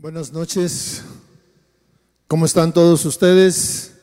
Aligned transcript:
Buenas 0.00 0.32
noches. 0.32 1.02
¿Cómo 2.28 2.46
están 2.46 2.72
todos 2.72 3.04
ustedes? 3.04 3.94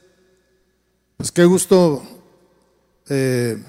Pues 1.15 1.31
qué 1.31 1.45
gusto 1.45 2.03
eh, 3.07 3.63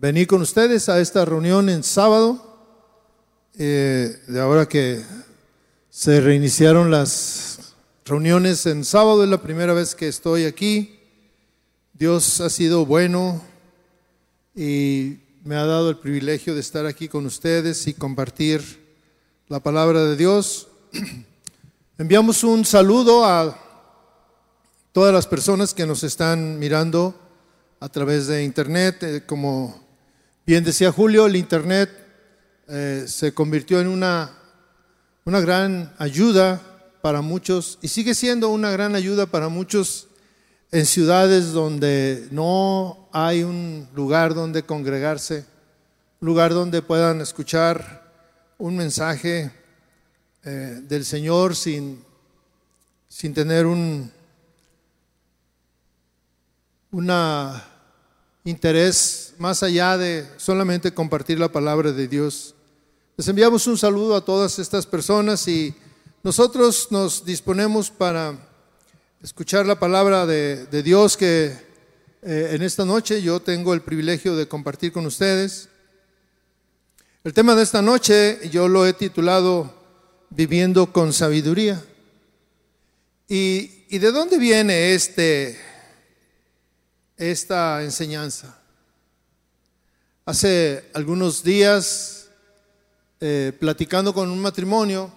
venir 0.00 0.26
con 0.26 0.40
ustedes 0.40 0.88
a 0.88 0.98
esta 0.98 1.26
reunión 1.26 1.68
en 1.68 1.82
sábado. 1.82 2.56
Eh, 3.58 4.16
de 4.26 4.40
ahora 4.40 4.66
que 4.66 5.04
se 5.90 6.22
reiniciaron 6.22 6.90
las 6.90 7.74
reuniones 8.06 8.64
en 8.64 8.86
sábado, 8.86 9.24
es 9.24 9.28
la 9.28 9.42
primera 9.42 9.74
vez 9.74 9.94
que 9.94 10.08
estoy 10.08 10.46
aquí. 10.46 11.00
Dios 11.92 12.40
ha 12.40 12.48
sido 12.48 12.86
bueno 12.86 13.44
y 14.56 15.18
me 15.44 15.56
ha 15.56 15.66
dado 15.66 15.90
el 15.90 15.98
privilegio 15.98 16.54
de 16.54 16.60
estar 16.60 16.86
aquí 16.86 17.08
con 17.08 17.26
ustedes 17.26 17.86
y 17.88 17.92
compartir 17.92 18.83
la 19.48 19.60
palabra 19.60 20.02
de 20.04 20.16
Dios. 20.16 20.68
Enviamos 21.98 22.42
un 22.44 22.64
saludo 22.64 23.26
a 23.26 23.58
todas 24.92 25.12
las 25.12 25.26
personas 25.26 25.74
que 25.74 25.84
nos 25.84 26.02
están 26.02 26.58
mirando 26.58 27.14
a 27.78 27.88
través 27.90 28.26
de 28.26 28.42
Internet. 28.42 29.02
Eh, 29.02 29.22
como 29.26 29.84
bien 30.46 30.64
decía 30.64 30.90
Julio, 30.90 31.26
el 31.26 31.36
Internet 31.36 31.90
eh, 32.68 33.04
se 33.06 33.34
convirtió 33.34 33.80
en 33.80 33.88
una, 33.88 34.30
una 35.26 35.40
gran 35.40 35.92
ayuda 35.98 36.62
para 37.02 37.20
muchos 37.20 37.78
y 37.82 37.88
sigue 37.88 38.14
siendo 38.14 38.48
una 38.48 38.70
gran 38.70 38.94
ayuda 38.94 39.26
para 39.26 39.50
muchos 39.50 40.08
en 40.72 40.86
ciudades 40.86 41.52
donde 41.52 42.28
no 42.30 43.10
hay 43.12 43.42
un 43.42 43.88
lugar 43.94 44.34
donde 44.34 44.62
congregarse, 44.62 45.44
un 46.20 46.28
lugar 46.28 46.54
donde 46.54 46.80
puedan 46.80 47.20
escuchar 47.20 48.03
un 48.58 48.76
mensaje 48.76 49.50
eh, 50.44 50.80
del 50.82 51.04
Señor 51.04 51.56
sin, 51.56 52.04
sin 53.08 53.34
tener 53.34 53.66
un 53.66 54.12
una 56.94 57.64
interés 58.44 59.34
más 59.38 59.64
allá 59.64 59.98
de 59.98 60.28
solamente 60.36 60.94
compartir 60.94 61.40
la 61.40 61.50
palabra 61.50 61.90
de 61.90 62.06
Dios. 62.06 62.54
Les 63.16 63.26
enviamos 63.26 63.66
un 63.66 63.76
saludo 63.76 64.14
a 64.14 64.24
todas 64.24 64.60
estas 64.60 64.86
personas 64.86 65.48
y 65.48 65.74
nosotros 66.22 66.88
nos 66.90 67.24
disponemos 67.24 67.90
para 67.90 68.38
escuchar 69.22 69.66
la 69.66 69.80
palabra 69.80 70.24
de, 70.24 70.82
Dios 70.84 71.16
que 71.16 71.56
eh, 72.22 72.50
en 72.52 72.62
esta 72.62 72.84
noche 72.84 73.20
yo 73.22 73.40
tengo 73.40 73.74
el 73.74 73.80
privilegio 73.80 74.36
de 74.36 74.46
compartir 74.46 74.92
con 74.92 75.04
ustedes. 75.04 75.68
El 77.24 77.32
tema 77.32 77.54
de 77.54 77.62
esta 77.62 77.82
noche 77.82 78.38
yo 78.50 78.68
lo 78.68 78.86
he 78.86 78.92
titulado 78.92 79.72
Viviendo 80.30 80.92
con 80.92 81.12
sabiduría. 81.12 81.82
¿Y, 83.26 83.98
de 83.98 84.12
dónde 84.12 84.38
viene 84.38 84.92
este, 84.94 85.58
esta 87.16 87.82
enseñanza? 87.82 88.58
Hace 90.26 90.90
algunos 90.92 91.42
días, 91.42 92.28
eh, 93.20 93.52
platicando 93.58 94.12
con 94.12 94.30
un 94.30 94.40
matrimonio 94.40 95.12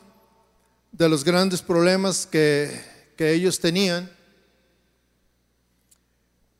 de 0.91 1.09
los 1.09 1.23
grandes 1.23 1.61
problemas 1.61 2.25
que 2.25 2.97
que 3.17 3.33
ellos 3.33 3.59
tenían, 3.59 4.09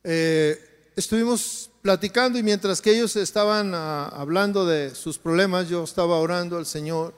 eh, 0.04 0.92
estuvimos 0.96 1.70
platicando 1.88 2.38
y 2.38 2.44
mientras 2.44 2.82
que 2.82 2.92
ellos 2.92 3.16
estaban 3.16 3.74
ah, 3.74 4.10
hablando 4.10 4.66
de 4.66 4.94
sus 4.94 5.18
problemas, 5.18 5.70
yo 5.70 5.86
estaba 5.86 6.18
orando 6.18 6.58
al 6.58 6.66
Señor 6.66 7.14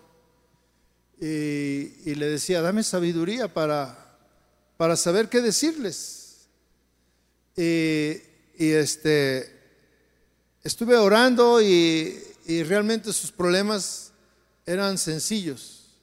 y, 1.20 2.14
le 2.14 2.28
decía, 2.28 2.62
dame 2.62 2.84
sabiduría 2.84 3.52
para, 3.52 4.16
para 4.78 4.96
saber 4.96 5.28
qué 5.28 5.42
decirles. 5.42 6.46
Y, 7.58 8.22
este, 8.60 9.60
estuve 10.64 10.98
orando 10.98 11.64
y, 11.64 12.22
y 12.46 12.62
realmente 12.62 13.12
sus 13.12 13.32
problemas 13.32 14.12
eran 14.68 15.00
sencillos. 15.00 15.96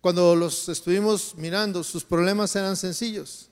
Cuando 0.00 0.34
los 0.34 0.68
estuvimos 0.68 1.36
mirando, 1.36 1.84
sus 1.84 2.02
problemas 2.02 2.56
eran 2.56 2.76
sencillos. 2.76 3.47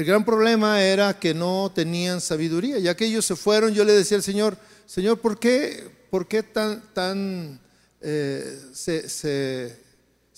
El 0.00 0.06
gran 0.06 0.24
problema 0.24 0.82
era 0.82 1.18
que 1.18 1.34
no 1.34 1.70
tenían 1.74 2.22
sabiduría. 2.22 2.78
Ya 2.78 2.96
que 2.96 3.04
ellos 3.04 3.26
se 3.26 3.36
fueron, 3.36 3.74
yo 3.74 3.84
le 3.84 3.92
decía 3.92 4.16
al 4.16 4.22
Señor, 4.22 4.56
Señor, 4.86 5.20
¿por 5.20 5.38
qué, 5.38 5.90
por 6.10 6.26
qué 6.26 6.42
tan, 6.42 6.82
tan 6.94 7.60
eh, 8.00 8.60
se, 8.72 9.76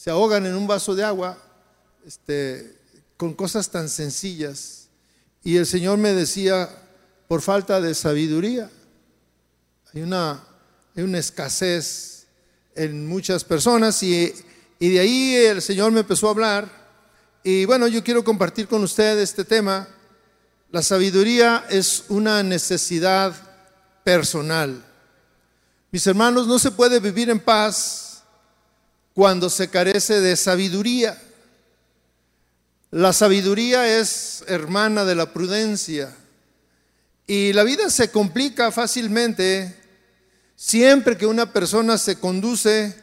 ahogan 0.06 0.46
en 0.46 0.56
un 0.56 0.66
vaso 0.66 0.96
de 0.96 1.04
agua 1.04 1.38
este, 2.04 2.76
con 3.16 3.34
cosas 3.34 3.70
tan 3.70 3.88
sencillas? 3.88 4.88
Y 5.44 5.56
el 5.58 5.66
Señor 5.66 5.96
me 5.96 6.12
decía, 6.12 6.68
por 7.28 7.40
falta 7.40 7.80
de 7.80 7.94
sabiduría. 7.94 8.68
Hay 9.94 10.02
una, 10.02 10.42
hay 10.96 11.04
una 11.04 11.18
escasez 11.18 12.26
en 12.74 13.06
muchas 13.06 13.44
personas 13.44 14.02
y 14.02 14.34
y 14.80 14.88
de 14.88 14.98
ahí 14.98 15.36
el 15.36 15.62
Señor 15.62 15.92
me 15.92 16.00
empezó 16.00 16.26
a 16.26 16.30
hablar. 16.32 16.81
Y 17.44 17.64
bueno, 17.64 17.88
yo 17.88 18.04
quiero 18.04 18.22
compartir 18.22 18.68
con 18.68 18.84
ustedes 18.84 19.30
este 19.30 19.44
tema. 19.44 19.88
La 20.70 20.80
sabiduría 20.80 21.66
es 21.68 22.04
una 22.08 22.42
necesidad 22.42 23.34
personal. 24.04 24.84
Mis 25.90 26.06
hermanos, 26.06 26.46
no 26.46 26.58
se 26.58 26.70
puede 26.70 27.00
vivir 27.00 27.30
en 27.30 27.40
paz 27.40 28.22
cuando 29.12 29.50
se 29.50 29.68
carece 29.68 30.20
de 30.20 30.36
sabiduría. 30.36 31.20
La 32.92 33.12
sabiduría 33.12 33.98
es 33.98 34.44
hermana 34.46 35.04
de 35.04 35.16
la 35.16 35.32
prudencia. 35.32 36.14
Y 37.26 37.52
la 37.54 37.64
vida 37.64 37.90
se 37.90 38.10
complica 38.10 38.70
fácilmente 38.70 39.76
siempre 40.54 41.16
que 41.16 41.26
una 41.26 41.52
persona 41.52 41.98
se 41.98 42.20
conduce 42.20 42.94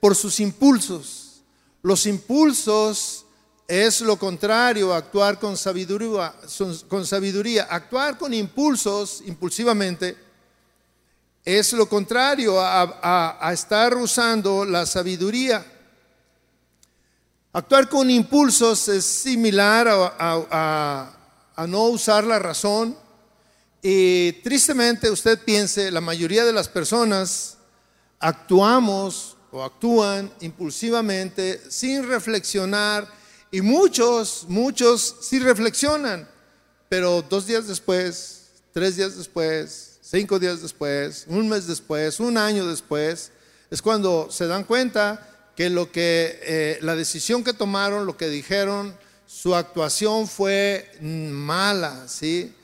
por 0.00 0.16
sus 0.16 0.40
impulsos. 0.40 1.42
Los 1.82 2.06
impulsos 2.06 3.25
es 3.68 4.00
lo 4.00 4.16
contrario 4.16 4.92
a 4.92 4.98
actuar 4.98 5.38
con 5.38 5.56
sabiduría. 5.56 6.34
Actuar 7.68 8.16
con 8.16 8.32
impulsos, 8.32 9.22
impulsivamente, 9.26 10.16
es 11.44 11.72
lo 11.72 11.88
contrario 11.88 12.60
a, 12.60 13.50
estar 13.52 13.96
usando 13.96 14.64
la 14.64 14.86
sabiduría. 14.86 15.64
Actuar 17.52 17.88
con 17.88 18.10
impulsos 18.10 18.88
es 18.88 19.04
similar 19.04 19.88
a, 19.88 21.16
a 21.56 21.66
no 21.66 21.84
usar 21.84 22.24
la 22.24 22.38
razón. 22.38 22.96
Y 23.82 24.32
tristemente 24.42 25.10
usted 25.10 25.42
piense, 25.44 25.90
la 25.90 26.00
mayoría 26.00 26.44
de 26.44 26.52
las 26.52 26.68
personas 26.68 27.58
actuamos 28.18 29.36
o 29.50 29.62
actúan 29.62 30.32
impulsivamente 30.40 31.70
sin 31.70 32.08
reflexionar 32.08 33.06
y 33.50 33.60
muchos, 33.60 34.46
muchos 34.48 35.16
sí 35.20 35.38
reflexionan, 35.38 36.28
pero 36.88 37.22
dos 37.22 37.46
días 37.46 37.66
después, 37.66 38.48
tres 38.72 38.96
días 38.96 39.16
después, 39.16 39.98
cinco 40.02 40.38
días 40.38 40.62
después, 40.62 41.24
un 41.28 41.48
mes 41.48 41.66
después, 41.66 42.20
un 42.20 42.38
año 42.38 42.66
después, 42.66 43.32
es 43.70 43.82
cuando 43.82 44.28
se 44.30 44.46
dan 44.46 44.64
cuenta 44.64 45.52
que 45.56 45.70
lo 45.70 45.90
que 45.90 46.38
eh, 46.42 46.78
la 46.82 46.94
decisión 46.94 47.42
que 47.42 47.52
tomaron, 47.52 48.06
lo 48.06 48.16
que 48.16 48.28
dijeron, 48.28 48.96
su 49.26 49.54
actuación 49.54 50.28
fue 50.28 50.90
mala, 51.00 52.06
¿sí? 52.08 52.54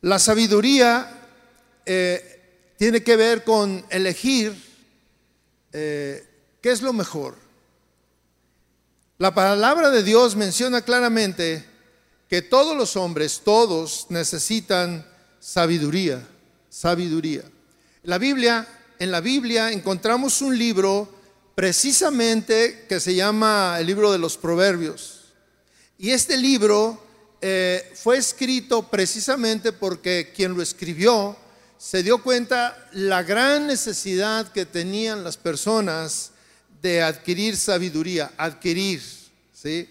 La 0.00 0.18
sabiduría 0.18 1.28
eh, 1.86 2.74
tiene 2.76 3.02
que 3.02 3.16
ver 3.16 3.44
con 3.44 3.84
elegir 3.90 4.54
eh, 5.76 6.24
¿qué 6.62 6.70
es 6.70 6.82
lo 6.82 6.92
mejor? 6.92 7.36
La 9.18 9.32
palabra 9.32 9.90
de 9.90 10.02
Dios 10.02 10.34
menciona 10.34 10.82
claramente 10.82 11.64
que 12.28 12.42
todos 12.42 12.76
los 12.76 12.96
hombres, 12.96 13.42
todos 13.44 14.06
necesitan 14.08 15.06
sabiduría, 15.38 16.26
sabiduría. 16.68 17.44
La 18.02 18.18
Biblia, 18.18 18.66
en 18.98 19.12
la 19.12 19.20
Biblia 19.20 19.70
encontramos 19.70 20.42
un 20.42 20.58
libro 20.58 21.08
precisamente 21.54 22.86
que 22.88 22.98
se 22.98 23.14
llama 23.14 23.76
el 23.78 23.86
libro 23.86 24.10
de 24.10 24.18
los 24.18 24.36
Proverbios. 24.36 25.26
Y 25.96 26.10
este 26.10 26.36
libro 26.36 27.00
eh, 27.40 27.92
fue 27.94 28.16
escrito 28.16 28.90
precisamente 28.90 29.70
porque 29.70 30.32
quien 30.34 30.54
lo 30.54 30.60
escribió 30.60 31.36
se 31.78 32.02
dio 32.02 32.20
cuenta 32.20 32.88
la 32.90 33.22
gran 33.22 33.68
necesidad 33.68 34.50
que 34.50 34.66
tenían 34.66 35.22
las 35.22 35.36
personas 35.36 36.32
de 36.84 37.02
adquirir 37.02 37.56
sabiduría, 37.56 38.32
adquirir, 38.36 39.02
¿sí? 39.54 39.88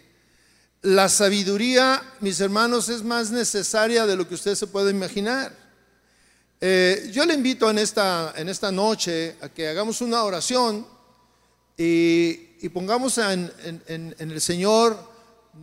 La 0.83 1.09
sabiduría, 1.09 1.99
mis 2.19 2.39
hermanos, 2.39 2.87
es 2.87 3.01
más 3.01 3.31
necesaria 3.31 4.05
de 4.05 4.15
lo 4.15 4.27
que 4.27 4.35
usted 4.35 4.53
se 4.53 4.67
puede 4.67 4.91
imaginar. 4.91 5.51
Eh, 6.61 7.09
yo 7.11 7.25
le 7.25 7.33
invito 7.33 7.67
en 7.67 7.79
esta, 7.79 8.35
en 8.37 8.47
esta 8.47 8.71
noche 8.71 9.37
a 9.41 9.49
que 9.49 9.67
hagamos 9.67 10.01
una 10.01 10.23
oración 10.23 10.85
y, 11.75 12.69
pongamos 12.69 13.17
en, 13.17 13.51
en 13.87 14.31
el 14.31 14.39
Señor 14.39 14.95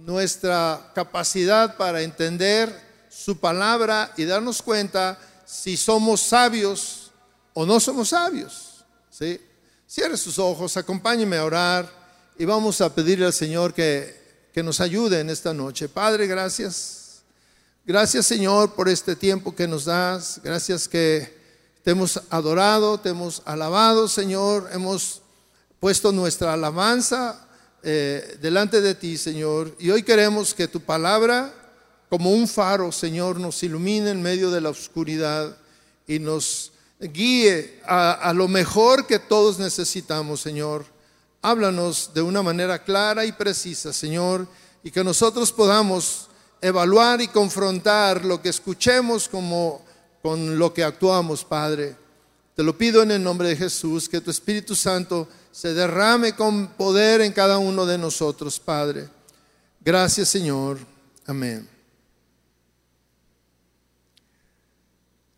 nuestra 0.04 0.90
capacidad 0.96 1.76
para 1.76 2.02
entender 2.02 2.74
su 3.08 3.38
palabra 3.38 4.12
y 4.16 4.24
darnos 4.24 4.62
cuenta 4.62 5.16
si 5.46 5.76
somos 5.76 6.22
sabios 6.22 7.12
o 7.54 7.64
no 7.64 7.78
somos 7.78 8.08
sabios. 8.08 8.84
¿sí? 9.10 9.40
Cierre 9.92 10.16
sus 10.16 10.38
ojos, 10.38 10.76
acompáñeme 10.76 11.36
a 11.36 11.44
orar 11.44 11.92
y 12.38 12.44
vamos 12.44 12.80
a 12.80 12.94
pedirle 12.94 13.26
al 13.26 13.32
Señor 13.32 13.74
que, 13.74 14.48
que 14.54 14.62
nos 14.62 14.80
ayude 14.80 15.18
en 15.18 15.30
esta 15.30 15.52
noche. 15.52 15.88
Padre, 15.88 16.28
gracias. 16.28 17.22
Gracias 17.84 18.24
Señor 18.24 18.76
por 18.76 18.88
este 18.88 19.16
tiempo 19.16 19.52
que 19.52 19.66
nos 19.66 19.86
das. 19.86 20.40
Gracias 20.44 20.86
que 20.86 21.36
te 21.82 21.90
hemos 21.90 22.22
adorado, 22.30 23.00
te 23.00 23.08
hemos 23.08 23.42
alabado 23.44 24.06
Señor. 24.06 24.70
Hemos 24.72 25.22
puesto 25.80 26.12
nuestra 26.12 26.52
alabanza 26.52 27.48
eh, 27.82 28.38
delante 28.40 28.80
de 28.80 28.94
ti 28.94 29.18
Señor. 29.18 29.74
Y 29.80 29.90
hoy 29.90 30.04
queremos 30.04 30.54
que 30.54 30.68
tu 30.68 30.80
palabra 30.80 31.52
como 32.08 32.30
un 32.30 32.46
faro 32.46 32.92
Señor 32.92 33.40
nos 33.40 33.60
ilumine 33.64 34.10
en 34.10 34.22
medio 34.22 34.52
de 34.52 34.60
la 34.60 34.68
oscuridad 34.68 35.56
y 36.06 36.20
nos 36.20 36.70
guíe 37.00 37.80
a, 37.86 38.12
a 38.12 38.32
lo 38.32 38.46
mejor 38.48 39.06
que 39.06 39.18
todos 39.18 39.58
necesitamos 39.58 40.40
Señor. 40.40 40.84
Háblanos 41.42 42.10
de 42.12 42.20
una 42.20 42.42
manera 42.42 42.82
clara 42.82 43.24
y 43.24 43.32
precisa, 43.32 43.92
Señor, 43.92 44.46
y 44.82 44.90
que 44.90 45.02
nosotros 45.02 45.50
podamos 45.52 46.28
evaluar 46.60 47.20
y 47.20 47.28
confrontar 47.28 48.24
lo 48.24 48.42
que 48.42 48.50
escuchemos 48.50 49.28
como 49.28 49.82
con 50.22 50.58
lo 50.58 50.74
que 50.74 50.84
actuamos, 50.84 51.44
Padre. 51.44 51.96
Te 52.54 52.62
lo 52.62 52.76
pido 52.76 53.02
en 53.02 53.10
el 53.12 53.22
nombre 53.22 53.48
de 53.48 53.56
Jesús, 53.56 54.08
que 54.08 54.20
tu 54.20 54.30
Espíritu 54.30 54.74
Santo 54.74 55.26
se 55.50 55.72
derrame 55.72 56.34
con 56.34 56.68
poder 56.68 57.22
en 57.22 57.32
cada 57.32 57.58
uno 57.58 57.86
de 57.86 57.96
nosotros, 57.96 58.60
Padre. 58.60 59.08
Gracias, 59.80 60.28
Señor. 60.28 60.78
Amén. 61.26 61.79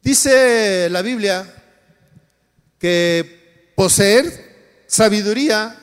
Dice 0.03 0.89
la 0.91 1.01
Biblia 1.01 1.47
que 2.77 3.73
poseer 3.77 4.85
sabiduría 4.89 5.79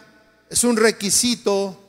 es 0.49 0.65
un 0.65 0.75
requisito 0.75 1.79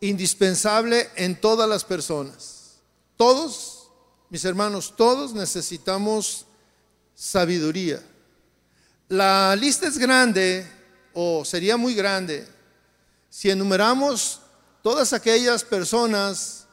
indispensable 0.00 1.10
en 1.16 1.38
todas 1.38 1.68
las 1.68 1.84
personas. 1.84 2.78
Todos, 3.18 3.90
mis 4.30 4.42
hermanos, 4.46 4.94
todos 4.96 5.34
necesitamos 5.34 6.46
sabiduría. 7.14 8.02
La 9.10 9.54
lista 9.54 9.86
es 9.86 9.98
grande 9.98 10.66
o 11.12 11.44
sería 11.44 11.76
muy 11.76 11.94
grande 11.94 12.46
si 13.28 13.50
enumeramos 13.50 14.40
todas 14.82 15.12
aquellas 15.12 15.62
personas 15.62 16.66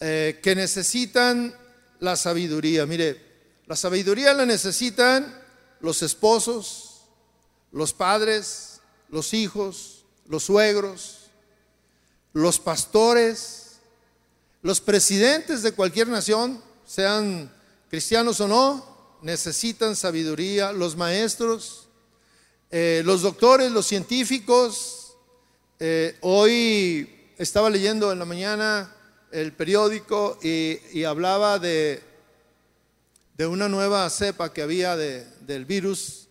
eh, 0.00 0.40
que 0.42 0.56
necesitan 0.56 1.54
la 2.00 2.16
sabiduría. 2.16 2.86
Mire, 2.86 3.31
la 3.72 3.76
sabiduría 3.76 4.34
la 4.34 4.44
necesitan 4.44 5.34
los 5.80 6.02
esposos, 6.02 7.04
los 7.72 7.94
padres, 7.94 8.82
los 9.08 9.32
hijos, 9.32 10.04
los 10.28 10.42
suegros, 10.44 11.30
los 12.34 12.58
pastores, 12.58 13.78
los 14.60 14.82
presidentes 14.82 15.62
de 15.62 15.72
cualquier 15.72 16.08
nación, 16.08 16.62
sean 16.84 17.50
cristianos 17.88 18.42
o 18.42 18.48
no, 18.48 19.16
necesitan 19.22 19.96
sabiduría, 19.96 20.72
los 20.72 20.94
maestros, 20.94 21.88
eh, 22.70 23.00
los 23.06 23.22
doctores, 23.22 23.72
los 23.72 23.86
científicos. 23.86 25.14
Eh, 25.80 26.18
hoy 26.20 27.32
estaba 27.38 27.70
leyendo 27.70 28.12
en 28.12 28.18
la 28.18 28.26
mañana 28.26 28.94
el 29.30 29.54
periódico 29.54 30.38
y, 30.42 31.04
hablaba 31.04 31.58
de, 31.58 32.11
de, 33.42 33.46
una 33.48 33.68
nueva 33.68 34.08
cepa 34.08 34.52
que 34.52 34.62
había 34.62 34.96
del 34.96 35.64
virus 35.64 36.28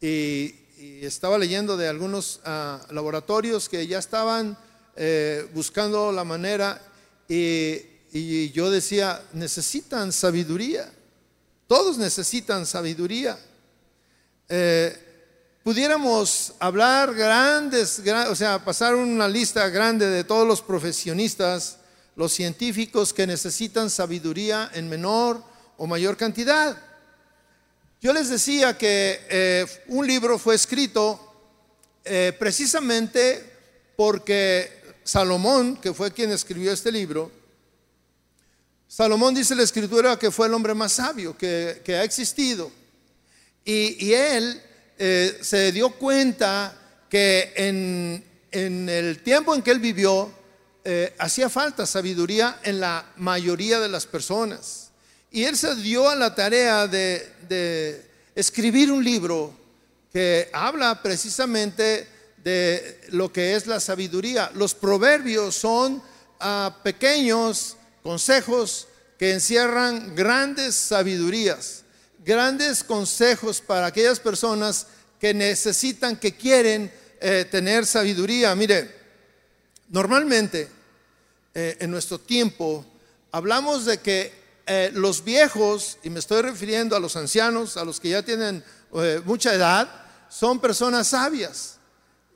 y, 0.00 0.56
estaba 1.00 1.38
leyendo 1.38 1.76
de 1.76 1.86
algunos 1.86 2.40
ah, 2.44 2.84
laboratorios 2.90 3.68
que 3.68 3.86
ya 3.86 4.00
estaban 4.00 4.58
eh, 4.96 5.48
buscando 5.54 6.10
la 6.10 6.24
manera 6.24 6.82
y, 7.28 8.50
yo 8.50 8.72
decía, 8.72 9.22
necesitan 9.34 10.10
sabiduría, 10.10 10.92
todos 11.68 11.96
necesitan 11.98 12.66
sabiduría. 12.66 13.38
Eh, 14.48 14.96
pudiéramos 15.62 16.54
hablar 16.58 17.14
grandes, 17.14 18.02
o 18.28 18.34
sea, 18.34 18.64
pasar 18.64 18.96
una 18.96 19.28
lista 19.28 19.68
grande 19.68 20.10
de 20.10 20.24
todos 20.24 20.46
los 20.46 20.60
profesionistas, 20.60 21.78
los 22.16 22.32
científicos 22.32 23.12
que 23.12 23.28
necesitan 23.28 23.88
sabiduría 23.88 24.68
en 24.74 24.88
menor 24.88 25.51
o 25.82 25.86
mayor 25.88 26.16
cantidad. 26.16 26.80
Yo 28.00 28.12
les 28.12 28.28
decía 28.28 28.78
que 28.78 29.20
eh, 29.28 29.66
un 29.88 30.06
libro 30.06 30.38
fue 30.38 30.54
escrito 30.54 31.18
eh, 32.04 32.32
precisamente 32.38 33.44
porque 33.96 34.70
Salomón, 35.02 35.76
que 35.78 35.92
fue 35.92 36.12
quien 36.12 36.30
escribió 36.30 36.72
este 36.72 36.92
libro, 36.92 37.32
Salomón 38.86 39.34
dice 39.34 39.56
la 39.56 39.64
escritura 39.64 40.16
que 40.16 40.30
fue 40.30 40.46
el 40.46 40.54
hombre 40.54 40.72
más 40.72 40.92
sabio 40.92 41.36
que, 41.36 41.82
ha 41.88 42.04
existido. 42.04 42.70
Y, 43.64 44.12
él 44.12 44.62
eh, 44.98 45.36
se 45.42 45.72
dio 45.72 45.90
cuenta 45.90 46.78
que 47.10 47.54
en, 47.56 48.24
en, 48.52 48.88
el 48.88 49.20
tiempo 49.24 49.52
en 49.52 49.62
que 49.62 49.72
él 49.72 49.80
vivió, 49.80 50.32
hacía 51.18 51.48
falta 51.48 51.86
sabiduría 51.86 52.60
en 52.62 52.78
la 52.78 53.12
mayoría 53.16 53.80
de 53.80 53.88
las 53.88 54.06
personas. 54.06 54.91
Y 55.32 55.44
él 55.44 55.56
se 55.56 55.74
dio 55.76 56.10
a 56.10 56.14
la 56.14 56.34
tarea 56.34 56.86
de, 56.86 58.06
escribir 58.34 58.92
un 58.92 59.02
libro 59.02 59.54
que 60.12 60.50
habla 60.52 61.02
precisamente 61.02 62.06
de 62.44 63.00
lo 63.08 63.32
que 63.32 63.56
es 63.56 63.66
la 63.66 63.80
sabiduría. 63.80 64.50
Los 64.54 64.74
proverbios 64.74 65.54
son 65.54 66.02
ah, 66.38 66.76
pequeños 66.82 67.76
consejos 68.02 68.88
que 69.18 69.32
encierran 69.32 70.14
grandes 70.14 70.74
sabidurías, 70.74 71.84
grandes 72.22 72.84
consejos 72.84 73.62
para 73.62 73.86
aquellas 73.86 74.20
personas 74.20 74.86
que 75.18 75.32
necesitan, 75.32 76.16
que 76.16 76.32
quieren 76.32 76.92
eh, 77.20 77.46
tener 77.50 77.86
sabiduría. 77.86 78.54
Mire, 78.54 78.94
normalmente 79.88 80.68
eh, 81.54 81.76
en 81.80 81.90
nuestro 81.90 82.18
tiempo 82.18 82.84
hablamos 83.30 83.86
de 83.86 83.98
que 83.98 84.41
eh, 84.66 84.90
los 84.94 85.24
viejos, 85.24 85.98
y 86.02 86.10
me 86.10 86.20
estoy 86.20 86.42
refiriendo 86.42 86.94
a 86.94 87.00
los 87.00 87.16
ancianos, 87.16 87.76
a 87.76 87.84
los 87.84 87.98
que 87.98 88.10
ya 88.10 88.22
tienen 88.22 88.62
eh, 88.94 89.20
mucha 89.24 89.52
edad, 89.54 89.88
son 90.28 90.60
personas 90.60 91.08
sabias. 91.08 91.78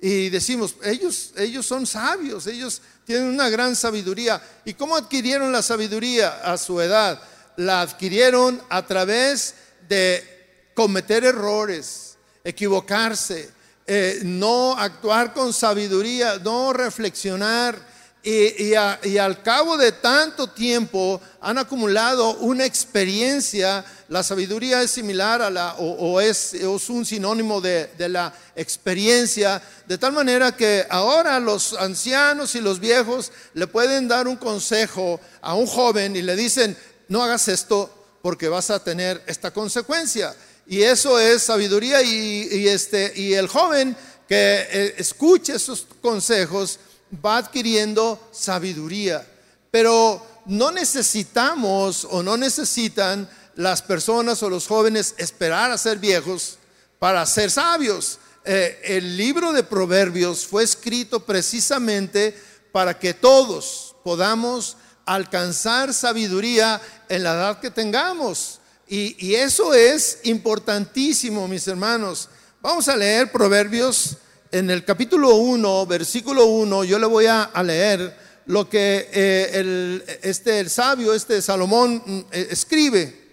Y 0.00 0.28
decimos, 0.28 0.76
ellos, 0.82 1.32
ellos 1.36 1.64
son 1.64 1.86
sabios, 1.86 2.46
ellos 2.46 2.82
tienen 3.04 3.28
una 3.28 3.48
gran 3.48 3.74
sabiduría. 3.74 4.42
¿Y 4.64 4.74
cómo 4.74 4.96
adquirieron 4.96 5.52
la 5.52 5.62
sabiduría 5.62 6.40
a 6.42 6.58
su 6.58 6.80
edad? 6.80 7.20
La 7.56 7.80
adquirieron 7.80 8.60
a 8.68 8.84
través 8.86 9.54
de 9.88 10.70
cometer 10.74 11.24
errores, 11.24 12.18
equivocarse, 12.44 13.50
eh, 13.86 14.20
no 14.24 14.76
actuar 14.76 15.32
con 15.32 15.52
sabiduría, 15.52 16.38
no 16.38 16.72
reflexionar 16.72 17.95
y, 18.28 18.74
al 19.18 19.40
cabo 19.44 19.76
de 19.76 19.92
tanto 19.92 20.48
tiempo 20.48 21.20
han 21.40 21.58
acumulado 21.58 22.34
una 22.38 22.64
experiencia. 22.64 23.84
La 24.08 24.24
sabiduría 24.24 24.82
es 24.82 24.90
similar 24.90 25.42
a 25.42 25.48
la, 25.48 25.76
o, 25.76 26.20
es, 26.20 26.54
un 26.88 27.06
sinónimo 27.06 27.60
de, 27.60 27.86
de, 27.96 28.08
la 28.08 28.34
experiencia, 28.56 29.62
de 29.86 29.96
tal 29.96 30.12
manera 30.12 30.56
que 30.56 30.84
ahora 30.90 31.38
los 31.38 31.74
ancianos 31.74 32.56
y 32.56 32.60
los 32.60 32.80
viejos 32.80 33.30
le 33.54 33.68
pueden 33.68 34.08
dar 34.08 34.26
un 34.26 34.36
consejo 34.36 35.20
a 35.40 35.54
un 35.54 35.68
joven 35.68 36.16
y 36.16 36.22
le 36.22 36.34
dicen, 36.34 36.76
no 37.06 37.22
hagas 37.22 37.46
esto 37.46 37.92
porque 38.22 38.48
vas 38.48 38.70
a 38.70 38.82
tener 38.82 39.22
esta 39.28 39.52
consecuencia. 39.52 40.34
Y 40.66 40.82
eso 40.82 41.20
es 41.20 41.44
sabiduría 41.44 42.02
y, 42.02 42.66
este, 42.66 43.38
el 43.38 43.46
joven 43.46 43.96
que 44.28 44.66
eh, 44.68 44.94
escuche 44.98 45.54
esos 45.54 45.86
consejos 46.02 46.80
va 47.24 47.38
adquiriendo 47.38 48.28
sabiduría. 48.32 49.26
Pero 49.70 50.24
no 50.46 50.70
necesitamos 50.70 52.06
o 52.10 52.22
no 52.22 52.36
necesitan 52.36 53.28
las 53.56 53.82
personas 53.82 54.42
o 54.42 54.50
los 54.50 54.66
jóvenes 54.66 55.14
esperar 55.18 55.70
a 55.70 55.78
ser 55.78 55.98
viejos 55.98 56.58
para 56.98 57.24
ser 57.26 57.50
sabios. 57.50 58.18
Eh, 58.44 58.80
el 58.84 59.16
libro 59.16 59.52
de 59.52 59.64
Proverbios 59.64 60.46
fue 60.46 60.62
escrito 60.62 61.24
precisamente 61.24 62.38
para 62.70 62.98
que 62.98 63.14
todos 63.14 63.96
podamos 64.04 64.76
alcanzar 65.04 65.92
sabiduría 65.94 66.80
en 67.08 67.22
la 67.24 67.32
edad 67.32 67.60
que 67.60 67.70
tengamos. 67.70 68.60
Y, 68.88 69.16
y, 69.26 69.34
eso 69.34 69.74
es 69.74 70.20
importantísimo, 70.24 71.48
mis 71.48 71.66
hermanos. 71.66 72.28
Vamos 72.60 72.86
a 72.86 72.96
leer 72.96 73.32
Proverbios 73.32 74.16
en 74.56 74.70
el 74.70 74.84
capítulo 74.84 75.34
1, 75.36 75.86
versículo 75.86 76.46
1, 76.46 76.84
yo 76.84 76.98
le 76.98 77.06
voy 77.06 77.26
a, 77.26 77.50
leer 77.62 78.16
lo 78.46 78.68
que 78.68 79.10
eh, 79.12 79.50
el, 79.52 80.04
este, 80.22 80.60
el 80.60 80.70
sabio, 80.70 81.12
este 81.12 81.42
Salomón, 81.42 82.02
mm, 82.04 82.18
eh, 82.32 82.48
escribe. 82.50 83.26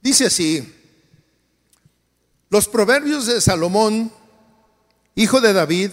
Dice 0.00 0.26
así, 0.26 0.74
los 2.48 2.68
proverbios 2.68 3.26
de 3.26 3.40
Salomón, 3.40 4.10
hijo 5.14 5.40
de 5.40 5.52
David, 5.52 5.90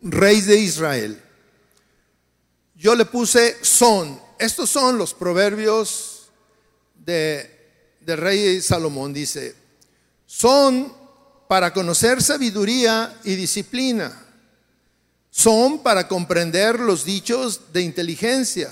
rey 0.00 0.40
de 0.42 0.60
Israel. 0.60 1.22
Yo 2.76 2.94
le 2.94 3.04
puse 3.04 3.56
son. 3.64 4.20
Estos 4.38 4.70
son 4.70 4.96
los 4.96 5.12
proverbios 5.12 6.30
de, 6.94 7.57
del 8.08 8.18
rey 8.18 8.60
Salomón. 8.60 9.12
Dice, 9.12 9.54
son 10.26 10.92
para 11.46 11.72
conocer 11.72 12.22
sabiduría 12.22 13.20
y 13.22 13.36
disciplina. 13.36 14.24
Son 15.30 15.82
para 15.82 16.08
comprender 16.08 16.80
los 16.80 17.04
dichos 17.04 17.72
de 17.72 17.82
inteligencia 17.82 18.70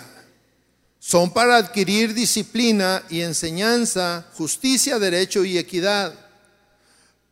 son 1.06 1.30
para 1.30 1.56
adquirir 1.56 2.14
disciplina 2.14 3.00
y 3.08 3.20
enseñanza, 3.20 4.26
justicia, 4.34 4.98
derecho 4.98 5.44
y 5.44 5.56
equidad. 5.56 6.12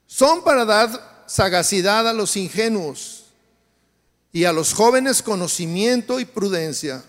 Son 0.06 0.44
para 0.44 0.64
dar 0.64 1.25
sagacidad 1.26 2.06
a 2.06 2.12
los 2.12 2.37
ingenuos 2.37 3.25
y 4.32 4.44
a 4.44 4.52
los 4.52 4.75
jóvenes 4.75 5.23
conocimiento 5.23 6.20
y 6.20 6.25
prudencia. 6.25 7.02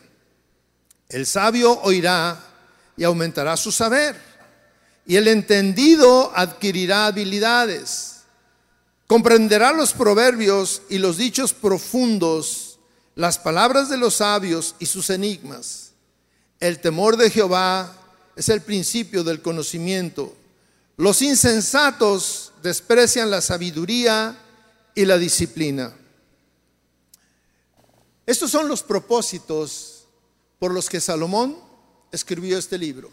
El 1.07 1.27
sabio 1.27 1.79
oirá 1.83 2.43
y 2.97 3.03
aumentará 3.03 3.55
su 3.57 3.71
saber, 3.71 4.19
y 5.05 5.17
el 5.17 5.27
entendido 5.27 6.31
adquirirá 6.35 7.07
habilidades. 7.07 8.21
Comprenderá 9.07 9.71
los 9.71 9.93
proverbios 9.93 10.81
y 10.89 10.97
los 10.97 11.17
dichos 11.17 11.53
profundos, 11.53 12.79
las 13.13 13.37
palabras 13.37 13.89
de 13.89 13.97
los 13.97 14.15
sabios 14.15 14.75
y 14.79 14.87
sus 14.87 15.09
enigmas. 15.09 15.91
El 16.59 16.79
temor 16.79 17.17
de 17.17 17.29
Jehová 17.29 17.95
es 18.35 18.49
el 18.49 18.61
principio 18.61 19.23
del 19.23 19.41
conocimiento. 19.41 20.35
Los 20.97 21.21
insensatos 21.21 22.53
desprecian 22.63 23.29
la 23.29 23.41
sabiduría 23.41 24.37
y 24.95 25.05
la 25.05 25.17
disciplina. 25.17 25.93
Estos 28.25 28.49
son 28.49 28.67
los 28.67 28.81
propósitos 28.81 30.05
por 30.57 30.73
los 30.73 30.89
que 30.89 30.99
Salomón 30.99 31.57
escribió 32.11 32.57
este 32.57 32.77
libro. 32.77 33.11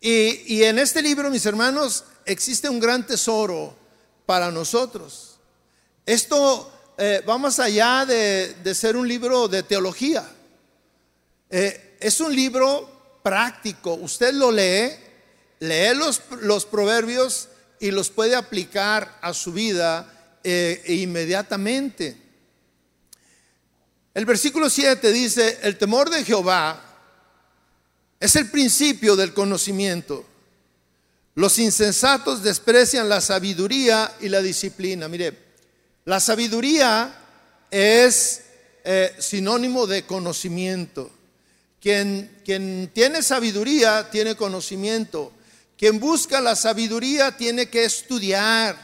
Y, 0.00 0.62
en 0.62 0.78
este 0.78 1.02
libro, 1.02 1.30
mis 1.30 1.44
hermanos, 1.44 2.04
existe 2.24 2.68
un 2.68 2.80
gran 2.80 3.06
tesoro 3.06 3.76
para 4.24 4.50
nosotros. 4.50 5.38
Esto 6.06 6.72
eh, 6.96 7.22
va 7.28 7.36
más 7.36 7.58
allá 7.58 8.06
de, 8.06 8.74
ser 8.74 8.96
un 8.96 9.06
libro 9.06 9.46
de 9.46 9.62
teología. 9.62 10.26
Eh, 11.50 11.98
es 12.00 12.18
un 12.20 12.34
libro 12.34 13.20
práctico. 13.22 13.94
Usted 13.94 14.32
lo 14.32 14.50
lee, 14.50 14.90
lee 15.58 15.94
los, 15.94 16.22
los 16.40 16.64
proverbios 16.64 17.48
y 17.78 17.90
los 17.90 18.08
puede 18.08 18.36
aplicar 18.36 19.18
a 19.20 19.34
su 19.34 19.52
vida 19.52 20.38
eh, 20.42 20.82
inmediatamente. 20.86 22.16
El 24.14 24.24
versículo 24.24 24.70
7 24.70 25.12
dice, 25.12 25.58
el 25.62 25.76
temor 25.76 26.08
de 26.08 26.24
Jehová 26.24 26.89
es 28.20 28.36
el 28.36 28.50
principio 28.50 29.16
del 29.16 29.32
conocimiento. 29.32 30.26
Los 31.34 31.58
insensatos 31.58 32.42
desprecian 32.42 33.08
la 33.08 33.22
sabiduría 33.22 34.14
y 34.20 34.28
la 34.28 34.42
disciplina. 34.42 35.08
Mire, 35.08 35.36
la 36.04 36.20
sabiduría 36.20 37.14
es 37.70 38.42
eh, 38.84 39.14
sinónimo 39.18 39.86
de 39.86 40.04
conocimiento. 40.04 41.10
Quien, 41.80 42.42
tiene 42.92 43.22
sabiduría 43.22 44.10
tiene 44.10 44.34
conocimiento. 44.34 45.32
Quien 45.78 45.98
busca 45.98 46.42
la 46.42 46.54
sabiduría 46.54 47.36
tiene 47.36 47.70
que 47.70 47.84
estudiar. 47.84 48.76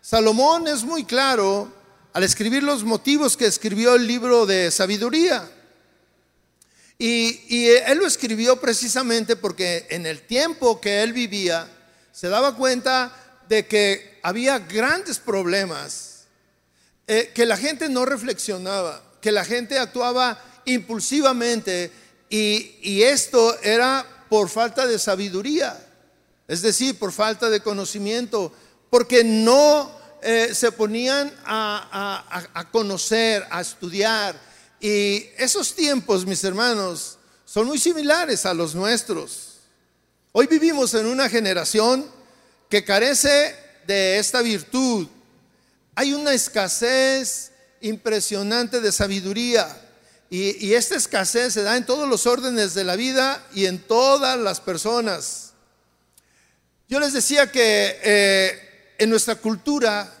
Salomón 0.00 0.66
es 0.66 0.82
muy 0.82 1.04
claro 1.04 1.70
al 2.14 2.24
escribir 2.24 2.62
los 2.62 2.84
motivos 2.84 3.36
que 3.36 3.46
escribió 3.46 3.94
el 3.96 4.06
libro 4.06 4.46
de 4.46 4.70
sabiduría. 4.70 5.50
Y, 7.04 7.66
él 7.66 7.98
lo 7.98 8.06
escribió 8.06 8.60
precisamente 8.60 9.34
porque 9.34 9.88
en 9.90 10.06
el 10.06 10.22
tiempo 10.22 10.80
que 10.80 11.02
él 11.02 11.12
vivía 11.12 11.68
se 12.12 12.28
daba 12.28 12.54
cuenta 12.54 13.12
de 13.48 13.66
que 13.66 14.20
había 14.22 14.60
grandes 14.60 15.18
problemas, 15.18 16.26
eh, 17.08 17.32
que 17.34 17.44
la 17.44 17.56
gente 17.56 17.88
no 17.88 18.04
reflexionaba, 18.04 19.02
que 19.20 19.32
la 19.32 19.44
gente 19.44 19.80
actuaba 19.80 20.40
impulsivamente 20.64 21.90
y, 22.30 23.02
esto 23.02 23.60
era 23.62 24.06
por 24.28 24.48
falta 24.48 24.86
de 24.86 24.96
sabiduría, 24.96 25.84
es 26.46 26.62
decir, 26.62 27.00
por 27.00 27.10
falta 27.10 27.50
de 27.50 27.62
conocimiento, 27.62 28.52
porque 28.90 29.24
no 29.24 29.90
eh, 30.22 30.54
se 30.54 30.70
ponían 30.70 31.34
a, 31.44 32.68
conocer, 32.70 33.44
a 33.50 33.60
estudiar. 33.60 34.51
Y 34.82 35.30
esos 35.38 35.76
tiempos, 35.76 36.26
mis 36.26 36.42
hermanos, 36.42 37.16
son 37.44 37.68
muy 37.68 37.78
similares 37.78 38.44
a 38.44 38.52
los 38.52 38.74
nuestros. 38.74 39.58
Hoy 40.32 40.48
vivimos 40.48 40.92
en 40.94 41.06
una 41.06 41.28
generación 41.28 42.04
que 42.68 42.84
carece 42.84 43.54
de 43.86 44.18
esta 44.18 44.42
virtud. 44.42 45.06
Hay 45.94 46.12
una 46.12 46.34
escasez 46.34 47.52
impresionante 47.80 48.80
de 48.80 48.90
sabiduría. 48.90 49.68
Y, 50.28 50.74
esta 50.74 50.96
escasez 50.96 51.52
se 51.52 51.62
da 51.62 51.76
en 51.76 51.86
todos 51.86 52.08
los 52.08 52.26
órdenes 52.26 52.74
de 52.74 52.82
la 52.82 52.96
vida 52.96 53.46
y 53.54 53.66
en 53.66 53.78
todas 53.78 54.36
las 54.36 54.60
personas. 54.60 55.52
Yo 56.88 56.98
les 56.98 57.12
decía 57.12 57.52
que 57.52 58.00
eh, 58.02 58.94
en 58.98 59.10
nuestra 59.10 59.36
cultura 59.36 60.12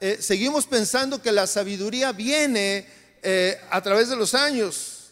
eh, 0.00 0.18
seguimos 0.20 0.66
pensando 0.66 1.20
que 1.20 1.32
la 1.32 1.48
sabiduría 1.48 2.12
viene 2.12 2.86
eh, 3.24 3.60
a 3.70 3.82
través 3.82 4.08
de 4.08 4.16
los 4.16 4.34
años. 4.34 5.10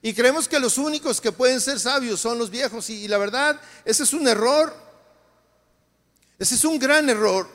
Y 0.00 0.14
creemos 0.14 0.48
que 0.48 0.58
los 0.58 0.78
únicos 0.78 1.20
que 1.20 1.32
pueden 1.32 1.60
ser 1.60 1.78
sabios 1.78 2.20
son 2.20 2.38
los 2.38 2.50
viejos. 2.50 2.88
Y, 2.88 3.08
la 3.08 3.18
verdad, 3.18 3.60
ese 3.84 4.04
es 4.04 4.12
un 4.14 4.26
error. 4.26 4.74
Ese 6.38 6.54
es 6.54 6.64
un 6.64 6.78
gran 6.78 7.10
error. 7.10 7.46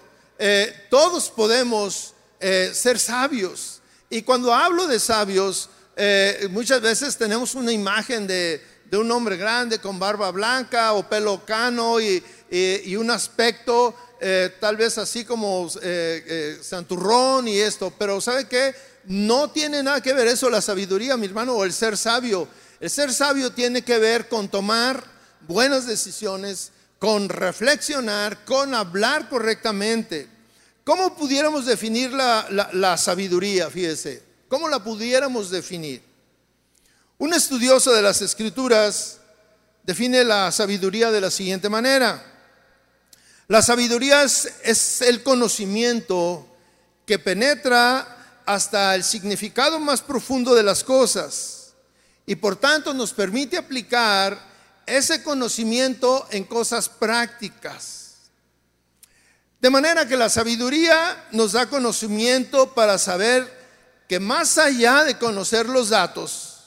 todos 0.89 1.29
podemos 1.29 2.13
ser 2.39 2.99
sabios. 2.99 3.81
Y 4.09 4.21
cuando 4.21 4.53
hablo 4.53 4.85
de 4.85 4.99
sabios, 4.99 5.69
eh, 5.95 6.47
muchas 6.49 6.81
veces 6.81 7.17
tenemos 7.17 7.53
una 7.53 7.71
imagen 7.71 8.25
de, 8.25 8.61
un 8.91 9.09
hombre 9.11 9.37
grande 9.37 9.79
con 9.79 9.97
barba 9.97 10.31
blanca 10.31 10.93
o 10.93 11.07
pelo 11.09 11.43
cano 11.45 11.99
y, 11.99 12.23
un 12.95 13.09
aspecto 13.09 13.95
eh, 14.21 14.55
tal 14.59 14.77
vez 14.77 14.99
así 14.99 15.25
como 15.25 15.67
eh, 15.81 16.59
santurrón 16.61 17.47
y 17.47 17.57
esto, 17.57 17.91
pero 17.97 18.21
¿sabe 18.21 18.47
qué? 18.47 18.75
No 19.05 19.49
tiene 19.51 19.83
nada 19.83 20.01
que 20.01 20.13
ver 20.13 20.27
eso 20.27 20.49
la 20.49 20.61
sabiduría, 20.61 21.17
mi 21.17 21.25
hermano, 21.25 21.53
o 21.53 21.63
el 21.63 21.73
ser 21.73 21.97
sabio. 21.97 22.47
El 22.79 22.89
ser 22.89 23.13
sabio 23.13 23.51
tiene 23.51 23.81
que 23.81 23.97
ver 23.97 24.27
con 24.29 24.49
tomar 24.49 25.03
buenas 25.47 25.85
decisiones, 25.85 26.71
con 26.99 27.29
reflexionar, 27.29 28.45
con 28.45 28.73
hablar 28.73 29.29
correctamente. 29.29 30.27
¿Cómo 30.83 31.15
pudiéramos 31.15 31.65
definir 31.65 32.11
la, 32.11 32.69
la 32.73 32.97
sabiduría? 32.97 33.69
Fíjese. 33.69 34.23
¿Cómo 34.47 34.67
la 34.69 34.83
pudiéramos 34.83 35.49
definir? 35.49 36.03
Un 37.17 37.33
estudioso 37.33 37.91
de 37.91 38.01
las 38.01 38.21
escrituras 38.21 39.19
define 39.83 40.23
la 40.23 40.51
sabiduría 40.51 41.11
de 41.11 41.21
la 41.21 41.31
siguiente 41.31 41.69
manera. 41.69 42.23
La 43.47 43.61
sabiduría 43.61 44.23
es, 44.23 45.01
el 45.01 45.21
conocimiento 45.21 46.47
que 47.05 47.19
penetra 47.19 48.12
hasta 48.45 48.95
el 48.95 49.03
significado 49.03 49.79
más 49.79 50.01
profundo 50.01 50.53
de 50.55 50.63
las 50.63 50.83
cosas 50.83 51.73
y 52.25 52.35
por 52.35 52.55
tanto 52.55 52.93
nos 52.93 53.13
permite 53.13 53.57
aplicar 53.57 54.39
ese 54.85 55.23
conocimiento 55.23 56.27
en 56.31 56.43
cosas 56.43 56.89
prácticas. 56.89 58.15
De 59.59 59.69
manera 59.69 60.07
que 60.07 60.17
la 60.17 60.29
sabiduría 60.29 61.27
nos 61.31 61.53
da 61.53 61.69
conocimiento 61.69 62.73
para 62.73 62.97
saber 62.97 63.63
que 64.09 64.19
más 64.19 64.57
allá 64.57 65.03
de 65.05 65.17
conocer 65.17 65.69
los 65.69 65.89
datos, 65.89 66.65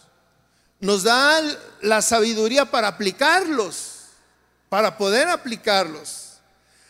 nos 0.81 1.03
da 1.03 1.43
la 1.83 2.03
sabiduría 2.03 2.71
para 2.71 2.89
aplicarlos, 2.89 4.07
para 4.69 4.97
poder 4.97 5.29
aplicarlos. 5.29 6.39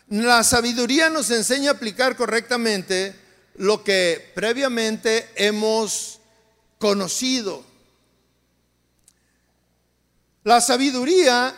La 0.09 0.45
sabiduría 0.45 1.11
nos 1.11 1.31
enseña 1.31 1.71
a 1.71 1.75
aplicar 1.75 2.17
correctamente 2.17 3.26
lo 3.59 3.83
que 3.83 4.33
previamente 4.35 5.31
hemos 5.37 6.21
conocido. 6.79 7.65
La 10.45 10.61
sabiduría 10.61 11.55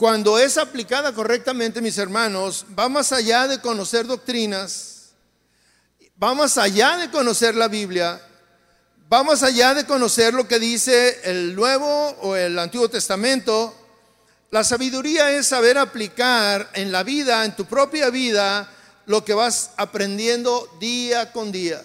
cuando 0.00 0.38
es 0.38 0.56
aplicada 0.56 1.12
correctamente, 1.12 1.82
mis 1.82 1.98
hermanos, 1.98 2.64
va 2.76 2.88
más 2.88 3.12
allá 3.12 3.46
de 3.46 3.60
conocer 3.60 4.06
doctrinas, 4.06 5.10
va 6.20 6.34
más 6.34 6.56
allá 6.56 6.96
de 6.96 7.10
conocer 7.10 7.54
la 7.54 7.68
Biblia, 7.68 8.18
va 9.12 9.22
más 9.22 9.42
allá 9.42 9.74
de 9.74 9.84
conocer 9.84 10.32
lo 10.32 10.48
que 10.48 10.58
dice 10.58 11.20
el 11.24 11.54
Nuevo 11.54 12.16
o 12.22 12.34
el 12.34 12.58
Antiguo 12.58 12.88
Testamento. 12.88 13.74
La 14.50 14.64
sabiduría 14.64 15.32
es 15.32 15.48
saber 15.48 15.76
aplicar 15.76 16.70
en 16.72 16.90
la 16.90 17.02
vida, 17.02 17.44
en 17.44 17.54
tu 17.54 17.66
propia 17.66 18.08
vida, 18.08 18.72
lo 19.10 19.24
que 19.24 19.34
vas 19.34 19.72
aprendiendo 19.76 20.72
día 20.78 21.32
con 21.32 21.50
día. 21.50 21.84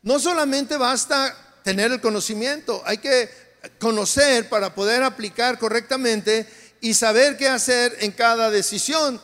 No 0.00 0.18
solamente 0.18 0.78
basta 0.78 1.36
tener 1.62 1.92
el 1.92 2.00
conocimiento, 2.00 2.82
hay 2.86 2.96
que 2.96 3.28
conocer 3.78 4.48
para 4.48 4.74
poder 4.74 5.02
aplicar 5.02 5.58
correctamente 5.58 6.48
y 6.80 6.94
saber 6.94 7.36
qué 7.36 7.46
hacer 7.46 7.98
en 8.00 8.10
cada 8.10 8.48
decisión. 8.50 9.20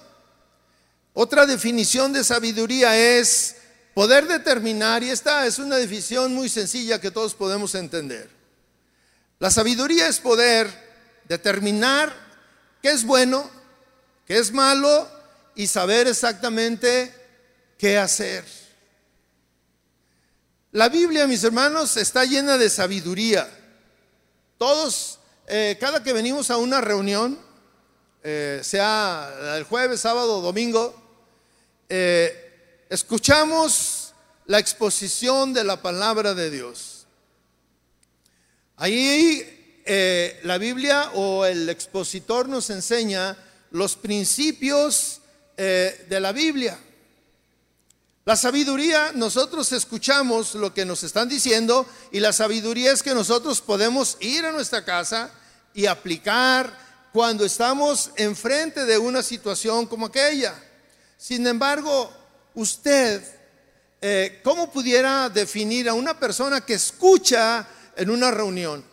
Otra 1.15 1.47
definición 1.47 2.13
de 2.13 2.23
sabiduría 2.23 2.99
es 2.99 3.57
poder 3.95 4.29
determinar, 4.29 5.03
y 5.03 5.09
esta 5.09 5.47
es 5.47 5.59
una 5.59 5.77
definición 5.77 6.35
muy 6.35 6.51
sencilla 6.51 7.01
que 7.01 7.11
todos 7.11 7.35
podemos 7.35 7.75
entender. 7.75 8.29
La 9.39 9.51
sabiduría 9.51 10.07
es 10.07 10.21
poder 10.21 10.69
determinar 11.27 12.15
qué 12.83 12.91
es 12.91 13.05
bueno, 13.07 13.51
qué 14.27 14.37
es 14.37 14.53
malo 14.53 15.09
y 15.55 15.67
saber 15.67 16.09
exactamente 16.09 17.22
qué 17.83 17.99
hacer. 17.99 18.45
La 20.71 20.89
Biblia, 20.89 21.27
mis 21.27 21.43
hermanos, 21.43 21.97
está 21.97 22.25
llena 22.25 22.57
de 22.57 22.71
sabiduría. 22.71 23.51
Todos, 24.57 25.19
eh, 25.49 25.77
cada 25.81 26.01
que 26.01 26.13
venimos 26.13 26.49
a 26.53 26.59
una 26.59 26.81
reunión, 26.81 27.37
eh, 28.23 28.61
sea 28.63 29.57
el 29.57 29.65
jueves, 29.65 29.99
sábado 29.99 30.41
domingo, 30.41 30.95
eh, 31.89 32.85
escuchamos 32.89 34.15
la 34.47 34.61
exposición 34.61 35.53
de 35.53 35.65
la 35.65 35.83
palabra 35.83 36.35
de 36.35 36.51
Dios. 36.51 37.09
Ahí 38.77 39.59
la 40.45 40.57
Biblia 40.59 41.11
o 41.15 41.45
el 41.45 41.69
expositor 41.69 42.49
nos 42.49 42.71
enseña 42.71 43.37
los 43.73 43.97
principios 43.97 45.21
de 45.57 46.21
la 46.21 46.31
Biblia. 46.31 46.79
La 48.25 48.37
sabiduría, 48.37 49.11
nosotros 49.17 49.73
escuchamos 49.73 50.55
lo 50.55 50.73
que 50.73 50.85
nos 50.85 51.03
están 51.03 51.29
diciendo 51.29 51.85
y 52.13 52.21
la 52.21 52.33
sabiduría 52.33 52.93
es 52.93 53.03
que 53.03 53.17
nosotros 53.17 53.61
podemos 53.61 54.17
ir 54.21 54.47
a 54.47 54.53
nuestra 54.53 54.85
casa 54.85 55.33
y 55.75 55.87
aplicar 55.87 56.73
cuando 57.13 57.45
estamos 57.45 58.13
enfrente 58.15 58.85
de 58.85 58.97
una 58.97 59.25
situación 59.25 59.87
como 59.87 60.07
aquella. 60.07 60.55
Sin 61.19 61.45
embargo, 61.49 62.13
usted, 62.55 63.25
eh, 64.01 64.41
¿cómo 64.45 64.71
pudiera 64.71 65.29
definir 65.29 65.89
a 65.89 65.95
una 65.95 66.17
persona 66.17 66.61
que 66.61 66.75
escucha 66.75 67.67
en 67.97 68.09
una 68.09 68.31
reunión? 68.31 68.85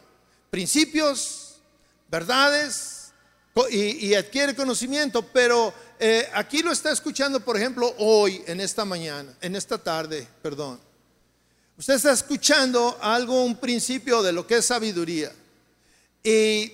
Principios, 0.50 1.58
verdades 2.10 3.12
y, 3.70 4.08
y 4.08 4.16
adquiere 4.16 4.56
conocimiento, 4.56 5.22
pero 5.22 5.72
eh, 6.00 6.30
aquí 6.34 6.64
lo 6.64 6.72
está 6.72 6.92
escuchando, 6.92 7.42
por 7.42 7.58
ejemplo, 7.58 7.94
hoy, 7.98 8.42
en 8.48 8.62
esta 8.62 8.86
mañana, 8.86 9.34
en 9.42 9.56
esta 9.56 9.78
tarde, 9.78 10.26
perdón. 10.42 10.80
Usted 11.78 11.96
está 11.96 12.14
escuchando 12.14 12.98
algo, 13.02 13.44
un 13.44 13.58
principio 13.58 14.24
de 14.24 14.32
lo 14.32 14.48
que 14.48 14.58
es 14.58 14.66
sabiduría. 14.66 15.32
Y 16.24 16.72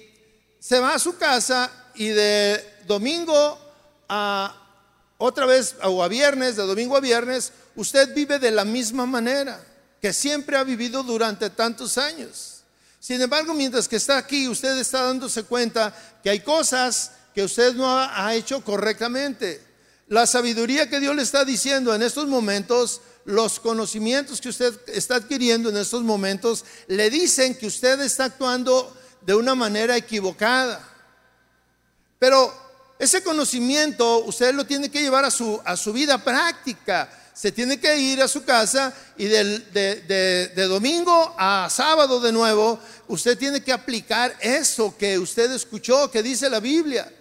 se 0.59 0.79
va 0.79 0.93
a 0.93 0.99
su 0.99 1.17
casa 1.17 1.71
y 1.95 2.07
de 2.09 2.63
domingo 2.87 3.59
a 4.09 4.61
otra 5.17 5.45
vez, 5.45 5.75
o 5.83 6.03
a 6.03 6.07
viernes, 6.07 6.55
de 6.55 6.63
domingo 6.63 6.95
a 6.95 6.99
viernes, 6.99 7.51
usted 7.75 8.13
vive 8.13 8.37
de 8.37 8.51
la 8.51 8.65
misma 8.65 9.05
manera 9.05 9.59
que 10.01 10.13
siempre 10.13 10.57
ha 10.57 10.63
vivido 10.63 11.01
durante 11.03 11.49
tantos 11.49 11.97
años. 11.97 12.63
Sin 12.99 13.21
embargo, 13.21 13.53
mientras 13.53 13.87
que 13.87 13.95
está 13.95 14.17
aquí, 14.17 14.47
usted 14.47 14.77
está 14.77 15.03
dándose 15.03 15.43
cuenta 15.43 15.95
que 16.23 16.29
hay 16.29 16.41
cosas 16.41 17.11
que 17.35 17.43
usted 17.43 17.75
no 17.75 17.99
ha 17.99 18.33
hecho 18.33 18.63
correctamente. 18.63 19.61
La 20.07 20.25
sabiduría 20.25 20.89
que 20.89 21.01
Dios 21.01 21.13
le 21.13 21.23
está 21.23 21.43
diciendo 21.43 21.93
en 21.93 22.01
estos 22.01 22.27
momentos, 22.27 23.01
los 23.25 23.59
conocimientos 23.59 24.39
que 24.39 24.49
usted 24.49 24.73
está 24.87 25.15
adquiriendo 25.17 25.69
en 25.69 25.75
estos 25.75 26.01
momentos, 26.01 26.63
le 26.87 27.09
dicen 27.09 27.55
que 27.55 27.67
usted 27.67 27.99
está 27.99 28.25
actuando 28.25 28.95
de 29.21 29.35
una 29.35 29.53
manera 29.53 29.97
equivocada. 29.97 30.87
Pero 32.19 32.53
ese 32.97 33.21
conocimiento 33.21 34.19
usted 34.19 34.55
lo 34.55 34.65
tiene 34.65 34.89
que 34.89 35.01
llevar 35.01 35.25
a 35.25 35.31
su, 35.31 35.59
a 35.65 35.75
su 35.75 35.91
vida 35.91 36.23
práctica. 36.23 37.09
Se 37.33 37.51
tiene 37.51 37.81
que 37.81 37.97
ir 37.97 38.21
a 38.21 38.29
su 38.29 38.45
casa 38.45 38.93
y 39.17 39.25
de, 39.25 39.59
de 40.55 40.67
domingo 40.67 41.35
a 41.37 41.67
sábado 41.69 42.21
de 42.21 42.31
nuevo, 42.31 42.79
usted 43.09 43.37
tiene 43.37 43.61
que 43.61 43.73
aplicar 43.73 44.33
eso 44.39 44.95
que 44.97 45.19
usted 45.19 45.51
escuchó, 45.51 46.09
que 46.09 46.23
dice 46.23 46.49
la 46.49 46.61
Biblia. 46.61 47.11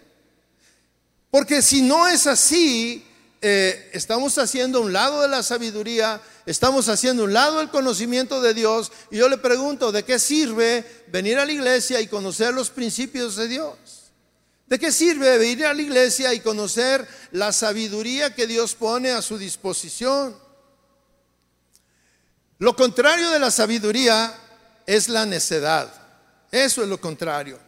Porque 1.35 1.62
si 1.62 1.83
no 1.83 2.07
es 2.07 2.29
así, 2.29 3.05
eh, 3.42 3.90
estamos 3.92 4.38
haciendo 4.38 4.81
un 4.81 4.92
lado 4.92 5.20
de 5.20 5.27
la 5.27 5.42
sabiduría, 5.42 6.20
estamos 6.47 6.88
haciendo 6.88 7.25
un 7.25 7.33
lado 7.33 7.61
el 7.61 7.70
conocimiento 7.70 8.40
de 8.40 8.55
Dios. 8.55 8.92
Y 9.11 9.16
yo 9.16 9.29
le 9.29 9.38
pregunto, 9.38 9.90
¿de 9.90 10.05
qué 10.05 10.20
sirve 10.20 10.85
venir 11.09 11.40
a 11.40 11.44
la 11.44 11.51
iglesia 11.51 12.01
y 12.01 12.07
conocer 12.07 12.55
los 12.55 12.70
principios 12.70 13.35
de 13.35 13.49
Dios? 13.49 13.77
¿De 14.68 14.79
qué 14.79 14.92
sirve 14.92 15.37
venir 15.37 15.66
a 15.66 15.75
la 15.75 15.83
iglesia 15.83 16.33
y 16.33 16.38
conocer 16.38 17.05
la 17.33 17.53
sabiduría 17.53 18.33
que 18.33 18.47
Dios 18.47 18.77
pone 18.77 19.11
a 19.11 19.20
su 19.20 19.37
disposición? 19.37 20.38
Lo 22.61 22.77
contrario 22.77 23.31
de 23.31 23.40
la 23.40 23.51
sabiduría 23.51 24.33
es 24.87 25.09
la 25.09 25.27
necedad. 25.27 25.92
Eso 26.53 26.85
es 26.85 26.88
lo 26.88 27.01
contrario. 27.01 27.59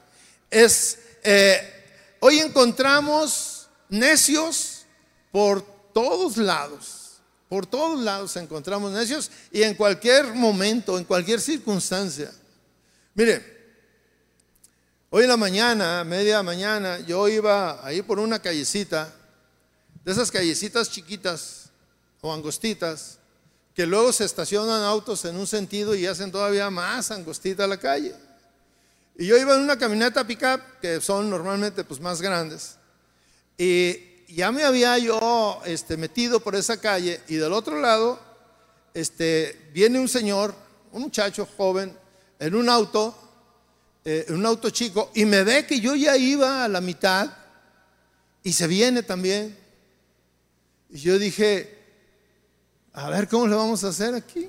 Es, 0.49 1.01
eh, 1.25 2.17
hoy 2.21 2.39
encontramos 2.39 3.55
necios 3.88 4.87
por 5.31 5.62
todos 5.92 6.37
lados. 6.37 7.20
Por 7.49 7.64
todos 7.64 8.01
lados 8.01 8.37
encontramos 8.37 8.92
necios 8.92 9.31
y 9.53 9.62
en 9.62 9.75
cualquier 9.75 10.35
momento, 10.35 10.99
en 10.99 11.05
cualquier 11.05 11.40
circunstancia. 11.40 12.33
Mire, 13.14 13.44
hoy 15.11 15.22
en 15.22 15.29
la 15.29 15.37
mañana, 15.37 16.03
media 16.05 16.42
mañana, 16.42 16.99
yo 17.01 17.29
iba 17.29 17.87
ahí 17.87 18.03
por 18.03 18.18
una 18.18 18.40
callecita, 18.40 19.14
de 20.05 20.12
esas 20.12 20.31
callecitas 20.31 20.90
chiquitas 20.90 21.70
o 22.20 22.33
angostitas, 22.33 23.18
que 23.75 23.87
luego 23.87 24.12
se 24.12 24.25
estacionan 24.25 24.83
autos 24.83 25.25
en 25.25 25.37
un 25.37 25.46
sentido 25.46 25.94
y 25.94 26.07
hacen 26.07 26.33
todavía 26.33 26.70
más 26.70 27.11
angostita 27.11 27.66
la 27.66 27.77
calle. 27.77 28.14
Y 29.18 29.27
yo 29.27 29.37
iba 29.37 29.55
en 29.55 29.62
una 29.62 29.79
camioneta 29.79 30.27
pickup, 30.27 30.61
que 30.81 31.01
son 31.01 31.31
normalmente 31.31 31.85
pues 31.85 32.01
más 32.01 32.20
grandes. 32.20 32.77
Y 33.59 34.35
ya 34.35 34.53
me 34.53 34.64
había 34.64 34.99
yo 34.99 35.61
este, 35.64 35.97
metido 35.97 36.40
por 36.40 36.55
esa 36.55 36.81
calle 36.81 37.21
y 37.29 37.37
del 37.37 37.53
otro 37.53 37.81
lado 37.81 38.21
este, 38.92 39.71
viene 39.73 39.99
un 39.99 40.09
señor, 40.09 40.55
un 40.92 41.03
muchacho 41.03 41.47
joven, 41.57 41.97
en 42.38 42.55
un 42.55 42.69
auto, 42.69 43.14
eh, 44.05 44.25
en 44.29 44.37
un 44.37 44.47
auto 44.47 44.71
chico, 44.71 45.11
y 45.14 45.25
me 45.25 45.45
ve 45.45 45.66
que 45.66 45.81
yo 45.81 45.95
ya 45.95 46.16
iba 46.16 46.64
a 46.64 46.69
la 46.69 46.81
mitad 46.81 47.31
y 48.42 48.53
se 48.53 48.66
viene 48.66 49.03
también. 49.03 49.59
Y 50.88 50.99
yo 50.99 51.19
dije, 51.19 51.79
a 52.92 53.11
ver 53.11 53.29
cómo 53.29 53.47
le 53.47 53.55
vamos 53.55 53.85
a 53.85 53.88
hacer 53.88 54.14
aquí. 54.14 54.49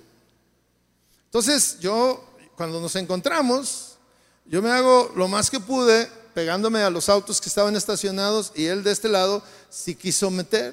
Entonces 1.26 1.80
yo, 1.80 2.38
cuando 2.56 2.80
nos 2.80 2.96
encontramos, 2.96 3.98
yo 4.46 4.62
me 4.62 4.72
hago 4.72 5.12
lo 5.16 5.28
más 5.28 5.50
que 5.50 5.60
pude 5.60 6.10
pegándome 6.38 6.84
a 6.84 6.92
los 6.92 7.10
autos 7.10 7.42
que 7.42 7.50
estaban 7.50 7.76
estacionados 7.76 8.52
y 8.54 8.66
él 8.66 8.84
de 8.84 8.92
este 8.92 9.10
lado 9.10 9.42
sí 9.72 9.96
quiso 9.96 10.30
meter. 10.30 10.72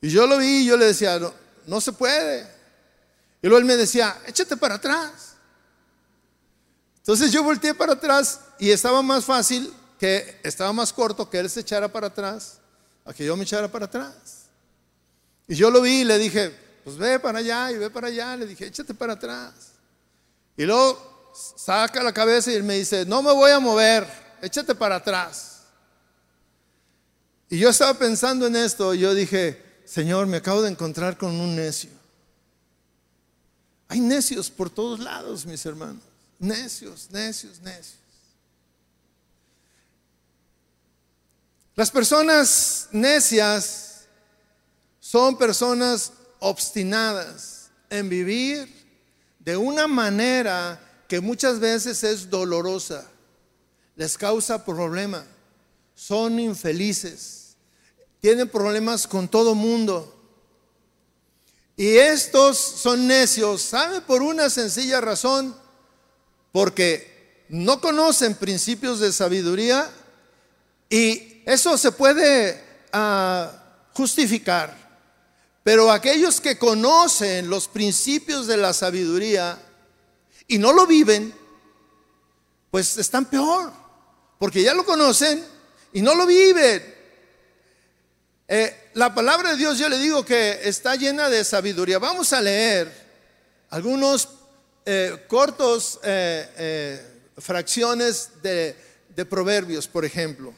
Y 0.00 0.08
yo 0.08 0.26
lo 0.26 0.38
vi 0.38 0.62
y 0.62 0.64
yo 0.64 0.78
le 0.78 0.86
decía, 0.86 1.18
no, 1.18 1.34
no 1.66 1.82
se 1.82 1.92
puede. 1.92 2.50
Y 3.42 3.46
luego 3.46 3.58
él 3.58 3.66
me 3.66 3.76
decía, 3.76 4.18
échate 4.26 4.56
para 4.56 4.76
atrás. 4.76 5.34
Entonces 6.96 7.30
yo 7.30 7.42
volteé 7.44 7.74
para 7.74 7.92
atrás 7.92 8.40
y 8.58 8.70
estaba 8.70 9.02
más 9.02 9.22
fácil 9.22 9.70
que, 10.00 10.40
estaba 10.42 10.72
más 10.72 10.94
corto 10.94 11.28
que 11.28 11.38
él 11.38 11.50
se 11.50 11.60
echara 11.60 11.92
para 11.92 12.06
atrás 12.06 12.56
a 13.04 13.12
que 13.12 13.22
yo 13.22 13.36
me 13.36 13.42
echara 13.42 13.70
para 13.70 13.84
atrás. 13.84 14.46
Y 15.46 15.56
yo 15.56 15.70
lo 15.70 15.82
vi 15.82 16.00
y 16.00 16.04
le 16.04 16.16
dije, 16.16 16.58
pues 16.84 16.96
ve 16.96 17.20
para 17.20 17.40
allá 17.40 17.70
y 17.70 17.76
ve 17.76 17.90
para 17.90 18.06
allá. 18.06 18.34
Le 18.34 18.46
dije, 18.46 18.64
échate 18.64 18.94
para 18.94 19.12
atrás. 19.12 19.72
Y 20.56 20.64
luego 20.64 21.15
saca 21.56 22.02
la 22.02 22.12
cabeza 22.12 22.52
y 22.52 22.62
me 22.62 22.74
dice, 22.74 23.04
no 23.04 23.22
me 23.22 23.32
voy 23.32 23.50
a 23.50 23.60
mover, 23.60 24.06
échate 24.42 24.74
para 24.74 24.96
atrás. 24.96 25.62
Y 27.48 27.58
yo 27.58 27.70
estaba 27.70 27.94
pensando 27.94 28.46
en 28.46 28.56
esto 28.56 28.94
y 28.94 29.00
yo 29.00 29.14
dije, 29.14 29.62
Señor, 29.84 30.26
me 30.26 30.38
acabo 30.38 30.62
de 30.62 30.70
encontrar 30.70 31.16
con 31.16 31.38
un 31.40 31.54
necio. 31.54 31.90
Hay 33.88 34.00
necios 34.00 34.50
por 34.50 34.68
todos 34.68 34.98
lados, 34.98 35.46
mis 35.46 35.64
hermanos. 35.64 36.02
Necios, 36.38 37.08
necios, 37.10 37.60
necios. 37.60 37.98
Las 41.76 41.90
personas 41.90 42.88
necias 42.90 44.06
son 44.98 45.36
personas 45.38 46.12
obstinadas 46.40 47.70
en 47.90 48.08
vivir 48.08 48.74
de 49.38 49.56
una 49.56 49.86
manera 49.86 50.80
que 51.08 51.20
muchas 51.20 51.60
veces 51.60 52.02
es 52.02 52.30
dolorosa, 52.30 53.06
les 53.94 54.18
causa 54.18 54.64
problema, 54.64 55.24
son 55.94 56.38
infelices, 56.38 57.56
tienen 58.20 58.48
problemas 58.48 59.06
con 59.06 59.28
todo 59.28 59.54
mundo. 59.54 60.12
Y 61.76 61.96
estos 61.98 62.56
son 62.56 63.06
necios, 63.06 63.62
¿sabe? 63.62 64.00
Por 64.00 64.22
una 64.22 64.48
sencilla 64.48 65.00
razón, 65.00 65.54
porque 66.52 67.44
no 67.48 67.80
conocen 67.80 68.34
principios 68.34 68.98
de 68.98 69.12
sabiduría 69.12 69.90
y 70.88 71.42
eso 71.44 71.76
se 71.76 71.92
puede 71.92 72.62
ah, 72.92 73.52
justificar. 73.92 74.86
Pero 75.62 75.90
aquellos 75.90 76.40
que 76.40 76.58
conocen 76.58 77.50
los 77.50 77.68
principios 77.68 78.46
de 78.46 78.56
la 78.56 78.72
sabiduría 78.72 79.58
y 80.48 80.58
no 80.58 80.72
lo 80.72 80.86
viven, 80.86 81.34
pues 82.70 82.98
están 82.98 83.24
peor, 83.24 83.72
porque 84.38 84.62
ya 84.62 84.74
lo 84.74 84.84
conocen 84.84 85.44
y 85.92 86.02
no 86.02 86.14
lo 86.14 86.26
viven. 86.26 86.94
Eh, 88.48 88.90
la 88.94 89.14
palabra 89.14 89.50
de 89.50 89.56
Dios 89.56 89.78
yo 89.78 89.88
le 89.88 89.98
digo 89.98 90.24
que 90.24 90.60
está 90.62 90.94
llena 90.94 91.28
de 91.28 91.44
sabiduría. 91.44 91.98
Vamos 91.98 92.32
a 92.32 92.40
leer 92.40 92.92
algunos 93.70 94.28
eh, 94.84 95.24
cortos 95.26 95.98
eh, 96.04 97.02
fracciones 97.38 98.30
de, 98.42 98.76
de, 99.08 99.24
proverbios, 99.24 99.88
por 99.88 100.04
ejemplo. 100.04 100.54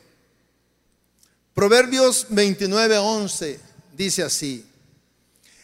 Proverbios 1.54 2.26
29, 2.28 2.98
11 2.98 3.60
dice 3.96 4.22
así, 4.22 4.64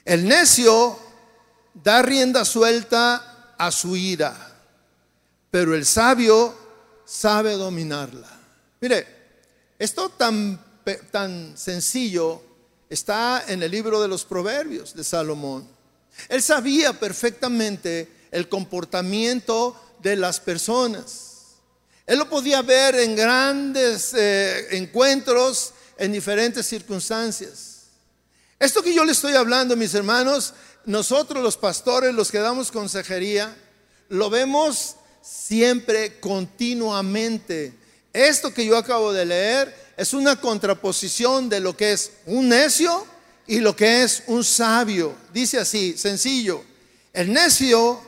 el 0.05 0.27
necio 0.27 0.99
da 1.75 2.03
rienda 2.03 2.45
suelta 2.45 3.34
a 3.59 3.71
su 3.71 3.97
ira, 3.97 4.53
pero 5.51 5.75
el 5.75 5.85
sabio 5.85 6.55
sabe 7.05 7.53
dominarla. 7.53 8.31
Mire, 8.81 9.07
esto 9.79 10.09
tan 10.11 10.59
tan 11.11 11.57
sencillo 11.57 12.43
está 12.91 13.45
en 13.49 13.63
el 13.63 13.71
libro 13.71 14.01
de 14.01 14.09
los 14.09 14.25
Proverbios 14.25 14.95
de 14.95 15.05
Salomón. 15.05 15.67
Él 16.29 16.43
sabía 16.43 16.93
perfectamente 16.93 18.09
el 18.31 18.49
comportamiento 18.49 19.81
de 20.03 20.17
las 20.17 20.41
personas. 20.41 21.31
Él 22.07 22.19
lo 22.19 22.29
podía 22.29 22.61
ver 22.63 22.97
en 22.97 23.17
grandes 23.17 24.13
eh, 24.15 24.77
encuentros, 24.77 25.73
en 25.97 26.13
diferentes 26.13 26.67
circunstancias. 26.67 27.85
Esto 28.59 28.83
que 28.83 28.95
yo 28.95 29.05
le 29.05 29.13
estoy 29.13 29.35
hablando, 29.35 29.77
mis 29.77 29.95
hermanos, 29.95 30.55
nosotros 30.87 31.43
los 31.43 31.57
pastores, 31.57 32.15
los 32.15 32.31
que 32.31 32.39
damos 32.39 32.71
consejería, 32.71 33.57
lo 34.09 34.31
vemos 34.31 34.97
siempre, 35.23 36.21
continuamente. 36.21 37.75
Esto 38.13 38.53
que 38.53 38.67
yo 38.67 38.77
acabo 38.77 39.13
de 39.13 39.25
leer 39.25 39.75
es 39.97 40.13
una 40.13 40.41
contraposición 40.41 41.49
de 41.49 41.61
lo 41.61 41.77
que 41.77 41.93
es 41.93 42.13
un 42.27 42.49
necio 42.49 43.07
y 43.47 43.61
lo 43.61 43.75
que 43.75 44.03
es 44.03 44.23
un 44.27 44.45
sabio. 44.45 45.15
Dice 45.33 45.59
así, 45.59 45.97
sencillo, 45.97 46.63
el 47.13 47.33
necio 47.33 48.01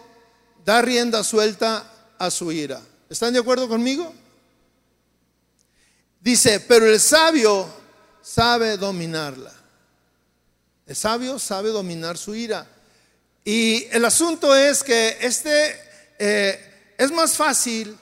da 0.65 0.83
rienda 0.83 1.25
suelta 1.25 2.15
a 2.19 2.31
su 2.31 2.53
ira. 2.53 2.81
¿Están 3.09 3.33
de 3.33 3.39
acuerdo 3.39 3.69
conmigo? 3.69 4.13
Dice, 6.21 6.61
pero 6.61 6.87
el 6.87 7.01
sabio 7.01 7.67
sabe 8.21 8.77
dominarla. 8.77 9.56
El 10.87 10.95
sabio 10.95 11.39
sabe 11.39 11.71
dominar 11.71 12.17
su 12.17 12.35
ira. 12.35 12.67
Y 13.45 13.85
el 13.91 14.05
asunto 14.05 14.55
es 14.55 14.83
que 14.83 15.19
este 15.21 15.81
eh, 16.19 16.95
es 16.97 17.11
más 17.11 17.35
fácil 17.35 17.97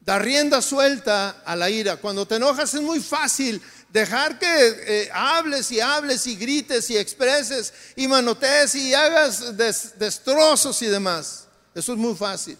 dar 0.00 0.22
rienda 0.22 0.60
suelta 0.60 1.42
a 1.44 1.54
la 1.54 1.70
ira. 1.70 1.96
Cuando 1.96 2.26
te 2.26 2.36
enojas 2.36 2.74
es 2.74 2.82
muy 2.82 3.00
fácil 3.00 3.62
dejar 3.88 4.38
que 4.38 4.46
eh, 4.48 5.10
hables 5.12 5.70
y 5.70 5.80
hables 5.80 6.26
y 6.26 6.36
grites 6.36 6.90
y 6.90 6.96
expreses 6.96 7.72
y 7.94 8.08
manotees 8.08 8.74
y 8.74 8.94
hagas 8.94 9.56
destrozos 9.56 10.82
y 10.82 10.86
demás. 10.86 11.46
Eso 11.74 11.92
es 11.92 11.98
muy 11.98 12.16
fácil. 12.16 12.58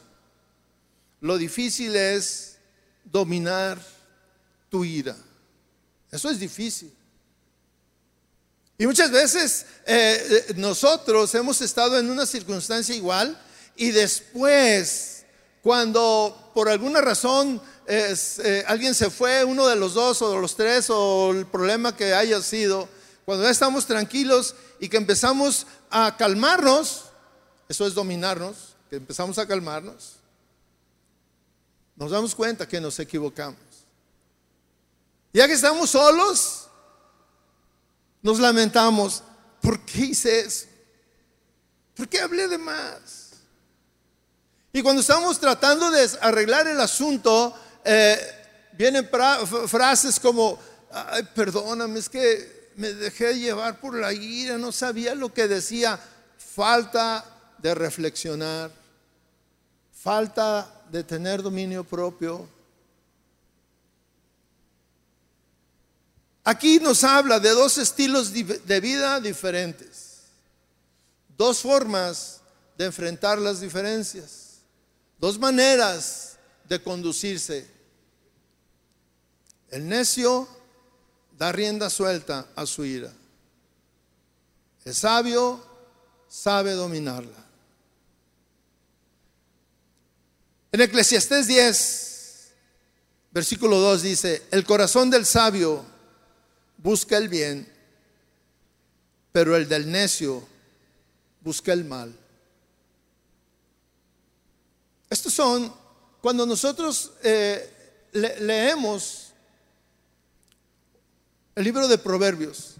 Lo 1.20 1.36
difícil 1.36 1.94
es 1.96 2.58
dominar 3.04 3.80
tu 4.68 4.84
ira. 4.84 5.16
Eso 6.10 6.30
es 6.30 6.38
difícil. 6.38 6.92
Y 8.78 8.86
muchas 8.86 9.10
veces 9.10 9.66
eh, 9.86 10.46
eh, 10.48 10.54
nosotros 10.56 11.34
hemos 11.34 11.60
estado 11.60 11.98
en 11.98 12.10
una 12.10 12.26
circunstancia 12.26 12.94
igual 12.94 13.40
y 13.76 13.90
después 13.90 15.24
cuando 15.62 16.50
por 16.54 16.68
alguna 16.68 17.00
razón 17.00 17.60
eh, 17.86 18.64
alguien 18.66 18.94
se 18.94 19.10
fue, 19.10 19.44
uno 19.44 19.66
de 19.66 19.76
los 19.76 19.94
dos 19.94 20.22
o 20.22 20.32
de 20.32 20.40
los 20.40 20.56
tres, 20.56 20.88
o 20.90 21.30
el 21.32 21.46
problema 21.46 21.96
que 21.96 22.14
haya 22.14 22.40
sido, 22.42 22.88
cuando 23.24 23.44
ya 23.44 23.50
estamos 23.50 23.86
tranquilos 23.86 24.54
y 24.80 24.88
que 24.88 24.96
empezamos 24.96 25.66
a 25.90 26.16
calmarnos, 26.16 27.04
eso 27.68 27.86
es 27.86 27.94
dominarnos, 27.94 28.76
que 28.90 28.96
empezamos 28.96 29.38
a 29.38 29.46
calmarnos, 29.46 30.16
nos 31.96 32.10
damos 32.10 32.34
cuenta 32.34 32.66
que 32.66 32.80
nos 32.80 32.98
equivocamos. 32.98 33.60
Ya 35.32 35.46
que 35.46 35.54
estamos 35.54 35.90
solos, 35.90 36.61
nos 38.22 38.38
lamentamos, 38.38 39.22
¿por 39.60 39.84
qué 39.84 40.06
hice 40.06 40.40
eso? 40.40 40.66
¿Por 41.94 42.08
qué 42.08 42.20
hablé 42.20 42.48
de 42.48 42.58
más? 42.58 43.32
Y 44.72 44.80
cuando 44.82 45.02
estamos 45.02 45.38
tratando 45.38 45.90
de 45.90 46.08
arreglar 46.20 46.66
el 46.66 46.80
asunto, 46.80 47.54
eh, 47.84 48.18
vienen 48.72 49.08
frases 49.68 50.18
como, 50.18 50.58
Ay, 50.94 51.22
perdóname, 51.34 51.98
es 51.98 52.08
que 52.08 52.70
me 52.76 52.92
dejé 52.92 53.38
llevar 53.38 53.80
por 53.80 53.94
la 53.94 54.12
ira, 54.12 54.58
no 54.58 54.72
sabía 54.72 55.14
lo 55.14 55.32
que 55.32 55.48
decía. 55.48 55.98
Falta 56.36 57.24
de 57.56 57.74
reflexionar, 57.74 58.70
falta 59.90 60.82
de 60.90 61.02
tener 61.02 61.42
dominio 61.42 61.82
propio. 61.82 62.46
Aquí 66.44 66.80
nos 66.80 67.04
habla 67.04 67.38
de 67.38 67.50
dos 67.50 67.78
estilos 67.78 68.32
de 68.32 68.80
vida 68.80 69.20
diferentes, 69.20 70.22
dos 71.36 71.60
formas 71.60 72.40
de 72.76 72.86
enfrentar 72.86 73.38
las 73.38 73.60
diferencias. 73.60 74.42
Dos 75.18 75.38
maneras 75.38 76.36
de 76.68 76.82
conducirse. 76.82 77.70
El 79.70 79.88
necio 79.88 80.48
da 81.38 81.52
rienda 81.52 81.88
suelta 81.88 82.48
a 82.56 82.66
su 82.66 82.84
ira. 82.84 83.12
El 84.84 84.94
sabio 84.94 85.64
sabe 86.28 86.72
dominarla. 86.72 87.38
En 90.72 90.80
Eclesiastés 90.80 91.46
10, 91.46 92.52
versículo 93.30 93.78
2 93.78 94.02
dice, 94.02 94.42
el 94.50 94.64
corazón 94.64 95.08
del 95.08 95.24
sabio 95.24 95.84
busca 96.82 97.16
el 97.16 97.28
bien, 97.28 97.70
pero 99.30 99.56
el 99.56 99.68
del 99.68 99.90
necio 99.90 100.46
busca 101.40 101.72
el 101.72 101.84
mal. 101.84 102.14
Estos 105.08 105.32
son, 105.32 105.72
cuando 106.20 106.46
nosotros 106.46 107.12
eh, 107.22 108.08
leemos 108.12 109.32
el 111.54 111.64
libro 111.64 111.86
de 111.86 111.98
Proverbios, 111.98 112.76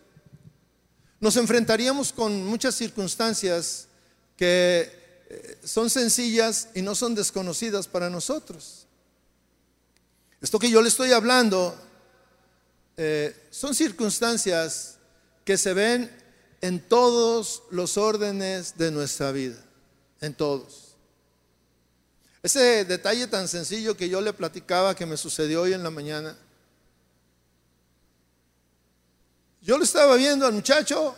nos 1.21 1.37
enfrentaríamos 1.37 2.13
con 2.13 2.45
muchas 2.45 2.75
circunstancias 2.75 3.87
que 4.37 4.91
eh, 5.29 5.59
son 5.63 5.89
sencillas 5.89 6.69
y 6.75 6.83
no 6.83 6.95
son 6.95 7.15
desconocidas 7.15 7.87
para 7.87 8.11
nosotros. 8.11 8.87
Esto 10.41 10.59
que 10.59 10.71
yo 10.71 10.83
le 10.83 10.89
estoy 10.89 11.13
hablando 11.13 11.79
eh, 12.97 13.49
son 13.51 13.75
circunstancias 13.75 14.99
que 15.45 15.57
se 15.57 15.75
ven 15.75 16.11
en 16.61 16.81
todos 16.81 17.65
los 17.71 17.97
órdenes 17.97 18.77
de 18.79 18.91
nuestra 18.91 19.33
vida, 19.33 19.57
en 20.21 20.35
todos. 20.35 20.95
Ese 22.43 22.85
detalle 22.85 23.27
tan 23.27 23.49
sencillo 23.49 23.97
que 23.97 24.09
yo 24.09 24.21
le 24.21 24.33
platicaba 24.33 24.95
que 24.95 25.07
me 25.07 25.17
sucedió 25.17 25.63
hoy 25.63 25.73
en 25.73 25.83
la 25.83 25.91
mañana. 25.91 26.37
Yo 29.61 29.79
le 29.79 29.85
estaba 29.85 30.17
viendo 30.17 30.45
al 30.45 30.53
muchacho 30.53 31.15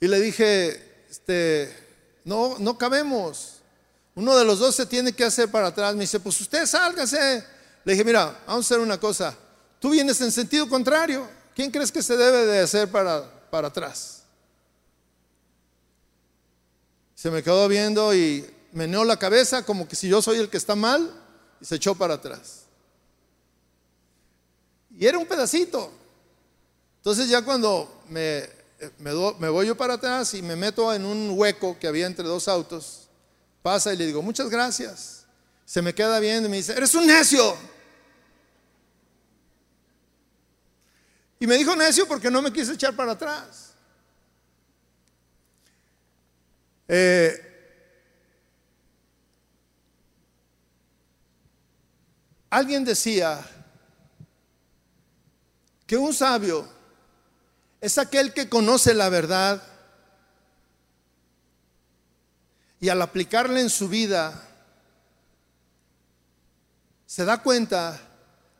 y 0.00 0.06
le 0.06 0.20
dije, 0.20 1.06
este, 1.08 1.74
no, 2.24 2.58
no 2.58 2.76
cabemos. 2.76 3.62
Uno 4.14 4.36
de 4.36 4.44
los 4.44 4.58
dos 4.58 4.74
se 4.74 4.84
tiene 4.84 5.14
que 5.14 5.24
hacer 5.24 5.50
para 5.50 5.68
atrás. 5.68 5.94
Me 5.94 6.02
dice, 6.02 6.20
pues 6.20 6.38
usted 6.40 6.66
sálgase. 6.66 7.44
Le 7.84 7.92
dije, 7.92 8.04
mira, 8.04 8.42
vamos 8.46 8.66
a 8.66 8.74
hacer 8.74 8.80
una 8.80 9.00
cosa. 9.00 9.36
Tú 9.82 9.90
vienes 9.90 10.20
en 10.20 10.30
sentido 10.30 10.68
contrario. 10.68 11.28
¿Quién 11.56 11.70
crees 11.72 11.90
que 11.90 12.02
se 12.02 12.16
debe 12.16 12.46
de 12.46 12.60
hacer 12.60 12.88
para, 12.88 13.28
para 13.50 13.66
atrás? 13.66 14.22
Se 17.16 17.30
me 17.30 17.42
quedó 17.42 17.66
viendo 17.66 18.14
y 18.14 18.48
meneó 18.70 19.04
la 19.04 19.18
cabeza 19.18 19.64
como 19.64 19.88
que 19.88 19.96
si 19.96 20.08
yo 20.08 20.22
soy 20.22 20.38
el 20.38 20.48
que 20.48 20.56
está 20.56 20.76
mal 20.76 21.12
y 21.60 21.64
se 21.64 21.74
echó 21.74 21.96
para 21.96 22.14
atrás. 22.14 22.62
Y 24.96 25.04
era 25.04 25.18
un 25.18 25.26
pedacito. 25.26 25.90
Entonces 26.98 27.28
ya 27.28 27.44
cuando 27.44 28.02
me, 28.08 28.48
me, 28.98 29.12
me 29.40 29.48
voy 29.48 29.66
yo 29.66 29.76
para 29.76 29.94
atrás 29.94 30.32
y 30.34 30.42
me 30.42 30.54
meto 30.54 30.94
en 30.94 31.04
un 31.04 31.32
hueco 31.36 31.76
que 31.80 31.88
había 31.88 32.06
entre 32.06 32.24
dos 32.24 32.46
autos, 32.46 33.08
pasa 33.62 33.92
y 33.92 33.96
le 33.96 34.06
digo, 34.06 34.22
muchas 34.22 34.48
gracias. 34.48 35.24
Se 35.64 35.82
me 35.82 35.92
queda 35.92 36.20
viendo 36.20 36.46
y 36.48 36.50
me 36.52 36.58
dice, 36.58 36.72
eres 36.72 36.94
un 36.94 37.04
necio. 37.04 37.56
Y 41.42 41.46
me 41.48 41.58
dijo 41.58 41.74
necio 41.74 42.06
porque 42.06 42.30
no 42.30 42.40
me 42.40 42.52
quise 42.52 42.74
echar 42.74 42.94
para 42.94 43.10
atrás. 43.10 43.72
Eh, 46.86 47.34
alguien 52.48 52.84
decía 52.84 53.44
que 55.84 55.96
un 55.96 56.14
sabio 56.14 56.68
es 57.80 57.98
aquel 57.98 58.32
que 58.32 58.48
conoce 58.48 58.94
la 58.94 59.08
verdad 59.08 59.60
y 62.78 62.88
al 62.88 63.02
aplicarla 63.02 63.58
en 63.58 63.68
su 63.68 63.88
vida 63.88 64.48
se 67.04 67.24
da 67.24 67.42
cuenta 67.42 68.00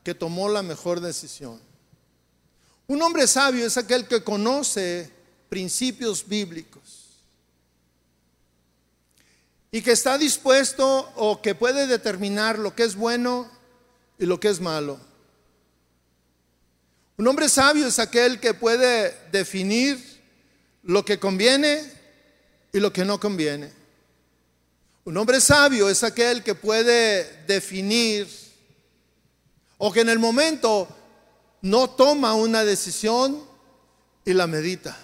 que 0.03 0.13
tomó 0.13 0.49
la 0.49 0.61
mejor 0.63 0.99
decisión. 0.99 1.71
Un 2.93 3.01
hombre 3.01 3.25
sabio 3.25 3.65
es 3.65 3.75
aquel 3.75 4.07
que 4.07 4.23
conoce 4.23 5.09
principios 5.49 6.27
bíblicos 6.27 7.07
y 9.71 9.81
que 9.81 9.93
está 9.93 10.15
dispuesto 10.19 11.11
o 11.15 11.41
que 11.41 11.55
puede 11.55 11.87
determinar 11.87 12.59
lo 12.59 12.75
que 12.75 12.83
es 12.83 12.95
bueno 12.95 13.49
y 14.19 14.27
lo 14.27 14.39
que 14.39 14.49
es 14.49 14.59
malo. 14.59 14.99
Un 17.17 17.27
hombre 17.27 17.49
sabio 17.49 17.87
es 17.87 17.97
aquel 17.97 18.39
que 18.39 18.53
puede 18.53 19.17
definir 19.31 20.21
lo 20.83 21.03
que 21.03 21.17
conviene 21.17 21.91
y 22.71 22.79
lo 22.79 22.93
que 22.93 23.05
no 23.05 23.19
conviene. 23.19 23.71
Un 25.03 25.17
hombre 25.17 25.41
sabio 25.41 25.89
es 25.89 26.03
aquel 26.03 26.43
que 26.43 26.53
puede 26.53 27.43
definir 27.47 28.27
o 29.79 29.91
que 29.91 30.01
en 30.01 30.09
el 30.09 30.19
momento 30.19 30.87
no 31.63 31.89
toma 31.89 32.35
una 32.35 32.63
decisión 32.63 33.43
y 34.23 34.33
la 34.33 34.45
medita. 34.45 34.95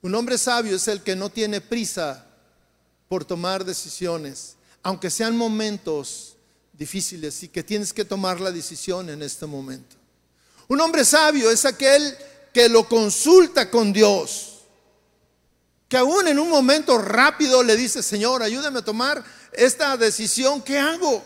Un 0.00 0.14
hombre 0.14 0.38
sabio 0.38 0.76
es 0.76 0.88
el 0.88 1.02
que 1.02 1.14
no 1.14 1.28
tiene 1.28 1.60
prisa 1.60 2.24
por 3.08 3.24
tomar 3.24 3.64
decisiones, 3.64 4.56
aunque 4.82 5.10
sean 5.10 5.36
momentos 5.36 6.36
difíciles 6.72 7.42
y 7.42 7.48
que 7.48 7.62
tienes 7.62 7.92
que 7.92 8.04
tomar 8.04 8.40
la 8.40 8.50
decisión 8.50 9.10
en 9.10 9.22
este 9.22 9.44
momento. 9.44 9.96
Un 10.68 10.80
hombre 10.80 11.04
sabio 11.04 11.50
es 11.50 11.66
aquel 11.66 12.16
que 12.52 12.68
lo 12.68 12.88
consulta 12.88 13.70
con 13.70 13.92
Dios 13.92 14.54
que 15.88 15.98
aún 15.98 16.26
en 16.26 16.38
un 16.38 16.48
momento 16.48 16.98
rápido 16.98 17.62
le 17.62 17.76
dice, 17.76 18.02
Señor, 18.02 18.42
ayúdame 18.42 18.80
a 18.80 18.84
tomar 18.84 19.22
esta 19.52 19.96
decisión, 19.96 20.62
¿qué 20.62 20.78
hago? 20.78 21.22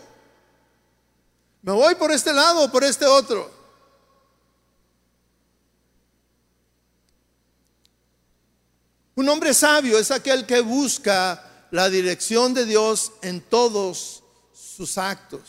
¿Me 1.61 1.71
voy 1.73 1.95
por 1.95 2.11
este 2.11 2.33
lado 2.33 2.63
o 2.63 2.71
por 2.71 2.83
este 2.83 3.05
otro? 3.05 3.51
Un 9.15 9.27
hombre 9.27 9.53
sabio 9.53 9.99
es 9.99 10.11
aquel 10.11 10.45
que 10.45 10.61
busca 10.61 11.67
la 11.71 11.89
dirección 11.89 12.53
de 12.53 12.65
Dios 12.65 13.11
en 13.21 13.41
todos 13.41 14.23
sus 14.53 14.97
actos. 14.97 15.41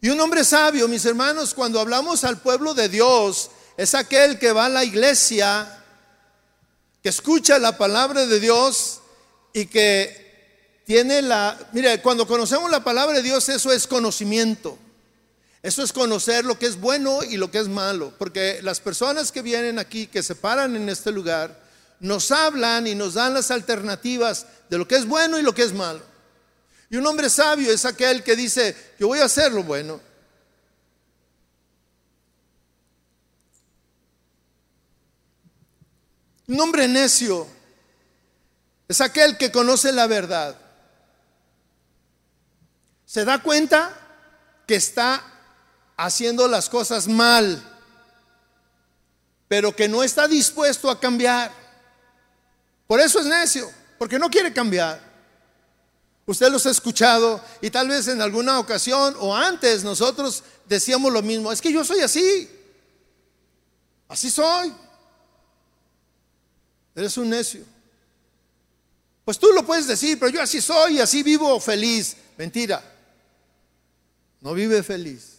Y 0.00 0.08
un 0.08 0.20
hombre 0.20 0.44
sabio, 0.44 0.86
mis 0.86 1.04
hermanos, 1.04 1.52
cuando 1.52 1.80
hablamos 1.80 2.22
al 2.22 2.40
pueblo 2.40 2.74
de 2.74 2.88
Dios, 2.88 3.50
es 3.76 3.94
aquel 3.96 4.38
que 4.38 4.52
va 4.52 4.66
a 4.66 4.68
la 4.68 4.84
iglesia 4.84 5.84
que 7.02 7.08
escucha 7.08 7.58
la 7.58 7.76
palabra 7.76 8.24
de 8.26 8.38
Dios 8.38 9.00
y 9.52 9.66
que 9.66 10.25
tiene 10.86 11.20
la... 11.20 11.58
Mire, 11.72 12.00
cuando 12.00 12.28
conocemos 12.28 12.70
la 12.70 12.84
palabra 12.84 13.16
de 13.16 13.22
Dios, 13.22 13.48
eso 13.48 13.72
es 13.72 13.88
conocimiento. 13.88 14.78
Eso 15.60 15.82
es 15.82 15.92
conocer 15.92 16.44
lo 16.44 16.60
que 16.60 16.66
es 16.66 16.80
bueno 16.80 17.24
y 17.24 17.36
lo 17.36 17.50
que 17.50 17.58
es 17.58 17.66
malo. 17.66 18.14
Porque 18.16 18.60
las 18.62 18.78
personas 18.78 19.32
que 19.32 19.42
vienen 19.42 19.80
aquí, 19.80 20.06
que 20.06 20.22
se 20.22 20.36
paran 20.36 20.76
en 20.76 20.88
este 20.88 21.10
lugar, 21.10 21.60
nos 21.98 22.30
hablan 22.30 22.86
y 22.86 22.94
nos 22.94 23.14
dan 23.14 23.34
las 23.34 23.50
alternativas 23.50 24.46
de 24.70 24.78
lo 24.78 24.86
que 24.86 24.94
es 24.94 25.06
bueno 25.06 25.40
y 25.40 25.42
lo 25.42 25.52
que 25.52 25.64
es 25.64 25.72
malo. 25.72 26.00
Y 26.88 26.96
un 26.96 27.06
hombre 27.08 27.30
sabio 27.30 27.72
es 27.72 27.84
aquel 27.84 28.22
que 28.22 28.36
dice, 28.36 28.76
yo 28.96 29.08
voy 29.08 29.18
a 29.18 29.24
hacer 29.24 29.50
lo 29.50 29.64
bueno. 29.64 30.00
Un 36.46 36.60
hombre 36.60 36.86
necio 36.86 37.44
es 38.86 39.00
aquel 39.00 39.36
que 39.36 39.50
conoce 39.50 39.90
la 39.90 40.06
verdad. 40.06 40.56
Se 43.16 43.24
da 43.24 43.42
cuenta 43.42 43.98
que 44.66 44.74
está 44.74 45.24
haciendo 45.96 46.46
las 46.48 46.68
cosas 46.68 47.08
mal, 47.08 47.62
pero 49.48 49.74
que 49.74 49.88
no 49.88 50.02
está 50.02 50.28
dispuesto 50.28 50.90
a 50.90 51.00
cambiar. 51.00 51.50
Por 52.86 53.00
eso 53.00 53.18
es 53.20 53.24
necio, 53.24 53.72
porque 53.98 54.18
no 54.18 54.28
quiere 54.28 54.52
cambiar. 54.52 55.00
Usted 56.26 56.50
los 56.50 56.66
ha 56.66 56.70
escuchado 56.70 57.42
y 57.62 57.70
tal 57.70 57.88
vez 57.88 58.06
en 58.08 58.20
alguna 58.20 58.58
ocasión 58.58 59.16
o 59.18 59.34
antes 59.34 59.82
nosotros 59.82 60.44
decíamos 60.66 61.10
lo 61.10 61.22
mismo, 61.22 61.50
es 61.50 61.62
que 61.62 61.72
yo 61.72 61.86
soy 61.86 62.00
así, 62.00 62.50
así 64.08 64.30
soy. 64.30 64.74
Eres 66.94 67.16
un 67.16 67.30
necio. 67.30 67.64
Pues 69.24 69.38
tú 69.38 69.46
lo 69.54 69.64
puedes 69.64 69.86
decir, 69.86 70.18
pero 70.18 70.30
yo 70.30 70.42
así 70.42 70.60
soy 70.60 70.98
y 70.98 71.00
así 71.00 71.22
vivo 71.22 71.58
feliz. 71.60 72.14
Mentira. 72.36 72.92
No 74.40 74.54
vive 74.54 74.82
feliz. 74.82 75.38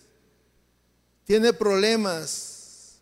Tiene 1.25 1.53
problemas. 1.53 2.99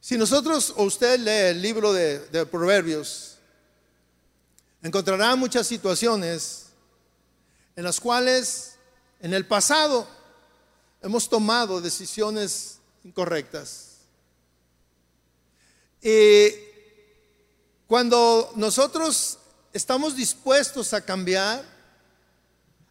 Si 0.00 0.16
nosotros 0.16 0.72
o 0.76 0.84
usted 0.84 1.18
lee 1.18 1.50
el 1.50 1.60
libro 1.60 1.92
de, 1.92 2.46
Proverbios, 2.46 3.38
encontrará 4.82 5.34
muchas 5.36 5.66
situaciones 5.66 6.66
en 7.76 7.84
las 7.84 8.00
cuales 8.00 8.76
en 9.20 9.34
el 9.34 9.46
pasado 9.46 10.08
hemos 11.02 11.28
tomado 11.28 11.80
decisiones 11.80 12.78
incorrectas. 13.04 13.98
Y 16.00 16.50
cuando 17.86 18.52
nosotros 18.54 19.38
estamos 19.72 20.14
dispuestos 20.14 20.94
a 20.94 21.04
cambiar, 21.04 21.77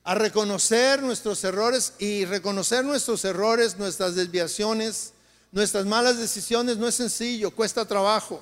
a 0.08 0.16
reconocer 0.16 1.04
nuestros 1.04 1.44
errores 1.44 1.92
y 2.00 2.24
reconocer 2.24 2.86
nuestros 2.86 3.26
errores, 3.26 3.78
nuestras 3.78 4.16
desviaciones, 4.16 5.12
nuestras 5.52 5.86
malas 5.86 6.18
decisiones, 6.18 6.78
no 6.78 6.88
es 6.88 6.96
sencillo, 6.96 7.52
cuesta 7.52 7.84
trabajo. 7.84 8.42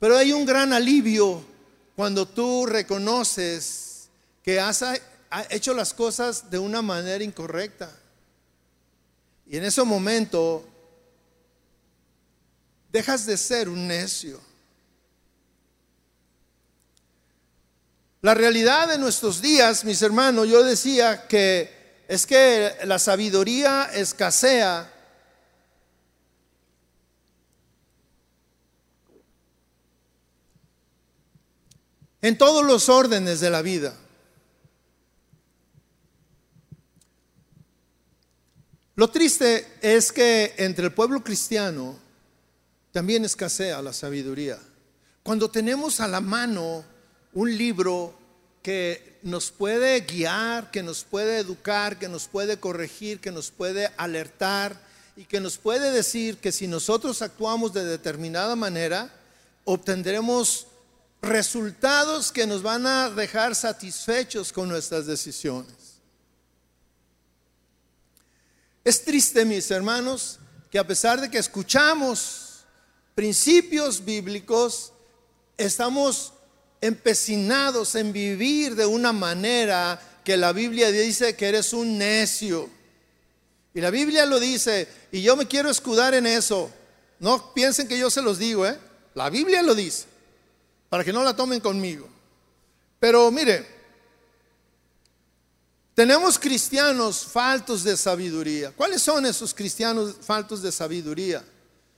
Pero 0.00 0.16
hay 0.16 0.32
un 0.32 0.44
gran 0.44 0.72
alivio 0.72 1.44
cuando 1.94 2.26
tú 2.26 2.66
reconoces 2.66 4.08
que 4.42 4.58
has 4.58 4.84
hecho 5.48 5.74
las 5.74 5.94
cosas 5.94 6.50
de 6.50 6.58
una 6.58 6.82
manera 6.82 7.22
incorrecta. 7.22 7.96
Y 9.46 9.58
en 9.58 9.64
ese 9.64 9.84
momento 9.84 10.66
dejas 12.90 13.26
de 13.26 13.36
ser 13.36 13.68
un 13.68 13.86
necio. 13.86 14.40
La 18.20 18.34
realidad 18.34 18.88
de 18.88 18.98
nuestros 18.98 19.40
días, 19.40 19.84
mis 19.84 20.02
hermanos, 20.02 20.48
yo 20.48 20.64
decía 20.64 21.28
que 21.28 22.02
es 22.08 22.26
que 22.26 22.72
la 22.84 22.98
sabiduría 22.98 23.84
escasea. 23.94 24.92
En 32.20 32.36
todos 32.36 32.64
los 32.64 32.88
órdenes 32.88 33.38
de 33.38 33.50
la 33.50 33.62
vida. 33.62 33.94
Lo 38.96 39.08
triste 39.10 39.78
es 39.80 40.10
que 40.10 40.56
entre 40.58 40.86
el 40.86 40.92
pueblo 40.92 41.22
cristiano 41.22 41.96
también 42.90 43.24
escasea 43.24 43.80
la 43.80 43.92
sabiduría. 43.92 44.58
Cuando 45.22 45.48
tenemos 45.48 46.00
a 46.00 46.08
la 46.08 46.20
mano 46.20 46.84
un 47.32 47.56
libro 47.56 48.14
que 48.62 49.18
nos 49.22 49.50
puede 49.50 50.00
guiar, 50.00 50.70
que 50.70 50.82
nos 50.82 51.04
puede 51.04 51.38
educar, 51.38 51.98
que 51.98 52.08
nos 52.08 52.28
puede 52.28 52.58
corregir, 52.58 53.20
que 53.20 53.30
nos 53.30 53.50
puede 53.50 53.90
alertar 53.96 54.80
y 55.16 55.24
que 55.24 55.40
nos 55.40 55.58
puede 55.58 55.90
decir 55.90 56.38
que 56.38 56.52
si 56.52 56.66
nosotros 56.66 57.22
actuamos 57.22 57.72
de 57.72 57.84
determinada 57.84 58.56
manera, 58.56 59.10
obtendremos 59.64 60.66
resultados 61.20 62.30
que 62.30 62.46
nos 62.46 62.62
van 62.62 62.86
a 62.86 63.10
dejar 63.10 63.54
satisfechos 63.54 64.52
con 64.52 64.68
nuestras 64.68 65.06
decisiones. 65.06 65.74
Es 68.84 69.04
triste, 69.04 69.44
mis 69.44 69.70
hermanos, 69.70 70.38
que 70.70 70.78
a 70.78 70.86
pesar 70.86 71.20
de 71.20 71.30
que 71.30 71.38
escuchamos 71.38 72.64
principios 73.14 74.04
bíblicos, 74.04 74.92
estamos 75.56 76.32
empecinados 76.80 77.94
en 77.94 78.12
vivir 78.12 78.74
de 78.76 78.86
una 78.86 79.12
manera 79.12 80.00
que 80.24 80.36
la 80.36 80.52
Biblia 80.52 80.90
dice 80.90 81.34
que 81.36 81.48
eres 81.48 81.72
un 81.72 81.98
necio. 81.98 82.68
Y 83.74 83.80
la 83.80 83.90
Biblia 83.90 84.26
lo 84.26 84.38
dice, 84.38 84.88
y 85.12 85.22
yo 85.22 85.36
me 85.36 85.46
quiero 85.46 85.70
escudar 85.70 86.14
en 86.14 86.26
eso. 86.26 86.70
No 87.18 87.52
piensen 87.54 87.88
que 87.88 87.98
yo 87.98 88.10
se 88.10 88.22
los 88.22 88.38
digo, 88.38 88.66
¿eh? 88.66 88.78
La 89.14 89.30
Biblia 89.30 89.62
lo 89.62 89.74
dice, 89.74 90.04
para 90.88 91.04
que 91.04 91.12
no 91.12 91.24
la 91.24 91.34
tomen 91.34 91.60
conmigo. 91.60 92.08
Pero 93.00 93.30
mire, 93.30 93.66
tenemos 95.94 96.38
cristianos 96.38 97.24
faltos 97.24 97.82
de 97.82 97.96
sabiduría. 97.96 98.70
¿Cuáles 98.70 99.02
son 99.02 99.26
esos 99.26 99.52
cristianos 99.52 100.14
faltos 100.20 100.62
de 100.62 100.70
sabiduría? 100.70 101.44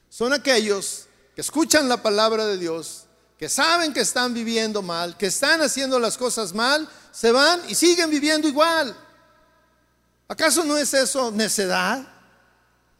Son 0.09 0.33
aquellos 0.33 1.07
que 1.35 1.43
escuchan 1.43 1.89
la 1.89 2.03
palabra 2.03 2.47
de 2.47 2.57
Dios, 2.57 3.05
que 3.41 3.49
saben 3.49 3.95
que 3.95 4.01
están 4.01 4.35
viviendo 4.35 4.83
mal, 4.83 5.17
que 5.17 5.29
están 5.29 5.63
haciendo 5.63 5.99
las 5.99 6.19
cosas 6.19 6.53
mal, 6.53 6.87
se 7.11 7.33
van 7.33 7.63
y 7.71 7.75
siguen 7.75 8.11
viviendo 8.11 8.47
igual. 8.47 8.95
¿Acaso 10.29 10.63
no 10.63 10.77
es 10.77 10.93
eso 10.93 11.31
necedad? 11.31 12.07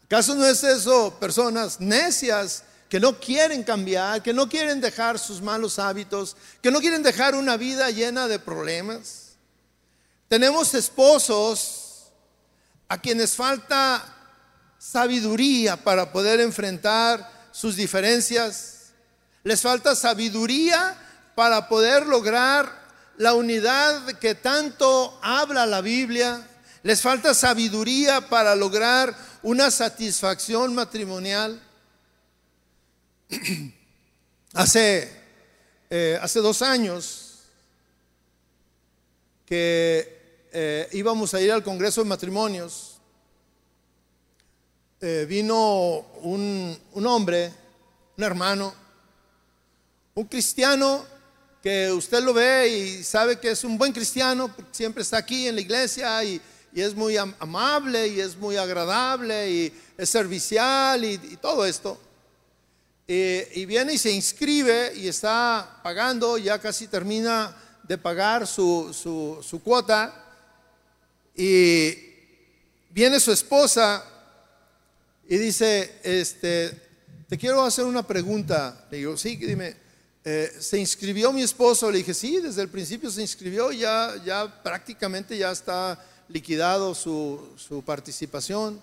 ¿Acaso 0.05 0.33
no 0.33 0.43
es 0.43 0.63
eso 0.63 1.15
personas 1.19 1.79
necias 1.79 2.63
que 2.89 2.99
no 2.99 3.19
quieren 3.19 3.61
cambiar, 3.61 4.23
que 4.23 4.33
no 4.33 4.49
quieren 4.49 4.81
dejar 4.81 5.19
sus 5.19 5.43
malos 5.43 5.77
hábitos, 5.77 6.35
que 6.59 6.71
no 6.71 6.79
quieren 6.79 7.03
dejar 7.03 7.35
una 7.35 7.55
vida 7.55 7.91
llena 7.91 8.27
de 8.27 8.39
problemas? 8.39 9.33
Tenemos 10.27 10.73
esposos 10.73 12.07
a 12.87 12.99
quienes 12.99 13.35
falta 13.35 14.03
sabiduría 14.79 15.77
para 15.77 16.11
poder 16.11 16.39
enfrentar 16.39 17.31
sus 17.51 17.75
diferencias 17.75 18.70
les 19.43 19.61
falta 19.61 19.95
sabiduría 19.95 20.97
para 21.35 21.67
poder 21.67 22.05
lograr 22.05 22.81
la 23.17 23.33
unidad 23.33 24.13
que 24.19 24.35
tanto 24.35 25.19
habla 25.21 25.65
la 25.65 25.81
Biblia. 25.81 26.47
Les 26.83 27.01
falta 27.01 27.33
sabiduría 27.33 28.29
para 28.29 28.55
lograr 28.55 29.15
una 29.43 29.71
satisfacción 29.71 30.73
matrimonial. 30.75 31.61
hace, 34.53 35.11
eh, 35.89 36.19
hace 36.21 36.39
dos 36.39 36.61
años 36.61 37.39
que 39.45 40.47
eh, 40.51 40.87
íbamos 40.93 41.33
a 41.33 41.41
ir 41.41 41.51
al 41.51 41.63
Congreso 41.63 42.01
de 42.01 42.09
Matrimonios, 42.09 42.97
eh, 44.99 45.25
vino 45.27 46.05
un, 46.21 46.77
un 46.93 47.07
hombre, 47.07 47.51
un 48.17 48.23
hermano, 48.23 48.73
un 50.13 50.25
cristiano 50.25 51.05
que 51.61 51.91
usted 51.91 52.23
lo 52.23 52.33
ve 52.33 52.67
y 52.67 53.03
sabe 53.03 53.39
que 53.39 53.51
es 53.51 53.63
un 53.63 53.77
buen 53.77 53.93
cristiano, 53.93 54.53
siempre 54.71 55.03
está 55.03 55.17
aquí 55.17 55.47
en 55.47 55.55
la 55.55 55.61
iglesia 55.61 56.23
y, 56.23 56.41
es 56.73 56.95
muy 56.95 57.17
amable 57.17 58.07
y 58.07 58.21
es 58.21 58.37
muy 58.37 58.55
agradable 58.55 59.51
y 59.51 59.73
es 59.97 60.09
servicial 60.09 61.03
y, 61.03 61.17
todo 61.41 61.65
esto. 61.65 61.99
y 63.05 63.65
viene 63.65 63.93
y 63.93 63.97
se 63.97 64.09
inscribe 64.09 64.93
y 64.95 65.09
está 65.09 65.81
pagando, 65.83 66.37
ya 66.37 66.59
casi 66.59 66.87
termina 66.87 67.53
de 67.83 67.97
pagar 67.97 68.47
su, 68.47 68.93
su 69.43 69.61
cuota. 69.61 70.15
Y 71.35 71.93
viene 72.89 73.19
su 73.19 73.31
esposa 73.31 74.05
y 75.27 75.37
dice, 75.37 75.99
este, 76.03 76.71
te 77.27 77.37
quiero 77.37 77.63
hacer 77.63 77.85
una 77.85 78.05
pregunta. 78.05 78.85
Le 78.91 78.97
digo, 78.97 79.17
sí, 79.17 79.35
dime, 79.35 79.75
eh, 80.23 80.55
se 80.59 80.77
inscribió 80.77 81.33
mi 81.33 81.41
esposo, 81.41 81.89
le 81.89 81.97
dije, 81.97 82.13
sí, 82.13 82.39
desde 82.39 82.61
el 82.61 82.69
principio 82.69 83.09
se 83.09 83.21
inscribió, 83.21 83.71
ya, 83.71 84.21
ya 84.23 84.61
prácticamente 84.61 85.35
ya 85.35 85.51
está 85.51 85.99
liquidado 86.27 86.93
su, 86.93 87.83
participación. 87.85 88.79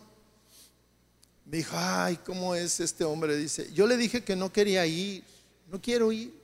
Me 1.45 1.59
dijo, 1.59 1.77
ay, 1.79 2.19
¿cómo 2.27 2.57
es 2.57 2.81
este 2.81 3.05
hombre? 3.05 3.37
Dice, 3.37 3.73
yo 3.73 3.87
le 3.87 3.97
dije 3.97 4.25
que 4.25 4.35
no 4.35 4.53
quería 4.53 4.85
ir, 4.85 5.23
no 5.71 5.81
quiero 5.81 6.11
ir. 6.11 6.35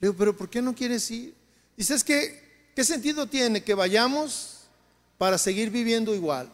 Le 0.00 0.08
digo, 0.08 0.14
pero 0.18 0.36
¿por 0.36 0.50
qué 0.50 0.60
no 0.60 0.74
quieres 0.74 1.08
ir? 1.12 1.34
Dice, 1.76 1.94
es 1.94 2.02
que, 2.02 2.72
¿qué 2.74 2.82
sentido 2.84 3.28
tiene 3.28 3.62
que 3.62 3.74
vayamos 3.74 4.64
para 5.16 5.38
seguir 5.38 5.70
viviendo 5.70 6.14
igual? 6.16 6.50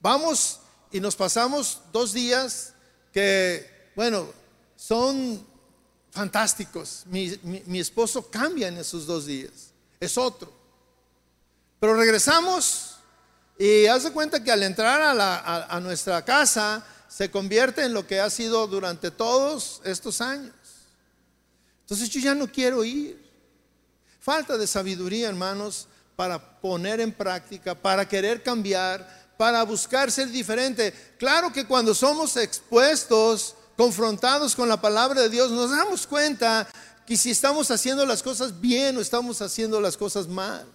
Vamos 0.00 0.58
y 0.90 0.98
nos 0.98 1.14
pasamos 1.14 1.80
dos 1.92 2.12
días 2.12 2.74
que, 3.12 3.64
bueno, 3.94 4.28
son 4.76 5.51
fantásticos. 6.12 7.04
Mi, 7.06 7.80
esposo 7.80 8.30
cambia 8.30 8.68
en 8.68 8.78
esos 8.78 9.06
dos 9.06 9.26
días, 9.26 9.72
es 9.98 10.16
otro. 10.16 10.52
Pero 11.80 11.94
regresamos 11.96 12.96
y 13.58 13.86
hace 13.86 14.12
cuenta 14.12 14.42
que 14.44 14.52
al 14.52 14.62
entrar 14.62 15.00
a, 15.02 15.76
a 15.76 15.80
nuestra 15.80 16.24
casa 16.24 16.86
se 17.08 17.30
convierte 17.30 17.82
en 17.82 17.92
lo 17.92 18.06
que 18.06 18.20
ha 18.20 18.30
sido 18.30 18.66
durante 18.66 19.10
todos 19.10 19.80
estos 19.84 20.20
años. 20.20 20.54
Entonces 21.80 22.08
yo 22.10 22.20
ya 22.20 22.34
no 22.34 22.50
quiero 22.50 22.84
ir. 22.84 23.20
Falta 24.20 24.56
de 24.56 24.66
sabiduría, 24.66 25.28
hermanos, 25.28 25.88
para 26.14 26.60
poner 26.60 27.00
en 27.00 27.12
práctica, 27.12 27.74
para 27.74 28.08
querer 28.08 28.42
cambiar, 28.42 29.34
para 29.36 29.64
buscar 29.64 30.12
ser 30.12 30.28
diferente. 30.28 30.94
Claro 31.18 31.52
que 31.52 31.66
cuando 31.66 31.94
somos 31.94 32.36
expuestos 32.36 33.56
confrontados 33.76 34.54
con 34.54 34.68
la 34.68 34.80
palabra 34.80 35.22
de 35.22 35.28
Dios, 35.28 35.50
nos 35.50 35.70
damos 35.70 36.06
cuenta 36.06 36.68
que 37.06 37.16
si 37.16 37.30
estamos 37.30 37.70
haciendo 37.70 38.06
las 38.06 38.22
cosas 38.22 38.60
bien 38.60 38.96
o 38.96 39.00
estamos 39.00 39.42
haciendo 39.42 39.80
las 39.80 39.96
cosas 39.96 40.28
mal. 40.28 40.66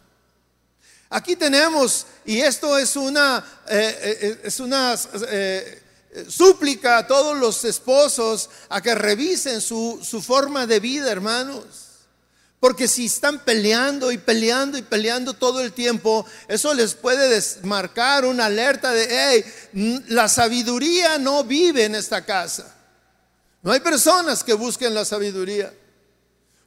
Aquí 1.10 1.36
tenemos, 1.36 2.05
y 2.25 2.39
esto 2.41 2.77
es 2.77 2.95
una, 2.97 3.43
eh, 3.69 4.19
eh, 4.21 4.41
es 4.43 4.60
una 4.60 4.95
eh, 5.29 5.81
súplica 6.27 6.97
a 6.97 7.07
todos 7.07 7.38
los 7.38 7.63
esposos 7.63 8.49
a 8.67 8.81
que 8.81 8.93
revisen 8.93 9.62
su, 9.62 9.99
su 10.03 10.21
forma 10.21 10.67
de 10.67 10.81
vida, 10.81 11.10
hermanos. 11.10 11.63
Porque 12.60 12.88
si 12.88 13.05
están 13.05 13.39
peleando 13.45 14.12
y 14.12 14.17
peleando 14.17 14.77
y 14.77 14.81
peleando 14.81 15.33
todo 15.36 15.62
el 15.62 15.71
tiempo, 15.71 16.25
eso 16.47 16.73
les 16.73 16.95
puede 16.95 17.29
desmarcar 17.29 18.25
una 18.25 18.47
alerta 18.47 18.91
de, 18.91 19.07
hey, 19.10 20.03
la 20.10 20.27
sabiduría 20.27 21.19
no 21.19 21.43
vive 21.43 21.86
en 21.86 21.95
esta 21.95 22.25
casa. 22.25 22.77
No 23.67 23.73
hay 23.73 23.82
personas 23.82 24.45
que 24.45 24.53
busquen 24.53 24.93
la 24.93 25.03
sabiduría. 25.03 25.73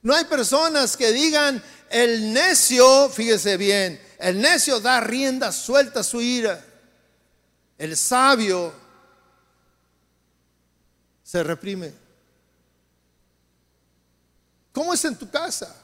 No 0.02 0.14
hay 0.14 0.26
personas 0.26 0.98
que 0.98 1.12
digan, 1.12 1.62
el 1.88 2.30
necio, 2.30 3.08
fíjese 3.08 3.56
bien, 3.56 3.98
el 4.18 4.38
necio 4.38 4.80
da 4.80 5.00
rienda 5.00 5.50
suelta 5.50 6.00
a 6.00 6.02
su 6.02 6.20
ira. 6.20 6.62
El 7.78 7.96
sabio 7.96 8.74
se 11.22 11.42
reprime. 11.42 11.94
¿Cómo 14.70 14.92
es 14.92 15.02
en 15.06 15.16
tu 15.16 15.30
casa? 15.30 15.74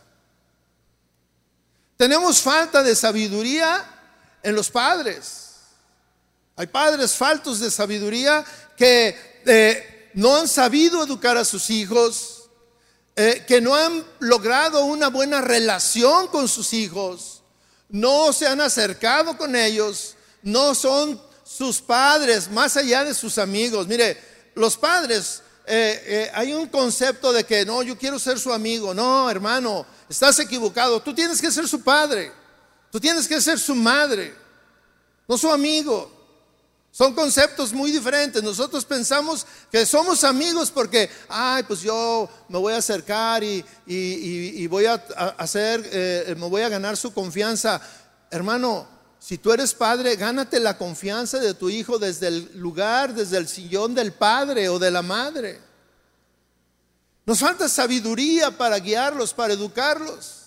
Tenemos 1.96 2.42
falta 2.42 2.82
de 2.82 2.94
sabiduría 2.94 3.82
en 4.42 4.54
los 4.54 4.70
padres. 4.70 5.54
Hay 6.56 6.66
padres 6.66 7.14
faltos 7.14 7.58
de 7.60 7.70
sabiduría 7.70 8.44
que 8.76 9.40
eh, 9.46 9.95
no 10.16 10.34
han 10.34 10.48
sabido 10.48 11.04
educar 11.04 11.36
a 11.36 11.44
sus 11.44 11.68
hijos, 11.68 12.48
eh, 13.14 13.44
que 13.46 13.60
no 13.60 13.74
han 13.74 14.02
logrado 14.18 14.86
una 14.86 15.08
buena 15.08 15.42
relación 15.42 16.28
con 16.28 16.48
sus 16.48 16.72
hijos, 16.72 17.42
no 17.90 18.32
se 18.32 18.46
han 18.46 18.62
acercado 18.62 19.36
con 19.36 19.54
ellos, 19.54 20.14
no 20.42 20.74
son 20.74 21.20
sus 21.44 21.82
padres 21.82 22.50
más 22.50 22.78
allá 22.78 23.04
de 23.04 23.12
sus 23.12 23.36
amigos. 23.36 23.86
Mire, 23.86 24.18
los 24.54 24.78
padres, 24.78 25.42
eh, 25.66 26.02
eh, 26.06 26.30
hay 26.32 26.54
un 26.54 26.66
concepto 26.68 27.30
de 27.30 27.44
que 27.44 27.66
no, 27.66 27.82
yo 27.82 27.98
quiero 27.98 28.18
ser 28.18 28.38
su 28.38 28.50
amigo. 28.50 28.94
No, 28.94 29.28
hermano, 29.28 29.84
estás 30.08 30.38
equivocado. 30.38 31.02
Tú 31.02 31.14
tienes 31.14 31.42
que 31.42 31.52
ser 31.52 31.68
su 31.68 31.82
padre, 31.82 32.32
tú 32.90 32.98
tienes 32.98 33.28
que 33.28 33.38
ser 33.38 33.58
su 33.58 33.74
madre, 33.74 34.34
no 35.28 35.36
su 35.36 35.50
amigo. 35.52 36.15
Son 36.96 37.12
conceptos 37.12 37.74
muy 37.74 37.90
diferentes. 37.90 38.42
Nosotros 38.42 38.86
pensamos 38.86 39.46
que 39.70 39.84
somos 39.84 40.24
amigos 40.24 40.70
porque, 40.70 41.10
ay, 41.28 41.62
pues 41.64 41.82
yo 41.82 42.26
me 42.48 42.58
voy 42.58 42.72
a 42.72 42.78
acercar 42.78 43.44
y, 43.44 44.66
voy 44.68 44.86
a 44.86 44.94
hacer, 45.36 45.86
eh, 45.92 46.34
me 46.38 46.48
voy 46.48 46.62
a 46.62 46.70
ganar 46.70 46.96
su 46.96 47.12
confianza. 47.12 47.82
Hermano, 48.30 48.88
si 49.18 49.36
tú 49.36 49.52
eres 49.52 49.74
padre, 49.74 50.16
gánate 50.16 50.58
la 50.58 50.78
confianza 50.78 51.38
de 51.38 51.52
tu 51.52 51.68
hijo 51.68 51.98
desde 51.98 52.28
el 52.28 52.50
lugar, 52.54 53.12
desde 53.12 53.36
el 53.36 53.46
sillón 53.46 53.94
del 53.94 54.14
padre 54.14 54.70
o 54.70 54.78
de 54.78 54.90
la 54.90 55.02
madre. 55.02 55.60
Nos 57.26 57.40
falta 57.40 57.68
sabiduría 57.68 58.56
para 58.56 58.78
guiarlos, 58.78 59.34
para 59.34 59.52
educarlos. 59.52 60.44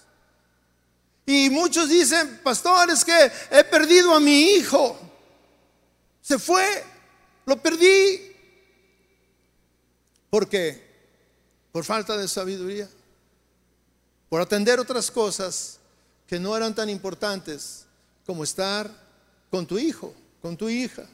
Y 1.28 1.52
muchos 1.52 1.90
dicen, 1.90 2.40
pastor, 2.44 2.90
es 2.90 3.06
que 3.06 3.32
he 3.52 3.64
perdido 3.66 4.16
a 4.16 4.20
mi 4.20 4.56
hijo. 4.56 5.09
Se 6.30 6.38
fue, 6.38 6.84
lo 7.48 7.60
perdí. 7.60 8.36
¿Por 10.30 10.48
qué? 10.48 10.80
Por 11.72 11.84
falta 11.84 12.16
de 12.16 12.28
sabiduría. 12.28 12.88
Por 14.30 14.40
atender 14.40 14.80
otras 14.80 15.10
cosas 15.10 15.80
que 16.28 16.40
no 16.40 16.56
eran 16.56 16.76
tan 16.76 16.88
importantes 16.88 17.88
como 18.28 18.44
estar 18.44 18.92
con 19.50 19.66
tu 19.66 19.80
hijo, 19.80 20.14
con 20.40 20.56
tu 20.56 20.70
hija. 20.70 21.10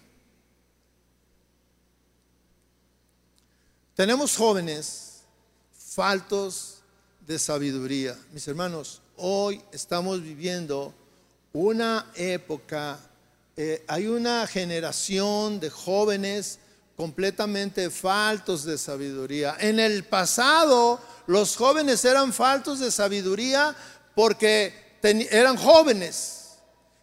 Tenemos 3.96 4.36
jóvenes 4.36 5.22
faltos 5.72 6.80
de 7.26 7.40
sabiduría. 7.40 8.20
Mis 8.34 8.46
hermanos, 8.50 9.02
hoy 9.16 9.64
estamos 9.72 10.22
viviendo 10.22 10.94
una 11.54 12.12
época, 12.16 13.00
eh, 13.58 13.86
hay 13.88 14.08
una 14.08 14.46
generación 14.48 15.60
de 15.60 15.70
jóvenes 15.70 16.60
completamente 16.96 17.90
faltos 17.90 18.64
de 18.64 18.78
sabiduría. 18.78 19.56
En 19.60 19.80
el 19.80 20.04
pasado 20.04 21.00
los 21.28 21.56
jóvenes 21.56 22.04
eran 22.06 22.34
faltos 22.34 22.80
de 22.80 22.92
sabiduría 22.92 23.76
porque 24.14 24.98
eran 25.04 25.58
jóvenes 25.58 26.58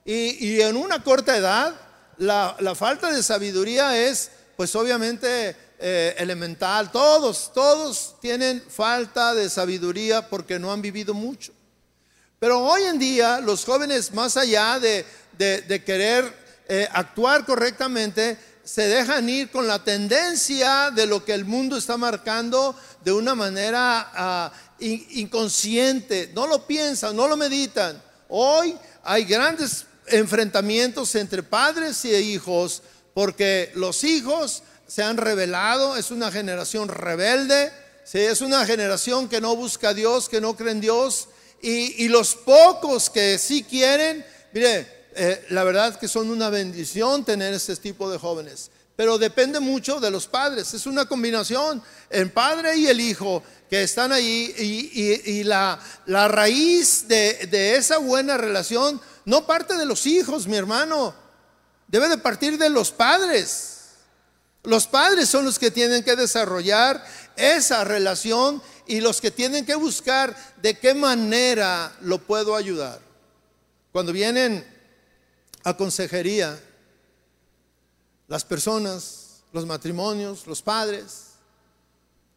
y, 0.04 0.60
en 0.60 0.76
una 0.76 1.02
corta 1.02 1.36
edad 1.36 1.74
la, 2.18 2.74
falta 2.74 3.12
de 3.12 3.22
sabiduría 3.22 3.96
es 3.96 4.30
pues 4.56 4.74
obviamente 4.74 5.56
eh, 5.78 6.14
elemental, 6.18 6.90
todos, 6.90 7.52
todos 7.52 8.16
tienen 8.20 8.62
falta 8.68 9.34
de 9.34 9.48
sabiduría 9.48 10.28
porque 10.28 10.58
no 10.58 10.72
han 10.72 10.82
vivido 10.82 11.14
mucho. 11.14 11.52
Pero 12.38 12.58
hoy 12.58 12.82
en 12.82 12.98
día 12.98 13.40
los 13.40 13.64
jóvenes, 13.64 14.12
más 14.12 14.36
allá 14.36 14.80
de, 14.80 15.04
querer 15.86 16.41
eh, 16.68 16.88
actuar 16.92 17.44
correctamente, 17.44 18.38
se 18.64 18.82
dejan 18.82 19.28
ir 19.28 19.50
con 19.50 19.66
la 19.66 19.82
tendencia 19.82 20.90
de 20.90 21.06
lo 21.06 21.24
que 21.24 21.34
el 21.34 21.44
mundo 21.44 21.76
está 21.76 21.96
marcando 21.96 22.76
de 23.04 23.12
una 23.12 23.34
manera 23.34 24.10
ah, 24.14 24.52
inconsciente. 24.78 26.30
No 26.34 26.46
lo 26.46 26.66
piensan, 26.66 27.16
no 27.16 27.26
lo 27.26 27.36
meditan. 27.36 28.00
Hoy 28.28 28.76
hay 29.02 29.24
grandes 29.24 29.86
enfrentamientos 30.06 31.14
entre 31.16 31.42
padres 31.42 32.04
y 32.04 32.14
hijos 32.14 32.82
porque 33.14 33.70
los 33.74 34.04
hijos 34.04 34.62
se 34.86 35.02
han 35.02 35.16
revelado, 35.16 35.96
es 35.96 36.10
una 36.10 36.30
generación 36.30 36.88
rebelde, 36.88 37.72
es 38.12 38.40
una 38.40 38.66
generación 38.66 39.28
que 39.28 39.40
no 39.40 39.56
busca 39.56 39.90
a 39.90 39.94
Dios, 39.94 40.28
que 40.28 40.40
no 40.40 40.56
cree 40.56 40.72
en 40.72 40.80
Dios, 40.80 41.28
y, 41.62 42.08
los 42.08 42.34
pocos 42.34 43.08
que 43.08 43.38
sí 43.38 43.62
quieren, 43.62 44.26
mire, 44.52 45.01
eh, 45.14 45.46
la 45.50 45.64
verdad 45.64 45.98
que 45.98 46.08
son 46.08 46.30
una 46.30 46.50
bendición 46.50 47.24
tener 47.24 47.54
este 47.54 47.76
tipo 47.76 48.10
de 48.10 48.18
jóvenes, 48.18 48.70
pero 48.96 49.18
depende 49.18 49.60
mucho 49.60 50.00
de 50.00 50.10
los 50.10 50.26
padres, 50.26 50.74
es 50.74 50.86
una 50.86 51.06
combinación, 51.06 51.82
el 52.10 52.30
padre 52.30 52.76
y 52.76 52.86
el 52.86 53.00
hijo 53.00 53.42
que 53.68 53.82
están 53.82 54.12
ahí, 54.12 54.54
y, 55.24 55.44
la, 55.44 55.78
la, 56.06 56.28
raíz 56.28 57.08
de, 57.08 57.48
de 57.50 57.76
esa 57.76 57.98
buena 57.98 58.36
relación 58.36 59.00
no 59.24 59.46
parte 59.46 59.76
de 59.76 59.86
los 59.86 60.06
hijos, 60.06 60.46
mi 60.46 60.56
hermano, 60.56 61.14
debe 61.88 62.08
de 62.08 62.18
partir 62.18 62.58
de 62.58 62.68
los 62.68 62.90
padres. 62.90 63.68
Los 64.64 64.86
padres 64.86 65.28
son 65.28 65.44
los 65.44 65.58
que 65.58 65.70
tienen 65.70 66.04
que 66.04 66.16
desarrollar 66.16 67.04
esa 67.36 67.84
relación 67.84 68.62
y 68.86 69.00
los 69.00 69.20
que 69.20 69.30
tienen 69.30 69.66
que 69.66 69.74
buscar 69.74 70.36
de 70.60 70.78
qué 70.78 70.94
manera 70.94 71.92
lo 72.00 72.18
puedo 72.18 72.56
ayudar. 72.56 73.00
Cuando 73.92 74.12
vienen 74.12 74.64
a 75.64 75.76
consejería, 75.76 76.58
las 78.28 78.44
personas, 78.44 79.42
los 79.52 79.66
matrimonios, 79.66 80.46
los 80.46 80.62
padres, 80.62 81.32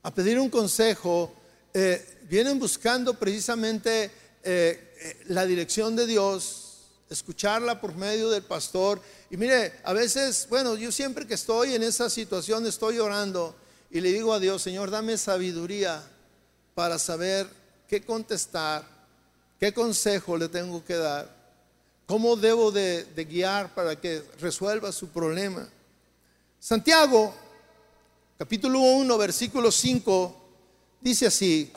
a 0.04 0.14
pedir 0.14 0.40
un 0.40 0.50
consejo, 0.50 1.34
eh, 1.74 2.20
vienen 2.30 2.60
buscando 2.60 3.14
precisamente 3.16 4.06
eh, 4.06 4.12
eh, 4.44 5.24
la 5.28 5.46
dirección 5.46 5.96
de 5.96 6.06
Dios, 6.06 6.66
escucharla 7.10 7.82
por 7.82 7.96
medio 7.96 8.30
del 8.30 8.44
pastor. 8.44 9.02
Y 9.30 9.38
mire, 9.38 9.74
a 9.84 9.94
veces, 9.94 10.48
bueno, 10.50 10.76
yo 10.76 10.92
siempre 10.92 11.28
que 11.28 11.34
estoy 11.34 11.76
en 11.76 11.84
esa 11.84 12.10
situación 12.10 12.66
estoy 12.66 13.00
orando 13.00 13.56
y 13.90 14.02
le 14.02 14.12
digo 14.12 14.34
a 14.34 14.40
Dios, 14.40 14.62
Señor, 14.62 14.92
dame 14.92 15.18
sabiduría 15.18 16.04
para 16.74 17.00
saber 17.00 17.48
qué 17.88 18.04
contestar, 18.04 18.88
qué 19.60 19.74
consejo 19.74 20.38
le 20.38 20.50
tengo 20.50 20.84
que 20.84 20.96
dar, 20.96 21.35
cómo 22.06 22.36
debo 22.36 22.72
de, 22.72 23.06
guiar 23.30 23.74
para 23.74 23.96
que 24.00 24.24
resuelva 24.40 24.92
su 24.92 25.10
problema. 25.10 25.68
Santiago, 26.60 27.34
capítulo 28.38 28.80
1, 28.80 29.18
versículo 29.18 29.72
5, 29.72 30.36
dice 31.02 31.28
así, 31.28 31.72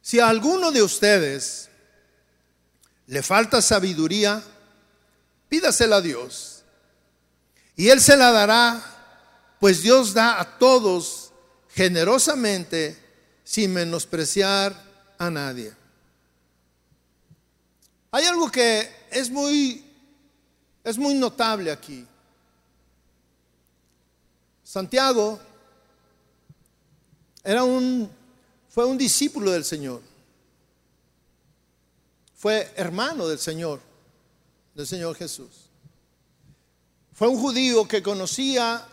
Si 0.00 0.18
a 0.18 0.28
alguno 0.30 0.72
de 0.72 0.82
ustedes 0.82 1.68
le 3.08 3.22
falta 3.22 3.60
sabiduría, 3.60 4.42
pídasela 5.50 5.96
a 5.96 6.00
Dios. 6.00 6.62
Y 7.76 7.90
Él 7.90 8.00
se 8.00 8.16
la 8.16 8.32
dará, 8.32 9.56
pues 9.60 9.82
Dios 9.82 10.14
da 10.14 10.40
a 10.40 10.56
todos 10.56 11.28
generosamente 11.68 13.07
sin 13.48 13.72
menospreciar 13.72 14.76
a 15.16 15.30
nadie. 15.30 15.72
Hay 18.10 18.26
algo 18.26 18.50
que 18.50 18.86
es 19.10 19.30
muy 19.30 19.86
es 20.84 20.98
muy 20.98 21.14
notable 21.14 21.70
aquí. 21.72 22.06
Santiago 24.62 25.40
era 27.42 27.64
un 27.64 28.10
fue 28.68 28.84
un 28.84 28.98
discípulo 28.98 29.50
del 29.50 29.64
Señor. 29.64 30.02
Fue 32.36 32.70
hermano 32.76 33.26
del 33.28 33.38
Señor, 33.38 33.80
del 34.74 34.86
Señor 34.86 35.16
Jesús. 35.16 35.70
Fue 37.14 37.28
un 37.28 37.40
judío 37.40 37.88
que 37.88 38.02
conocía 38.02 38.86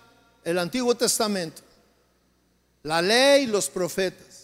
el 0.45 0.57
Antiguo 0.59 0.95
Testamento, 0.95 1.61
la 2.83 3.01
ley 3.01 3.43
y 3.43 3.47
los 3.47 3.69
profetas. 3.69 4.34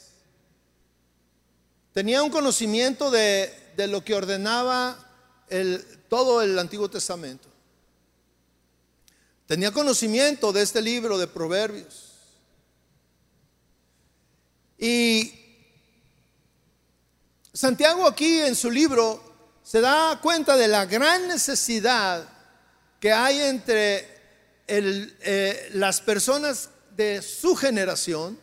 Tenía 1.94 2.24
un 2.24 2.30
conocimiento 2.30 3.12
de, 3.12 3.54
lo 3.88 4.04
que 4.04 4.16
ordenaba 4.16 4.98
el, 5.50 5.86
todo 6.08 6.42
el 6.42 6.58
Antiguo 6.58 6.90
Testamento. 6.90 7.50
Tenía 9.46 9.72
conocimiento 9.72 10.54
de 10.54 10.62
este 10.62 10.82
libro 10.82 11.18
de 11.18 11.28
Proverbios. 11.28 12.12
Y 14.78 15.34
Santiago 17.54 18.08
aquí 18.08 18.40
en 18.40 18.56
su 18.56 18.72
libro 18.72 19.22
se 19.62 19.82
da 19.82 20.20
cuenta 20.22 20.56
de 20.56 20.70
la 20.70 20.86
gran 20.86 21.28
necesidad 21.28 22.28
que 23.00 23.12
hay 23.12 23.42
entre 23.42 24.08
eh, 24.68 25.70
las 25.74 26.00
personas 26.00 26.70
de 26.96 27.22
su 27.22 27.56
generación. 27.56 28.40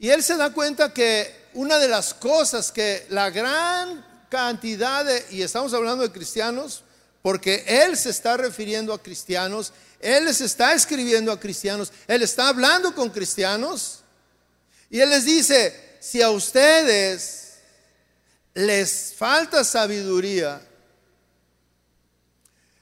Y 0.00 0.08
él 0.08 0.24
se 0.24 0.36
da 0.36 0.52
cuenta 0.52 0.92
que 0.92 1.48
una 1.54 1.78
de 1.78 1.86
las 1.86 2.12
cosas 2.12 2.72
que 2.72 3.06
la 3.10 3.30
gran 3.30 4.04
cantidad 4.28 5.04
de, 5.04 5.24
y 5.30 5.42
estamos 5.42 5.72
hablando 5.74 6.02
de 6.02 6.10
cristianos, 6.10 6.82
porque 7.22 7.64
él 7.68 7.96
se 7.96 8.10
está 8.10 8.36
refiriendo 8.36 8.92
a 8.92 9.00
cristianos, 9.00 9.72
él 10.00 10.24
les 10.24 10.40
está 10.40 10.72
escribiendo 10.72 11.30
a 11.30 11.38
cristianos, 11.38 11.92
Él 12.08 12.22
está 12.22 12.48
hablando 12.48 12.94
con 12.94 13.10
cristianos. 13.10 14.00
Y 14.88 14.98
Él 14.98 15.10
les 15.10 15.26
dice, 15.26 15.98
si 16.00 16.22
a 16.22 16.30
ustedes 16.30 17.58
les 18.54 19.14
falta 19.16 19.62
sabiduría, 19.62 20.60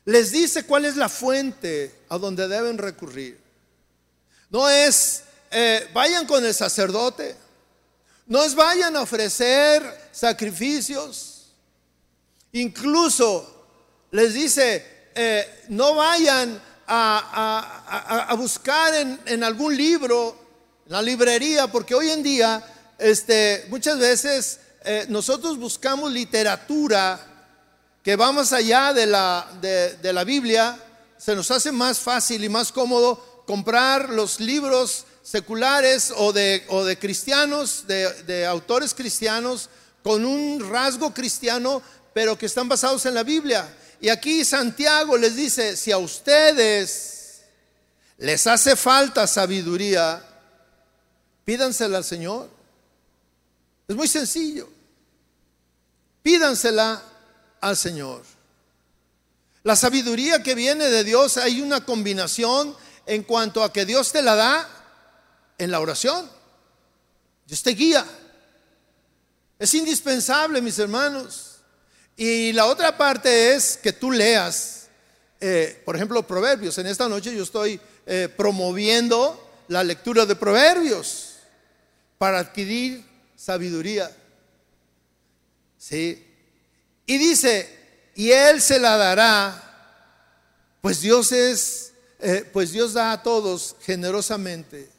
les 0.04 0.30
dice 0.30 0.64
cuál 0.64 0.84
es 0.84 0.96
la 0.96 1.08
fuente 1.08 1.92
a 2.08 2.18
donde 2.18 2.46
deben 2.46 2.78
recurrir. 2.78 3.38
No 4.48 4.70
es, 4.70 5.24
eh, 5.50 5.88
vayan 5.92 6.26
con 6.26 6.44
el 6.44 6.54
sacerdote, 6.54 7.36
No 8.26 8.40
os 8.40 8.54
vayan 8.54 8.94
a 8.94 9.00
ofrecer 9.00 9.82
sacrificios. 10.12 11.46
Incluso 12.52 13.66
les 14.10 14.34
dice, 14.34 15.10
eh, 15.14 15.64
no 15.68 15.94
vayan 15.94 16.60
a, 16.86 18.34
buscar 18.36 18.94
en, 18.94 19.44
algún 19.44 19.76
libro, 19.76 20.36
en 20.86 20.92
la 20.92 21.02
librería, 21.02 21.66
porque 21.68 21.94
hoy 21.94 22.10
en 22.10 22.22
día 22.22 22.62
este, 22.98 23.66
muchas 23.68 23.98
veces 23.98 24.60
eh, 24.84 25.06
nosotros 25.08 25.58
buscamos 25.58 26.12
literatura 26.12 27.20
que 28.02 28.16
va 28.16 28.32
más 28.32 28.52
allá 28.52 28.92
de 28.94 29.06
la, 29.06 29.46
de, 29.60 30.12
la 30.12 30.24
Biblia, 30.24 30.78
se 31.18 31.34
nos 31.34 31.50
hace 31.50 31.72
más 31.72 31.98
fácil 31.98 32.42
y 32.42 32.48
más 32.48 32.72
cómodo 32.72 33.42
comprar 33.46 34.08
los 34.08 34.40
libros 34.40 35.04
seculares 35.28 36.10
o 36.16 36.32
de, 36.32 36.64
o 36.68 36.84
de 36.84 36.98
cristianos, 36.98 37.86
de, 37.86 38.10
de, 38.22 38.46
autores 38.46 38.94
cristianos, 38.94 39.68
con 40.02 40.24
un 40.24 40.70
rasgo 40.70 41.12
cristiano, 41.12 41.82
pero 42.14 42.38
que 42.38 42.46
están 42.46 42.66
basados 42.66 43.04
en 43.04 43.12
la 43.12 43.24
Biblia. 43.24 43.68
Y 44.00 44.08
aquí 44.08 44.42
Santiago 44.42 45.18
les 45.18 45.36
dice, 45.36 45.76
si 45.76 45.92
a 45.92 45.98
ustedes 45.98 47.42
les 48.16 48.46
hace 48.46 48.74
falta 48.74 49.26
sabiduría, 49.26 50.24
pídansela 51.44 51.98
al 51.98 52.04
Señor. 52.04 52.48
Es 53.86 53.94
muy 53.94 54.08
sencillo. 54.08 54.66
Pídansela 56.22 57.02
al 57.60 57.76
Señor. 57.76 58.22
La 59.62 59.76
sabiduría 59.76 60.42
que 60.42 60.54
viene 60.54 60.88
de 60.88 61.04
Dios, 61.04 61.36
hay 61.36 61.60
una 61.60 61.84
combinación 61.84 62.74
en 63.04 63.24
cuanto 63.24 63.62
a 63.62 63.74
que 63.74 63.84
Dios 63.84 64.10
te 64.10 64.22
la 64.22 64.34
da 64.34 64.74
en 65.58 65.70
la 65.70 65.80
oración. 65.80 66.30
Dios 67.46 67.62
te 67.62 67.70
guía. 67.72 68.06
Es 69.58 69.74
indispensable, 69.74 70.62
mis 70.62 70.78
hermanos. 70.78 71.56
Y 72.16 72.52
la 72.52 72.66
otra 72.66 72.96
parte 72.96 73.54
es 73.54 73.76
que 73.76 73.92
tú 73.92 74.10
leas, 74.10 74.88
eh, 75.40 75.82
por 75.84 75.96
ejemplo, 75.96 76.26
Proverbios. 76.26 76.78
En 76.78 76.86
esta 76.86 77.08
noche 77.08 77.34
yo 77.34 77.42
estoy 77.42 77.80
eh, 78.06 78.28
promoviendo 78.34 79.62
la 79.68 79.84
lectura 79.84 80.26
de 80.26 80.36
Proverbios 80.36 81.34
para 82.18 82.38
adquirir 82.40 83.04
sabiduría. 83.36 84.10
¿Sí? 85.78 86.24
Y 87.06 87.18
dice, 87.18 87.78
y 88.14 88.32
Él 88.32 88.60
se 88.60 88.78
la 88.80 88.96
dará, 88.96 89.64
pues 90.80 91.00
Dios 91.00 91.32
es, 91.32 91.92
eh, 92.18 92.48
pues 92.52 92.72
Dios 92.72 92.92
da 92.92 93.12
a 93.12 93.22
todos 93.22 93.76
generosamente, 93.82 94.90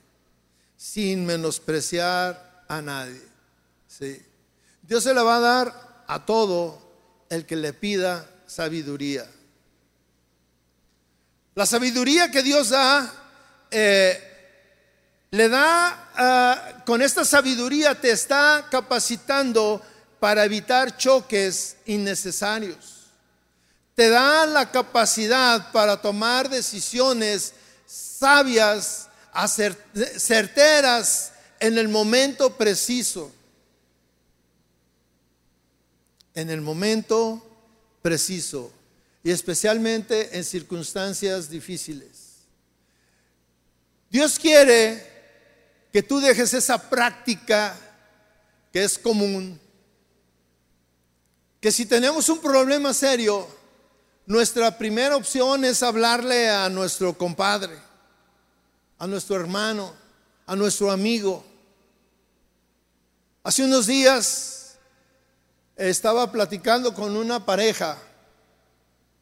sin 0.80 1.26
menospreciar 1.26 2.64
a 2.70 2.82
nadie. 2.82 3.22
¿Sí? 3.86 4.26
Dios 4.82 5.04
se 5.04 5.14
la 5.14 5.24
va 5.24 5.36
a 5.36 5.40
dar 5.42 6.04
a 6.08 6.26
todo 6.26 6.82
el 7.30 7.46
que 7.46 7.58
le 7.58 7.74
pida 7.74 8.26
sabiduría. 8.48 9.30
La 11.56 11.66
sabiduría 11.66 12.32
que 12.32 12.42
Dios 12.42 12.70
da, 12.70 13.14
eh, 13.70 14.24
le 15.32 15.50
da, 15.50 16.12
ah, 16.16 16.84
con 16.86 17.02
esta 17.02 17.26
sabiduría 17.26 18.00
te 18.00 18.12
está 18.12 18.68
capacitando 18.72 19.82
para 20.18 20.46
evitar 20.46 20.96
choques 20.96 21.76
innecesarios. 21.88 23.08
Te 23.96 24.10
da 24.10 24.46
la 24.46 24.72
capacidad 24.72 25.74
para 25.74 26.02
tomar 26.02 26.50
decisiones 26.50 27.54
sabias, 27.86 29.09
certeras 30.18 31.34
en 31.60 31.78
el 31.78 31.88
momento 31.88 32.56
preciso 32.56 33.32
en 36.40 36.50
el 36.50 36.62
momento 36.62 37.46
preciso 38.02 38.72
y 39.24 39.32
especialmente 39.32 40.38
en 40.38 40.44
circunstancias 40.44 41.50
difíciles. 41.50 42.46
Dios 44.10 44.40
quiere 44.40 45.06
que 45.92 46.02
tú 46.02 46.20
dejes 46.20 46.54
esa 46.54 46.90
práctica 46.90 47.76
que 48.72 48.84
es 48.84 48.98
común, 48.98 49.60
que 51.60 51.72
si 51.72 51.86
tenemos 51.86 52.30
un 52.30 52.40
problema 52.40 52.94
serio, 52.94 53.48
nuestra 54.26 54.78
primera 54.78 55.16
opción 55.16 55.66
es 55.66 55.84
hablarle 55.84 56.50
a 56.50 56.70
nuestro 56.70 57.18
compadre, 57.18 57.78
a 59.00 59.08
nuestro 59.08 59.38
hermano, 59.38 59.94
a 60.46 60.56
nuestro 60.56 60.92
amigo. 60.92 61.44
Hace 63.44 63.64
unos 63.64 63.88
días 63.88 64.78
estaba 65.76 66.30
platicando 66.32 66.94
con 66.94 67.16
una 67.16 67.46
pareja 67.46 67.98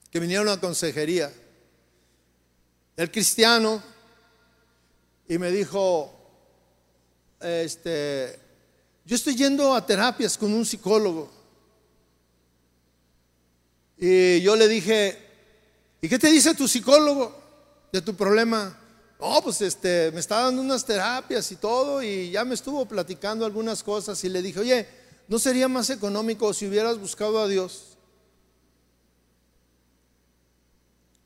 que 0.09 0.19
vinieron 0.19 0.49
a 0.49 0.59
consejería, 0.59 1.31
el 2.95 3.11
cristiano, 3.11 3.83
y 5.27 5.37
me 5.37 5.51
dijo, 5.51 6.11
este, 7.39 8.39
yo 9.05 9.15
estoy 9.15 9.35
yendo 9.35 9.75
a 9.75 9.85
terapias 9.85 10.37
con 10.37 10.51
un 10.53 10.65
psicólogo. 10.65 11.31
Y 13.97 14.41
yo 14.41 14.55
le 14.55 14.67
dije, 14.67 15.17
¿y 16.01 16.09
qué 16.09 16.17
te 16.17 16.31
dice 16.31 16.55
tu 16.55 16.67
psicólogo 16.67 17.39
de 17.91 18.01
tu 18.01 18.15
problema? 18.15 18.75
No, 19.19 19.41
pues 19.41 19.61
este, 19.61 20.11
me 20.11 20.19
está 20.19 20.41
dando 20.41 20.61
unas 20.61 20.85
terapias 20.85 21.51
y 21.51 21.55
todo, 21.55 22.03
y 22.03 22.31
ya 22.31 22.45
me 22.45 22.55
estuvo 22.55 22.85
platicando 22.85 23.45
algunas 23.45 23.83
cosas, 23.83 24.23
y 24.23 24.29
le 24.29 24.41
dije, 24.41 24.59
oye, 24.59 24.87
¿No 25.27 25.39
sería 25.39 25.67
más 25.67 25.89
económico 25.89 26.53
si 26.53 26.67
hubieras 26.67 26.97
buscado 26.97 27.39
a 27.39 27.47
Dios? 27.47 27.97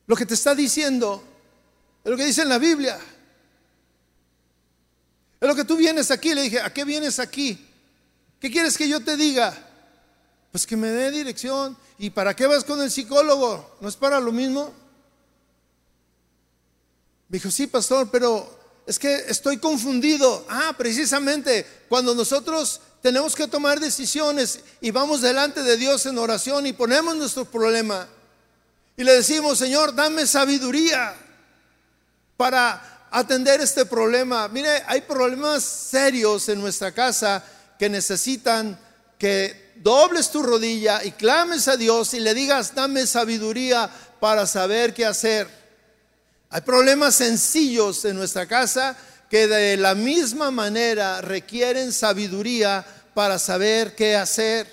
Lo 0.08 0.16
que 0.16 0.26
te 0.26 0.34
está 0.34 0.56
diciendo 0.56 1.24
es 2.04 2.10
lo 2.10 2.18
que 2.18 2.26
dice 2.26 2.42
en 2.42 2.50
la 2.50 2.58
Biblia. 2.58 3.00
Es 5.40 5.48
lo 5.48 5.56
que 5.56 5.64
tú 5.64 5.78
vienes 5.78 6.10
aquí. 6.10 6.34
Le 6.34 6.42
dije, 6.42 6.60
¿a 6.60 6.74
qué 6.74 6.84
vienes 6.84 7.20
aquí? 7.20 7.68
¿Qué 8.40 8.50
quieres 8.50 8.76
que 8.76 8.90
yo 8.90 9.04
te 9.04 9.16
diga? 9.16 9.56
Pues 10.52 10.66
que 10.66 10.76
me 10.76 10.90
dé 10.90 11.12
dirección. 11.12 11.78
¿Y 12.00 12.10
para 12.10 12.36
qué 12.36 12.48
vas 12.48 12.64
con 12.64 12.82
el 12.82 12.90
psicólogo? 12.90 13.78
¿No 13.80 13.88
es 13.88 13.96
para 13.96 14.20
lo 14.20 14.32
mismo? 14.32 14.74
Dijo, 17.32 17.50
sí, 17.50 17.66
pastor, 17.66 18.10
pero 18.12 18.60
es 18.86 19.00
que 19.00 19.16
estoy 19.30 19.58
confundido. 19.58 20.46
Ah, 20.50 20.76
precisamente 20.78 21.66
cuando 21.88 22.14
nosotros 22.14 22.82
tenemos 23.02 23.38
que 23.38 23.48
tomar 23.48 23.80
decisiones 23.80 24.60
y 24.82 24.92
vamos 24.92 25.22
delante 25.22 25.64
de 25.64 25.78
Dios 25.78 26.06
en 26.06 26.18
oración 26.18 26.68
y 26.68 26.74
ponemos 26.74 27.16
nuestro 27.16 27.46
problema 27.46 28.06
y 28.98 29.06
le 29.06 29.14
decimos, 29.14 29.58
Señor, 29.58 29.96
dame 29.96 30.28
sabiduría 30.28 31.16
para 32.36 33.08
atender 33.10 33.62
este 33.62 33.86
problema. 33.86 34.50
Mire, 34.50 34.84
hay 34.86 35.00
problemas 35.00 35.64
serios 35.64 36.50
en 36.50 36.60
nuestra 36.60 36.92
casa 36.92 37.46
que 37.80 37.88
necesitan 37.88 38.78
que 39.18 39.72
dobles 39.78 40.32
tu 40.32 40.44
rodilla 40.44 41.02
y 41.02 41.14
clames 41.14 41.70
a 41.70 41.78
Dios 41.78 42.14
y 42.14 42.20
le 42.20 42.34
digas, 42.34 42.76
dame 42.76 43.08
sabiduría 43.08 43.90
para 44.20 44.46
saber 44.46 44.94
qué 44.94 45.06
hacer. 45.06 45.61
Hay 46.52 46.62
problemas 46.62 47.16
sencillos 47.16 48.04
en 48.04 48.18
nuestra 48.18 48.46
casa 48.46 48.98
que 49.30 49.48
de 49.48 49.78
la 49.78 49.96
misma 49.96 50.52
manera 50.52 51.22
requieren 51.22 51.94
sabiduría 51.94 52.86
para 53.14 53.40
saber 53.40 53.96
qué 53.96 54.18
hacer. 54.18 54.68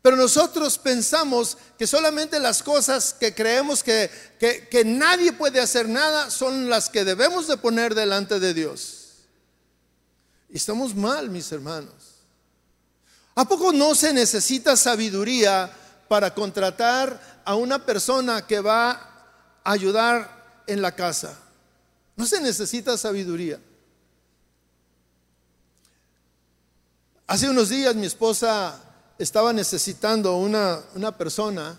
Pero 0.00 0.16
nosotros 0.16 0.78
pensamos 0.78 1.58
que 1.78 1.86
solamente 1.86 2.40
las 2.40 2.62
cosas 2.62 3.12
que 3.12 3.34
creemos 3.34 3.82
que, 3.82 4.10
que, 4.38 4.84
nadie 4.86 5.34
puede 5.34 5.60
hacer 5.60 5.90
nada 5.90 6.30
son 6.30 6.70
las 6.70 6.88
que 6.88 7.04
debemos 7.04 7.48
de 7.48 7.58
poner 7.58 7.94
delante 7.94 8.40
de 8.40 8.54
Dios. 8.54 9.08
Y 10.48 10.56
estamos 10.56 10.94
mal, 10.94 11.28
mis 11.28 11.52
hermanos. 11.52 11.92
¿A 13.34 13.46
poco 13.46 13.74
no 13.74 13.94
se 13.94 14.14
necesita 14.14 14.74
sabiduría 14.74 15.70
para 16.08 16.32
contratar 16.32 17.42
a 17.44 17.54
una 17.56 17.84
persona 17.84 18.46
que 18.46 18.60
va 18.60 18.92
a 19.62 19.70
ayudar 19.72 20.35
en 20.66 20.82
la 20.82 20.94
casa? 20.94 21.38
No 22.16 22.26
se 22.26 22.40
necesita 22.40 22.96
sabiduría. 22.96 23.60
Hace 27.26 27.48
unos 27.48 27.68
días 27.68 27.94
mi 27.94 28.06
esposa 28.06 28.82
estaba 29.18 29.52
necesitando 29.52 30.36
una, 30.36 30.80
una 30.94 31.16
persona 31.16 31.78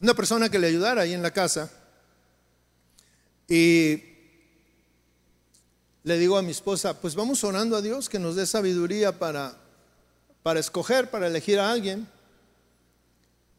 una 0.00 0.14
persona 0.14 0.48
que 0.48 0.58
le 0.58 0.66
ayudara 0.66 1.02
ahí 1.02 1.12
en 1.12 1.22
la 1.22 1.30
casa. 1.30 1.70
Y 3.48 4.02
le 6.02 6.18
digo 6.18 6.38
a 6.38 6.42
mi 6.42 6.52
esposa, 6.52 7.00
pues 7.00 7.14
vamos 7.14 7.44
orando 7.44 7.76
a 7.76 7.82
Dios 7.82 8.08
que 8.08 8.18
nos 8.18 8.36
dé 8.36 8.46
sabiduría 8.46 9.18
para, 9.18 9.59
para 10.42 10.60
escoger, 10.60 11.10
para 11.10 11.26
elegir 11.26 11.58
a 11.58 11.70
alguien. 11.70 12.08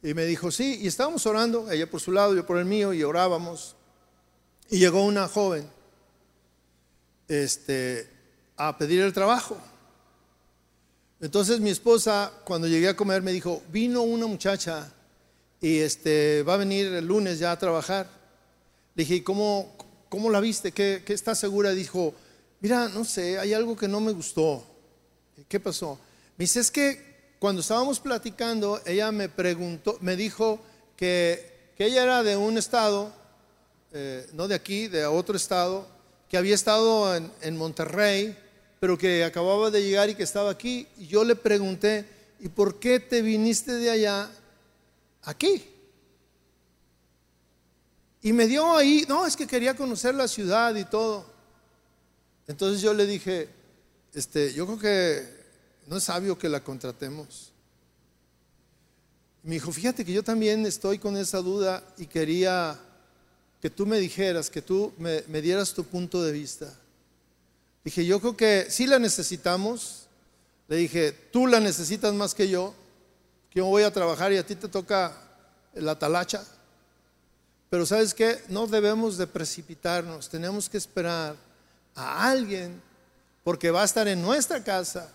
Y 0.04 0.14
me 0.14 0.26
dijo, 0.26 0.50
sí, 0.50 0.80
y 0.82 0.88
estábamos 0.88 1.26
orando, 1.26 1.70
ella 1.72 1.90
por 1.90 2.02
su 2.02 2.12
lado, 2.12 2.34
yo 2.34 2.46
por 2.46 2.58
el 2.58 2.66
mío, 2.66 2.94
y 2.94 3.04
orábamos. 3.04 3.76
Y 4.70 4.80
llegó 4.80 5.04
una 5.04 5.28
joven 5.28 5.68
este, 7.28 8.10
a 8.58 8.78
pedir 8.78 9.02
el 9.02 9.14
trabajo. 9.14 9.58
Entonces 11.20 11.60
mi 11.60 11.70
esposa, 11.70 12.32
cuando 12.44 12.68
llegué 12.68 12.90
a 12.90 12.96
comer, 12.96 13.22
me 13.22 13.32
dijo, 13.32 13.62
vino 13.72 14.02
una 14.02 14.26
muchacha 14.26 14.92
y 15.62 15.78
este, 15.78 16.42
va 16.44 16.56
a 16.56 16.58
venir 16.58 16.88
el 16.88 17.06
lunes 17.06 17.38
ya 17.38 17.52
a 17.52 17.60
trabajar. 17.60 18.10
Le 18.96 19.04
dije, 19.04 19.24
¿cómo, 19.24 19.76
cómo 20.10 20.32
la 20.32 20.40
viste? 20.40 20.72
¿Qué, 20.72 21.04
¿Qué 21.06 21.14
está 21.14 21.36
segura? 21.36 21.72
Dijo, 21.72 22.16
mira, 22.60 22.90
no 22.90 23.06
sé, 23.06 23.38
hay 23.38 23.54
algo 23.54 23.76
que 23.76 23.88
no 23.88 24.00
me 24.00 24.12
gustó. 24.12 24.66
¿Qué 25.48 25.60
pasó? 25.60 26.00
Me 26.38 26.44
dice, 26.44 26.60
es 26.60 26.72
que 26.72 27.12
cuando 27.40 27.62
estábamos 27.62 28.00
platicando, 28.00 28.82
ella 28.86 29.12
me 29.12 29.28
preguntó, 29.28 29.98
me 30.02 30.16
dijo 30.16 30.60
que, 30.96 31.72
que 31.76 31.86
ella 31.86 32.04
era 32.04 32.24
de 32.24 32.38
un 32.38 32.58
estado, 32.58 33.12
eh, 33.94 34.28
no 34.34 34.48
de 34.48 34.56
aquí, 34.56 34.88
de 34.88 35.06
otro 35.06 35.36
estado, 35.36 35.88
que 36.30 36.38
había 36.38 36.56
estado 36.56 37.16
en, 37.16 37.32
en 37.42 37.58
Monterrey, 37.58 38.38
pero 38.80 38.98
que 38.98 39.24
acababa 39.24 39.70
de 39.70 39.84
llegar 39.84 40.10
y 40.10 40.16
que 40.16 40.24
estaba 40.24 40.52
aquí. 40.52 40.88
Y 40.98 41.08
yo 41.08 41.24
le 41.24 41.36
pregunté, 41.36 42.06
¿y 42.40 42.48
por 42.50 42.80
qué 42.80 43.00
te 43.00 43.22
viniste 43.22 43.74
de 43.74 43.90
allá 43.90 44.30
aquí? 45.24 45.68
Y 48.22 48.34
me 48.34 48.46
dio 48.46 48.76
ahí, 48.76 49.06
no, 49.08 49.26
es 49.26 49.36
que 49.36 49.48
quería 49.48 49.76
conocer 49.76 50.14
la 50.14 50.28
ciudad 50.28 50.76
y 50.76 50.86
todo. 50.86 51.26
Entonces 52.48 52.82
yo 52.82 52.94
le 52.94 53.08
dije, 53.08 53.50
este, 54.14 54.54
yo 54.54 54.66
creo 54.68 54.80
que 54.80 55.41
no 55.88 55.98
es 55.98 56.04
sabio 56.04 56.38
que 56.38 56.50
la 56.50 56.64
contratemos. 56.64 57.52
Me 59.44 59.56
dijo, 59.56 59.72
fíjate 59.72 60.06
que 60.06 60.14
yo 60.14 60.24
también 60.24 60.66
estoy 60.66 61.00
con 61.00 61.18
esa 61.18 61.40
duda 61.40 61.84
y 61.98 62.06
quería 62.06 62.80
que 63.62 63.70
tú 63.70 63.86
me 63.86 64.00
dijeras, 64.00 64.50
que 64.50 64.62
tú 64.62 64.94
me, 64.98 65.22
dieras 65.42 65.74
tu 65.74 65.84
punto 65.84 66.24
de 66.24 66.32
vista. 66.32 66.74
Dije, 67.84 68.06
yo 68.06 68.20
creo 68.20 68.36
que 68.36 68.68
sí 68.70 68.88
la 68.88 69.00
necesitamos. 69.00 70.08
Le 70.68 70.78
dije, 70.78 71.12
tú 71.12 71.48
la 71.48 71.60
necesitas 71.60 72.14
más 72.14 72.34
que 72.34 72.50
yo, 72.50 72.74
que 73.50 73.60
yo 73.60 73.66
voy 73.66 73.84
a 73.84 73.92
trabajar 73.92 74.32
y 74.34 74.38
a 74.38 74.46
ti 74.46 74.56
te 74.56 74.68
toca 74.68 75.16
la 75.74 75.98
talacha. 75.98 76.44
Pero 77.70 77.86
sabes 77.86 78.14
qué, 78.14 78.44
no 78.50 78.68
debemos 78.68 79.18
de 79.18 79.28
precipitarnos, 79.28 80.30
tenemos 80.30 80.70
que 80.70 80.78
esperar 80.78 81.36
a 81.96 82.30
alguien 82.30 82.82
porque 83.44 83.72
va 83.72 83.82
a 83.82 83.86
estar 83.86 84.08
en 84.08 84.22
nuestra 84.22 84.64
casa, 84.64 85.10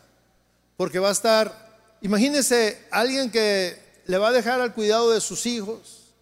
porque 0.76 0.98
va 0.98 1.08
a 1.08 1.12
estar, 1.12 1.96
imagínese, 2.02 2.86
alguien 2.90 3.30
que 3.30 3.78
le 4.06 4.18
va 4.18 4.28
a 4.28 4.32
dejar 4.32 4.60
al 4.60 4.74
cuidado 4.74 5.10
de 5.10 5.20
sus 5.20 5.46
hijos. 5.46 6.12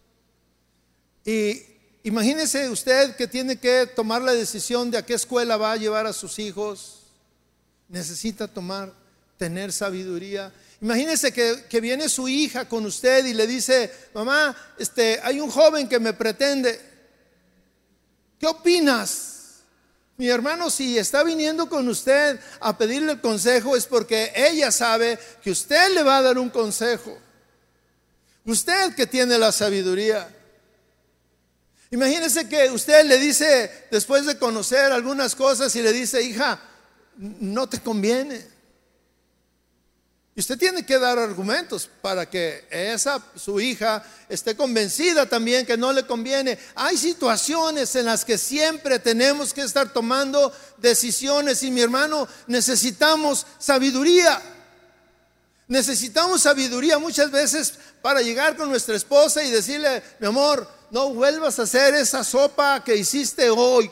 Y 1.25 1.61
imagínese 2.03 2.69
usted 2.69 3.15
que 3.15 3.27
tiene 3.27 3.57
que 3.57 3.87
tomar 3.95 4.21
la 4.21 4.33
decisión 4.33 4.91
de 4.91 4.97
a 4.97 5.05
qué 5.05 5.15
escuela 5.15 5.57
va 5.57 5.73
a 5.73 5.77
llevar 5.77 6.07
a 6.07 6.13
sus 6.13 6.39
hijos. 6.39 7.01
Necesita 7.89 8.47
tomar, 8.47 8.93
tener 9.37 9.71
sabiduría. 9.73 10.53
Imagínese 10.81 11.33
que, 11.33 11.65
que, 11.69 11.81
viene 11.81 12.09
su 12.09 12.27
hija 12.27 12.67
con 12.67 12.85
usted 12.85 13.25
y 13.25 13.33
le 13.33 13.47
dice, 13.47 13.91
mamá, 14.13 14.55
este, 14.77 15.19
hay 15.23 15.39
un 15.39 15.49
joven 15.49 15.87
que 15.87 15.99
me 15.99 16.13
pretende. 16.13 16.79
¿Qué 18.39 18.47
opinas? 18.47 19.34
Mi 20.17 20.29
hermano, 20.29 20.69
si 20.69 20.97
está 20.97 21.23
viniendo 21.23 21.67
con 21.67 21.87
usted 21.89 22.39
a 22.61 22.77
pedirle 22.77 23.19
consejo 23.19 23.75
es 23.75 23.85
porque 23.85 24.31
ella 24.35 24.71
sabe 24.71 25.19
que 25.43 25.51
usted 25.51 25.93
le 25.93 26.03
va 26.03 26.17
a 26.17 26.21
dar 26.21 26.37
un 26.37 26.49
consejo. 26.49 27.17
Usted 28.45 28.95
que 28.95 29.07
tiene 29.07 29.37
la 29.37 29.51
sabiduría. 29.51 30.29
Imagínese 31.91 32.47
que 32.47 32.69
usted 32.71 33.05
le 33.05 33.17
dice, 33.17 33.87
después 33.91 34.25
de 34.25 34.37
conocer 34.37 34.91
algunas 34.91 35.35
cosas, 35.35 35.75
y 35.75 35.81
le 35.81 35.91
dice, 35.91 36.21
hija, 36.21 36.59
no 37.17 37.67
te 37.67 37.79
conviene. 37.79 38.54
Y 40.37 40.41
usted 40.41 40.57
tiene 40.57 40.85
que 40.85 40.99
dar 40.99 41.17
argumentos 41.17 41.89
para 42.01 42.29
que 42.29 42.67
esa, 42.69 43.23
su 43.37 43.57
hija, 43.61 44.03
esté 44.27 44.53
convencida 44.57 45.29
también 45.29 45.65
que 45.65 45.77
no 45.77 45.93
le 45.93 46.05
conviene. 46.05 46.59
Hay 46.75 46.97
situaciones 46.97 47.95
en 47.95 48.05
las 48.05 48.25
que 48.25 48.37
siempre 48.37 48.99
tenemos 48.99 49.53
que 49.53 49.61
estar 49.61 49.93
tomando 49.93 50.51
decisiones 50.77 51.63
y 51.63 51.71
mi 51.71 51.79
hermano, 51.79 52.27
necesitamos 52.47 53.47
sabiduría. 53.59 54.41
Necesitamos 55.69 56.41
sabiduría 56.41 56.99
muchas 56.99 57.31
veces 57.31 57.73
para 58.01 58.21
llegar 58.21 58.57
con 58.57 58.67
nuestra 58.67 58.95
esposa 58.95 59.41
y 59.41 59.49
decirle, 59.49 60.03
mi 60.19 60.27
amor, 60.27 60.69
no 60.91 61.13
vuelvas 61.13 61.59
a 61.59 61.63
hacer 61.63 61.95
esa 61.95 62.25
sopa 62.25 62.83
que 62.83 62.97
hiciste 62.97 63.49
hoy. 63.49 63.89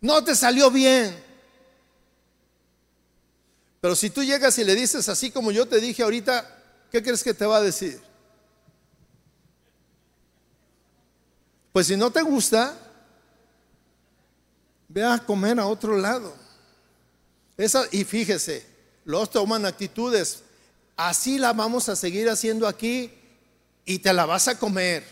No 0.00 0.24
te 0.24 0.34
salió 0.34 0.72
bien. 0.72 1.23
Pero 3.84 3.94
si 3.94 4.08
tú 4.08 4.24
llegas 4.24 4.56
y 4.56 4.64
le 4.64 4.74
dices 4.74 5.10
así 5.10 5.30
como 5.30 5.52
yo 5.52 5.68
te 5.68 5.78
dije 5.78 6.02
ahorita, 6.02 6.48
¿qué 6.90 7.02
crees 7.02 7.22
que 7.22 7.34
te 7.34 7.44
va 7.44 7.58
a 7.58 7.60
decir? 7.60 8.00
Pues 11.70 11.88
si 11.88 11.94
no 11.94 12.10
te 12.10 12.22
gusta, 12.22 12.78
ve 14.88 15.04
a 15.04 15.18
comer 15.18 15.60
a 15.60 15.66
otro 15.66 15.98
lado. 15.98 16.34
Esa, 17.58 17.84
y 17.92 18.04
fíjese, 18.04 18.66
los 19.04 19.28
toman 19.28 19.66
actitudes. 19.66 20.44
Así 20.96 21.38
la 21.38 21.52
vamos 21.52 21.90
a 21.90 21.94
seguir 21.94 22.30
haciendo 22.30 22.66
aquí 22.66 23.12
y 23.84 23.98
te 23.98 24.14
la 24.14 24.24
vas 24.24 24.48
a 24.48 24.58
comer. 24.58 25.04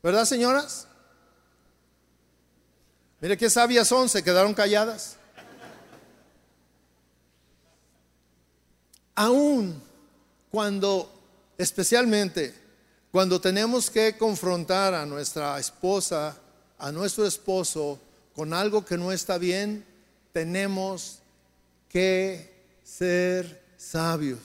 ¿Verdad, 0.00 0.26
señoras? 0.26 0.86
Mire 3.20 3.36
qué 3.36 3.50
sabias 3.50 3.88
son, 3.88 4.08
se 4.08 4.22
quedaron 4.22 4.54
calladas. 4.54 5.16
Aún 9.14 9.80
cuando, 10.50 11.10
especialmente 11.58 12.54
cuando 13.10 13.40
tenemos 13.40 13.90
que 13.90 14.16
confrontar 14.18 14.94
a 14.94 15.06
nuestra 15.06 15.58
esposa, 15.58 16.36
a 16.78 16.90
nuestro 16.90 17.26
esposo, 17.26 17.98
con 18.34 18.52
algo 18.52 18.84
que 18.84 18.98
no 18.98 19.12
está 19.12 19.38
bien, 19.38 19.84
tenemos 20.32 21.20
que 21.88 22.52
ser 22.82 23.62
sabios. 23.76 24.40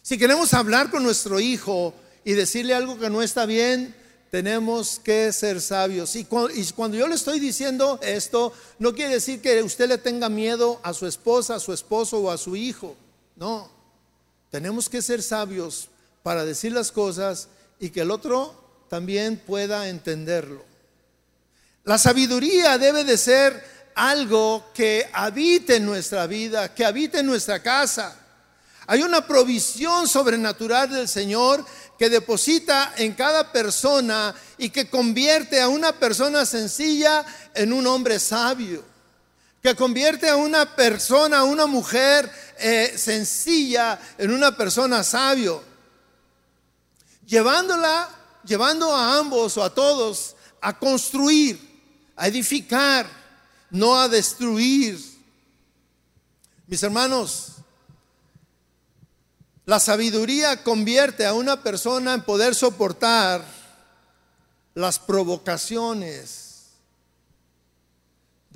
Si 0.00 0.16
queremos 0.16 0.54
hablar 0.54 0.90
con 0.90 1.02
nuestro 1.02 1.38
hijo 1.40 1.92
y 2.24 2.32
decirle 2.32 2.74
algo 2.74 2.98
que 2.98 3.10
no 3.10 3.22
está 3.22 3.44
bien, 3.44 3.94
tenemos 4.30 4.98
que 4.98 5.32
ser 5.32 5.60
sabios. 5.60 6.16
Y 6.16 6.24
cuando, 6.24 6.96
yo 6.96 7.06
le 7.06 7.14
estoy 7.14 7.38
diciendo 7.38 7.98
esto, 8.02 8.52
no 8.78 8.94
quiere 8.94 9.14
decir 9.14 9.40
que 9.40 9.62
usted 9.62 9.88
le 9.88 9.98
tenga 9.98 10.28
miedo 10.28 10.80
a 10.82 10.94
su 10.94 11.06
esposa, 11.06 11.56
a 11.56 11.60
su 11.60 11.72
esposo 11.72 12.20
o 12.20 12.30
a 12.30 12.38
su 12.38 12.56
hijo. 12.56 12.96
No, 13.36 13.70
tenemos 14.50 14.88
que 14.88 15.02
ser 15.02 15.22
sabios 15.22 15.88
para 16.22 16.44
decir 16.44 16.72
las 16.72 16.90
cosas 16.90 17.48
y 17.78 17.90
que 17.90 18.00
el 18.00 18.10
otro 18.10 18.84
también 18.88 19.36
pueda 19.36 19.88
entenderlo. 19.88 20.64
La 21.84 21.98
sabiduría 21.98 22.78
debe 22.78 23.04
de 23.04 23.16
ser 23.16 23.62
algo 23.94 24.70
que 24.74 25.08
habite 25.12 25.76
en 25.76 25.86
nuestra 25.86 26.26
vida, 26.26 26.74
que 26.74 26.84
habite 26.84 27.20
en 27.20 27.26
nuestra 27.26 27.62
casa. 27.62 28.18
Hay 28.86 29.02
una 29.02 29.26
provisión 29.26 30.08
sobrenatural 30.08 30.90
del 30.90 31.08
Señor 31.08 31.64
que 31.98 32.08
deposita 32.08 32.94
en 32.96 33.14
cada 33.14 33.52
persona 33.52 34.34
y 34.58 34.70
que 34.70 34.88
convierte 34.88 35.60
a 35.60 35.68
una 35.68 35.92
persona 35.92 36.46
sencilla 36.46 37.24
en 37.54 37.72
un 37.72 37.86
hombre 37.86 38.18
sabio, 38.18 38.84
que 39.66 39.74
convierte 39.74 40.28
a 40.28 40.36
una 40.36 40.76
persona, 40.76 41.38
a 41.38 41.44
una 41.44 41.66
mujer 41.66 42.30
eh, 42.56 42.94
sencilla 42.96 43.98
en 44.16 44.30
una 44.30 44.56
persona 44.56 45.02
sabio, 45.02 45.60
llevándola, 47.26 48.08
llevando 48.44 48.94
a 48.94 49.18
ambos 49.18 49.56
o 49.56 49.64
a 49.64 49.74
todos 49.74 50.36
a 50.60 50.78
construir, 50.78 51.58
a 52.14 52.28
edificar, 52.28 53.08
no 53.68 53.98
a 53.98 54.08
destruir. 54.08 55.00
Mis 56.68 56.80
hermanos, 56.84 57.54
la 59.64 59.80
sabiduría 59.80 60.62
convierte 60.62 61.26
a 61.26 61.34
una 61.34 61.60
persona 61.60 62.14
en 62.14 62.22
poder 62.22 62.54
soportar 62.54 63.44
las 64.74 65.00
provocaciones 65.00 66.55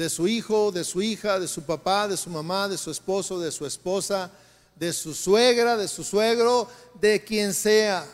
de 0.00 0.08
su 0.08 0.26
hijo, 0.26 0.72
de 0.72 0.82
su 0.82 1.02
hija, 1.02 1.38
de 1.38 1.46
su 1.46 1.62
papá, 1.62 2.08
de 2.08 2.16
su 2.16 2.30
mamá, 2.30 2.66
de 2.68 2.78
su 2.78 2.90
esposo, 2.90 3.38
de 3.38 3.52
su 3.52 3.66
esposa, 3.66 4.30
de 4.74 4.94
su 4.94 5.12
suegra, 5.12 5.76
de 5.76 5.86
su 5.88 6.02
suegro, 6.02 6.66
de 6.98 7.22
quien 7.22 7.52
sea. 7.52 8.06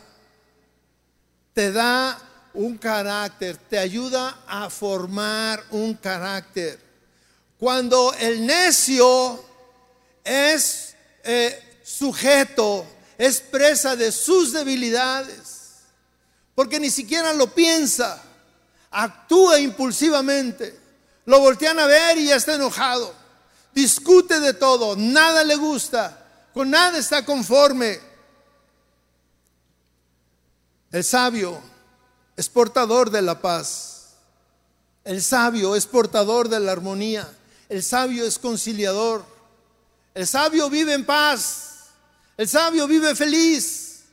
Te 1.54 1.70
da 1.70 2.18
un 2.54 2.76
carácter, 2.76 3.56
te 3.56 3.78
ayuda 3.78 4.36
a 4.48 4.68
formar 4.68 5.62
un 5.70 5.94
carácter. 5.94 6.76
Cuando 7.56 8.12
el 8.14 8.44
necio 8.44 9.44
es 10.24 10.96
eh, 11.22 11.78
sujeto, 11.84 12.84
es 13.16 13.38
presa 13.40 13.94
de 13.94 14.10
sus 14.10 14.52
debilidades, 14.52 15.82
porque 16.52 16.80
ni 16.80 16.90
siquiera 16.90 17.32
lo 17.32 17.46
piensa, 17.46 18.20
actúa 18.90 19.60
impulsivamente. 19.60 20.85
Lo 21.26 21.40
voltean 21.40 21.78
a 21.78 21.86
ver 21.86 22.18
y 22.18 22.28
ya 22.28 22.36
está 22.36 22.54
enojado. 22.54 23.12
Discute 23.74 24.40
de 24.40 24.54
todo, 24.54 24.96
nada 24.96 25.44
le 25.44 25.56
gusta, 25.56 26.48
con 26.54 26.70
nada 26.70 26.98
está 26.98 27.24
conforme. 27.26 28.00
El 30.90 31.04
sabio 31.04 31.60
es 32.36 32.48
portador 32.48 33.10
de 33.10 33.20
la 33.22 33.40
paz. 33.40 34.14
El 35.04 35.22
sabio 35.22 35.76
es 35.76 35.84
portador 35.84 36.48
de 36.48 36.58
la 36.58 36.72
armonía. 36.72 37.28
El 37.68 37.82
sabio 37.82 38.24
es 38.24 38.38
conciliador. 38.38 39.24
El 40.14 40.26
sabio 40.26 40.70
vive 40.70 40.94
en 40.94 41.04
paz. 41.04 41.90
El 42.36 42.48
sabio 42.48 42.86
vive 42.86 43.14
feliz. 43.14 44.04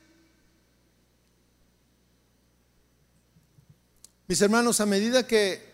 Mis 4.28 4.42
hermanos, 4.42 4.80
a 4.82 4.86
medida 4.86 5.26
que 5.26 5.73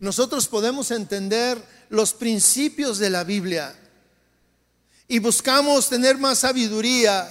nosotros 0.00 0.48
podemos 0.48 0.90
entender 0.90 1.62
los 1.88 2.12
principios 2.12 2.98
de 2.98 3.10
la 3.10 3.24
Biblia 3.24 3.74
y 5.08 5.18
buscamos 5.20 5.88
tener 5.88 6.18
más 6.18 6.40
sabiduría, 6.40 7.28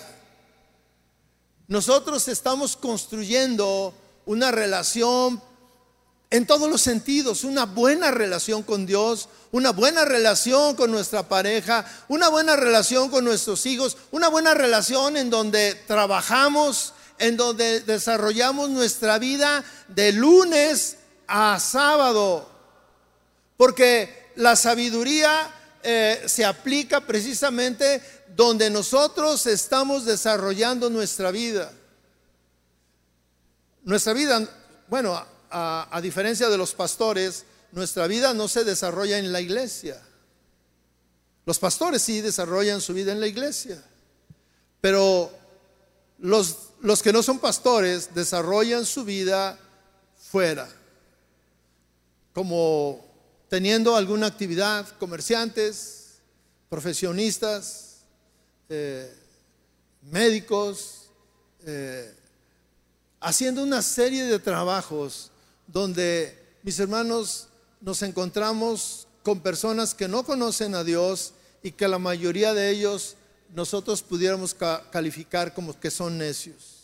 nosotros 1.68 2.28
estamos 2.28 2.78
construyendo 2.78 3.94
una 4.26 4.52
relación 4.52 5.42
en 6.30 6.48
todos 6.48 6.70
los 6.70 6.82
sentidos, 6.82 7.44
una 7.44 7.66
buena 7.66 8.12
relación 8.12 8.64
con 8.64 8.86
Dios, 8.86 9.30
una 9.52 9.72
buena 9.72 10.06
relación 10.06 10.76
con 10.76 10.92
nuestra 10.92 11.28
pareja, 11.28 11.86
una 12.08 12.30
buena 12.30 12.56
relación 12.56 13.10
con 13.10 13.26
nuestros 13.26 13.66
hijos, 13.66 13.98
una 14.12 14.28
buena 14.28 14.54
relación 14.54 15.18
en 15.18 15.30
donde 15.30 15.76
trabajamos, 15.88 16.94
en 17.20 17.38
donde 17.38 17.82
desarrollamos 17.82 18.70
nuestra 18.70 19.20
vida 19.20 19.64
de 19.88 20.12
lunes 20.12 20.98
a 21.28 21.60
sábado. 21.60 22.55
Porque 23.58 24.32
la 24.36 24.56
sabiduría 24.56 25.52
eh, 25.88 26.24
se 26.26 26.44
aplica 26.44 27.02
precisamente 27.02 28.02
donde 28.36 28.70
nosotros 28.70 29.46
estamos 29.46 30.04
desarrollando 30.04 30.90
nuestra 30.90 31.32
vida. 31.32 31.72
Nuestra 33.84 34.14
vida, 34.14 34.50
bueno, 34.88 35.24
a, 35.52 36.00
diferencia 36.02 36.50
de 36.50 36.58
los 36.58 36.74
pastores, 36.74 37.46
nuestra 37.72 38.08
vida 38.08 38.34
no 38.34 38.48
se 38.48 38.64
desarrolla 38.64 39.20
en 39.20 39.32
la 39.32 39.42
iglesia. 39.42 40.02
Los 41.46 41.60
pastores 41.60 42.02
sí 42.02 42.22
desarrollan 42.22 42.82
su 42.82 42.94
vida 42.94 43.12
en 43.12 43.20
la 43.20 43.28
iglesia, 43.28 43.82
pero 44.82 45.32
los, 46.18 46.70
los 46.82 47.04
que 47.04 47.14
no 47.14 47.22
son 47.22 47.38
pastores 47.38 48.16
desarrollan 48.16 48.86
su 48.86 49.06
vida 49.06 49.60
fuera, 50.18 50.68
como 52.34 53.05
teniendo 53.50 53.96
alguna 53.96 54.28
actividad, 54.28 54.88
comerciantes, 54.98 56.20
profesionistas, 56.70 57.98
eh, 58.70 59.14
médicos, 60.12 61.10
eh, 61.66 62.14
haciendo 63.20 63.64
una 63.64 63.82
serie 63.82 64.26
de 64.26 64.40
trabajos 64.40 65.32
donde, 65.68 66.38
mis 66.64 66.80
hermanos, 66.80 67.48
nos 67.82 68.02
encontramos 68.02 69.08
con 69.24 69.40
personas 69.40 69.94
que 69.94 70.08
no 70.08 70.24
conocen 70.24 70.76
a 70.76 70.84
Dios 70.84 71.34
y 71.64 71.72
que 71.72 71.88
la 71.88 72.00
mayoría 72.00 72.54
de 72.54 72.70
ellos 72.70 73.16
nosotros 73.54 74.02
pudiéramos 74.02 74.56
calificar 74.92 75.54
como 75.54 75.80
que 75.80 75.90
son 75.90 76.18
necios. 76.18 76.75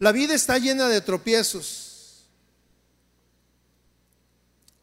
La 0.00 0.12
vida 0.12 0.34
está 0.34 0.56
llena 0.56 0.88
de 0.88 1.02
tropiezos. 1.02 2.24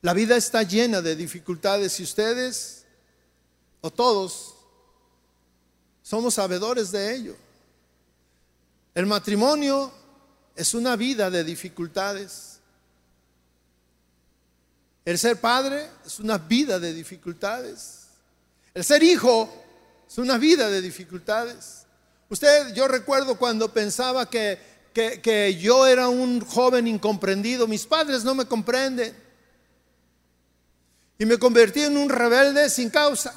La 0.04 0.14
vida 0.14 0.38
está 0.38 0.62
llena 0.62 1.02
de 1.02 1.16
dificultades 1.16 2.00
y 2.00 2.04
ustedes, 2.04 2.86
o 3.82 3.92
todos, 3.92 4.54
somos 6.04 6.36
sabedores 6.36 6.92
de 6.92 7.16
ello. 7.16 7.36
El 8.94 9.08
matrimonio 9.08 9.92
es 10.56 10.76
una 10.76 10.96
vida 10.96 11.32
de 11.32 11.44
dificultades. 11.44 12.60
El 15.04 15.18
ser 15.18 15.42
padre 15.42 15.90
es 16.06 16.20
una 16.20 16.38
vida 16.38 16.80
de 16.80 16.94
dificultades. 16.94 18.10
El 18.72 18.84
ser 18.84 19.02
hijo 19.02 19.52
es 20.08 20.20
una 20.20 20.38
vida 20.38 20.70
de 20.70 20.80
dificultades. 20.80 21.88
Usted, 22.30 22.72
yo 22.76 22.88
recuerdo 22.88 23.36
cuando 23.40 23.74
pensaba 23.74 24.30
que, 24.30 24.77
que, 25.22 25.56
yo 25.60 25.86
era 25.86 26.10
un 26.10 26.42
joven 26.42 26.88
incomprendido, 26.88 27.68
mis 27.68 27.86
padres 27.86 28.24
no 28.24 28.34
me 28.34 28.46
comprenden. 28.46 29.16
Y 31.20 31.26
me 31.26 31.38
convertí 31.38 31.82
en 31.82 31.98
un 31.98 32.10
rebelde 32.10 32.70
sin 32.70 32.90
causa. 32.90 33.34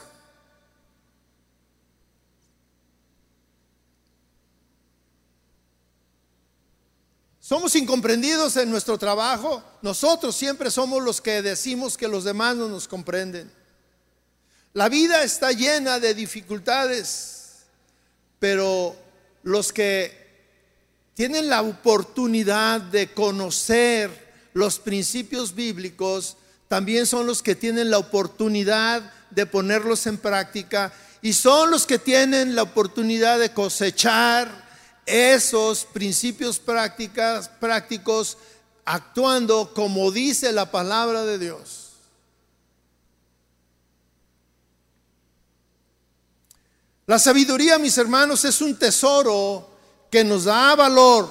Somos 7.39 7.75
incomprendidos 7.75 8.57
en 8.57 8.71
nuestro 8.71 8.97
trabajo. 8.97 9.63
Nosotros 9.83 10.37
siempre 10.37 10.71
somos 10.71 11.03
los 11.03 11.21
que 11.21 11.43
decimos 11.43 11.97
que 11.97 12.07
los 12.07 12.25
demás 12.25 12.57
no 12.57 12.69
nos 12.69 12.87
comprenden. 12.87 13.51
La 14.73 14.89
vida 14.89 15.25
está 15.25 15.51
llena 15.51 15.99
de 15.99 16.15
dificultades, 16.15 17.65
pero 18.39 18.95
los 19.43 19.73
que 19.73 20.20
tienen 21.15 21.49
la 21.49 21.63
oportunidad 21.63 22.81
de 22.81 23.13
conocer 23.13 24.31
los 24.55 24.79
principios 24.79 25.55
bíblicos, 25.55 26.37
también 26.69 27.07
son 27.07 27.27
los 27.27 27.43
que 27.43 27.55
tienen 27.55 27.91
la 27.91 27.99
oportunidad 27.99 29.13
de 29.31 29.47
ponerlos 29.47 30.07
en 30.07 30.19
práctica 30.19 30.93
y 31.23 31.33
son 31.33 31.71
los 31.71 31.87
que 31.87 31.99
tienen 31.99 32.55
la 32.55 32.63
oportunidad 32.63 33.39
de 33.39 33.53
cosechar 33.53 34.69
esos 35.07 35.85
principios 35.85 36.59
prácticas, 36.59 37.49
prácticos 37.49 38.39
actuando 38.85 39.73
como 39.75 40.11
dice 40.11 40.53
la 40.53 40.71
palabra 40.71 41.25
de 41.25 41.39
Dios. 41.39 41.91
La 47.07 47.19
sabiduría, 47.19 47.77
mis 47.79 47.99
hermanos, 47.99 48.45
es 48.45 48.61
un 48.61 48.77
tesoro 48.77 49.70
que 50.11 50.25
nos 50.25 50.45
da 50.45 50.75
valor, 50.75 51.31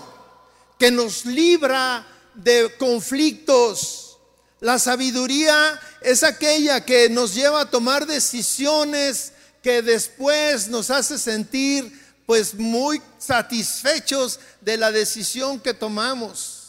que 0.78 0.90
nos 0.90 1.26
libra 1.26 2.06
de 2.34 2.76
conflictos. 2.78 4.18
La 4.62 4.80
sabiduría 4.80 5.80
es 6.02 6.24
aquella 6.24 6.84
que 6.84 7.10
nos 7.10 7.34
lleva 7.36 7.62
a 7.62 7.70
tomar 7.70 8.06
decisiones 8.06 9.34
que 9.62 9.82
después 9.82 10.68
nos 10.70 10.90
hace 10.90 11.18
sentir 11.18 12.00
pues 12.26 12.54
muy 12.54 13.02
satisfechos 13.18 14.40
de 14.62 14.78
la 14.78 14.92
decisión 14.92 15.60
que 15.60 15.74
tomamos. 15.74 16.60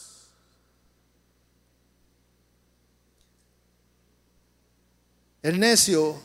El 5.41 5.59
necio 5.59 6.21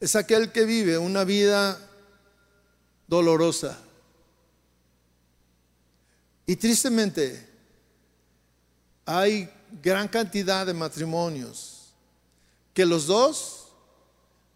es 0.00 0.16
aquel 0.16 0.52
que 0.52 0.64
vive 0.64 0.98
una 0.98 1.24
vida 1.24 1.78
dolorosa. 3.08 3.78
Y 6.52 6.56
tristemente 6.56 7.48
hay 9.06 9.48
gran 9.82 10.06
cantidad 10.06 10.66
de 10.66 10.74
matrimonios 10.74 11.94
que 12.74 12.84
los 12.84 13.06
dos, 13.06 13.68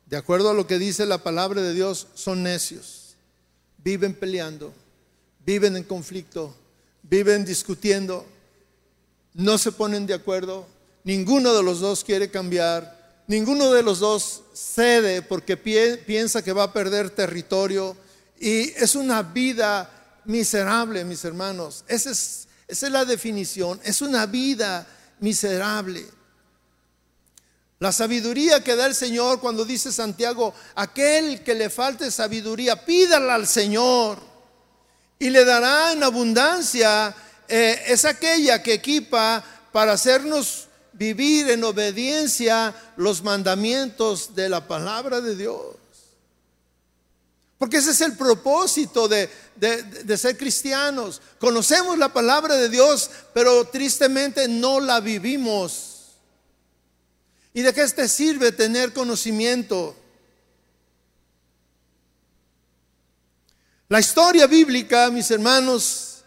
de 0.05 0.19
acuerdo 0.19 0.51
a 0.51 0.53
lo 0.53 0.67
que 0.67 0.79
dice 0.79 1.07
la 1.07 1.17
palabra 1.17 1.63
de 1.63 1.73
Dios, 1.73 2.09
son 2.13 2.43
necios. 2.43 3.17
Viven 3.79 4.13
peleando, 4.13 4.75
viven 5.47 5.75
en 5.75 5.85
conflicto, 5.85 6.55
viven 7.03 7.47
discutiendo, 7.47 8.27
no 9.33 9.57
se 9.57 9.73
ponen 9.73 10.05
de 10.07 10.13
acuerdo, 10.13 10.67
ninguno 11.03 11.55
de 11.55 11.63
los 11.63 11.81
dos 11.81 12.05
quiere 12.05 12.31
cambiar, 12.31 13.25
ninguno 13.27 13.73
de 13.73 13.83
los 13.83 14.01
dos 14.01 14.43
cede 14.53 15.23
porque 15.23 15.57
piensa 15.57 16.45
que 16.45 16.53
va 16.53 16.65
a 16.65 16.73
perder 16.75 17.09
territorio 17.09 17.97
y 18.39 18.69
es 18.73 18.95
una 18.97 19.23
vida 19.23 19.96
miserable, 20.27 21.05
mis 21.05 21.25
hermanos. 21.25 21.85
Esa 21.89 22.11
es, 22.11 22.83
la 22.83 23.05
definición, 23.05 23.81
es 23.85 24.03
una 24.03 24.27
vida 24.27 24.87
miserable. 25.21 26.07
La 27.79 27.93
sabiduría 27.93 28.65
que 28.65 28.75
da 28.75 28.87
el 28.87 28.95
Señor 28.95 29.41
cuando 29.41 29.65
dice 29.65 29.93
Santiago, 29.93 30.55
aquel 30.75 31.43
que 31.43 31.55
le 31.55 31.69
falte 31.69 32.11
sabiduría, 32.11 32.85
pídala 32.85 33.35
al 33.35 33.47
Señor 33.47 34.19
y 35.19 35.31
le 35.31 35.45
dará 35.45 35.93
en 35.93 36.03
abundancia. 36.03 37.15
Eh, 37.49 37.83
es 37.87 38.05
aquella 38.05 38.63
que 38.63 38.75
equipa 38.75 39.45
para 39.73 39.93
hacernos 39.93 40.69
vivir 40.95 41.51
en 41.51 41.63
obediencia 41.65 42.75
los 42.97 43.23
mandamientos 43.23 44.35
de 44.35 44.49
la 44.49 44.67
palabra 44.67 45.21
de 45.21 45.37
Dios. 45.37 45.77
Porque 47.59 47.79
ese 47.79 47.93
es 47.93 48.01
el 48.03 48.17
propósito 48.17 49.09
de, 49.09 49.31
de, 49.57 50.19
ser 50.19 50.37
cristianos. 50.37 51.23
Conocemos 51.39 51.97
la 51.97 52.13
palabra 52.13 52.57
de 52.57 52.69
Dios, 52.69 53.11
pero 53.33 53.65
tristemente 53.67 54.47
no 54.47 54.79
la 54.79 55.01
vivimos. 55.01 56.17
¿Y 57.55 57.63
de 57.63 57.73
qué 57.73 57.87
te 57.89 58.09
sirve 58.09 58.53
tener 58.53 58.93
conocimiento? 58.93 59.97
La 63.89 64.01
historia 64.01 64.47
bíblica, 64.47 65.09
mis 65.11 65.31
hermanos, 65.31 66.25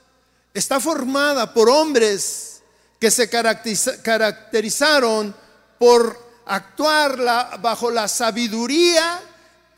está 0.54 0.80
formada 0.80 1.54
por 1.54 1.70
hombres 1.70 2.62
que 3.00 3.12
se 3.12 3.30
caracterizaron 3.30 5.36
por 5.78 6.18
actuar 6.46 7.60
bajo 7.62 7.92
la 7.92 8.08
sabiduría 8.08 9.22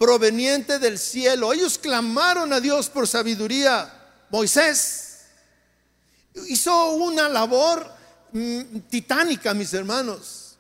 proveniente 0.02 0.80
del 0.80 0.97
cielo. 0.97 1.54
Ellos 1.54 1.78
clamaron 1.78 2.52
a 2.52 2.60
Dios 2.60 2.89
por 2.89 3.08
sabiduría. 3.08 3.93
Moisés 4.32 5.26
hizo 6.47 6.93
una 6.93 7.30
labor 7.30 7.88
mm, 8.32 8.80
titánica, 8.89 9.54
mis 9.54 9.72
hermanos. 9.76 10.56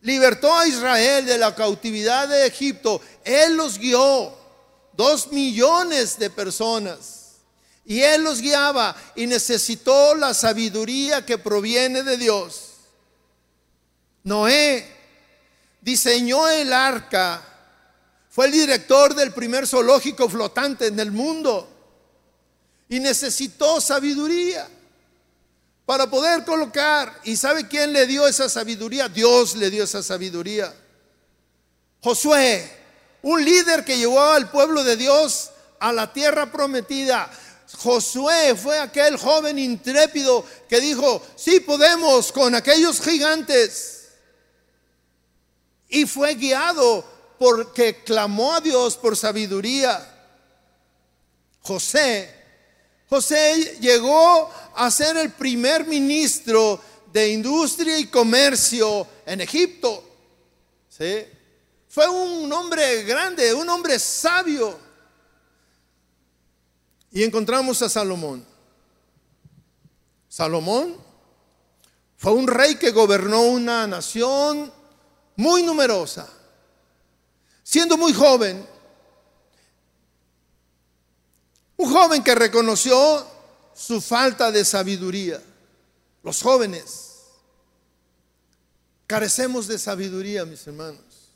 Libertó 0.00 0.56
a 0.56 0.66
Israel 0.66 1.26
de 1.26 1.36
la 1.36 1.54
cautividad 1.54 2.26
de 2.28 2.46
Egipto. 2.46 3.02
Él 3.22 3.58
los 3.58 3.78
guió. 3.78 4.34
Dos 4.94 5.30
millones 5.30 6.18
de 6.18 6.30
personas. 6.30 7.32
Y 7.84 8.00
Él 8.00 8.24
los 8.24 8.40
guiaba 8.40 8.96
y 9.14 9.26
necesitó 9.26 10.14
la 10.14 10.32
sabiduría 10.32 11.26
que 11.26 11.36
proviene 11.36 12.02
de 12.02 12.16
Dios. 12.16 12.70
Noé 14.24 14.90
diseñó 15.82 16.48
el 16.48 16.72
arca 16.72 17.51
fue 18.32 18.46
el 18.46 18.52
director 18.52 19.14
del 19.14 19.34
primer 19.34 19.66
zoológico 19.66 20.26
flotante 20.26 20.86
en 20.86 20.98
el 20.98 21.12
mundo 21.12 21.68
y 22.88 22.98
necesitó 22.98 23.78
sabiduría 23.78 24.66
para 25.84 26.08
poder 26.08 26.42
colocar. 26.42 27.20
¿Y 27.24 27.36
sabe 27.36 27.68
quién 27.68 27.92
le 27.92 28.06
dio 28.06 28.26
esa 28.26 28.48
sabiduría? 28.48 29.10
Dios 29.10 29.54
le 29.56 29.68
dio 29.68 29.84
esa 29.84 30.02
sabiduría. 30.02 30.74
Josué, 32.00 32.74
un 33.20 33.44
líder 33.44 33.84
que 33.84 33.98
llevó 33.98 34.22
al 34.22 34.50
pueblo 34.50 34.82
de 34.82 34.96
Dios 34.96 35.50
a 35.78 35.92
la 35.92 36.10
tierra 36.10 36.50
prometida. 36.50 37.30
Josué 37.76 38.56
fue 38.56 38.78
aquel 38.78 39.18
joven 39.18 39.58
intrépido 39.58 40.42
que 40.70 40.80
dijo, 40.80 41.22
sí 41.36 41.60
podemos 41.60 42.32
con 42.32 42.54
aquellos 42.54 42.98
gigantes. 42.98 44.08
Y 45.90 46.06
fue 46.06 46.34
guiado 46.34 47.11
porque 47.42 48.04
clamó 48.04 48.54
a 48.54 48.60
Dios 48.60 48.96
por 48.96 49.16
sabiduría. 49.16 50.00
José, 51.60 52.32
José 53.08 53.78
llegó 53.80 54.48
a 54.76 54.88
ser 54.92 55.16
el 55.16 55.32
primer 55.32 55.84
ministro 55.84 56.80
de 57.12 57.30
industria 57.30 57.98
y 57.98 58.06
comercio 58.06 59.08
en 59.26 59.40
Egipto. 59.40 60.04
¿Sí? 60.88 61.26
Fue 61.88 62.08
un 62.08 62.52
hombre 62.52 63.02
grande, 63.02 63.52
un 63.52 63.68
hombre 63.68 63.98
sabio. 63.98 64.78
Y 67.10 67.24
encontramos 67.24 67.82
a 67.82 67.88
Salomón. 67.88 68.46
Salomón 70.28 70.96
fue 72.16 72.34
un 72.34 72.46
rey 72.46 72.76
que 72.76 72.92
gobernó 72.92 73.42
una 73.42 73.84
nación 73.88 74.72
muy 75.34 75.64
numerosa 75.64 76.38
siendo 77.62 77.96
muy 77.96 78.12
joven, 78.12 78.66
un 81.76 81.90
joven 81.92 82.22
que 82.22 82.34
reconoció 82.34 83.26
su 83.74 84.00
falta 84.00 84.50
de 84.50 84.64
sabiduría. 84.64 85.42
Los 86.22 86.42
jóvenes 86.42 87.12
carecemos 89.06 89.66
de 89.66 89.78
sabiduría, 89.78 90.44
mis 90.44 90.66
hermanos. 90.66 91.32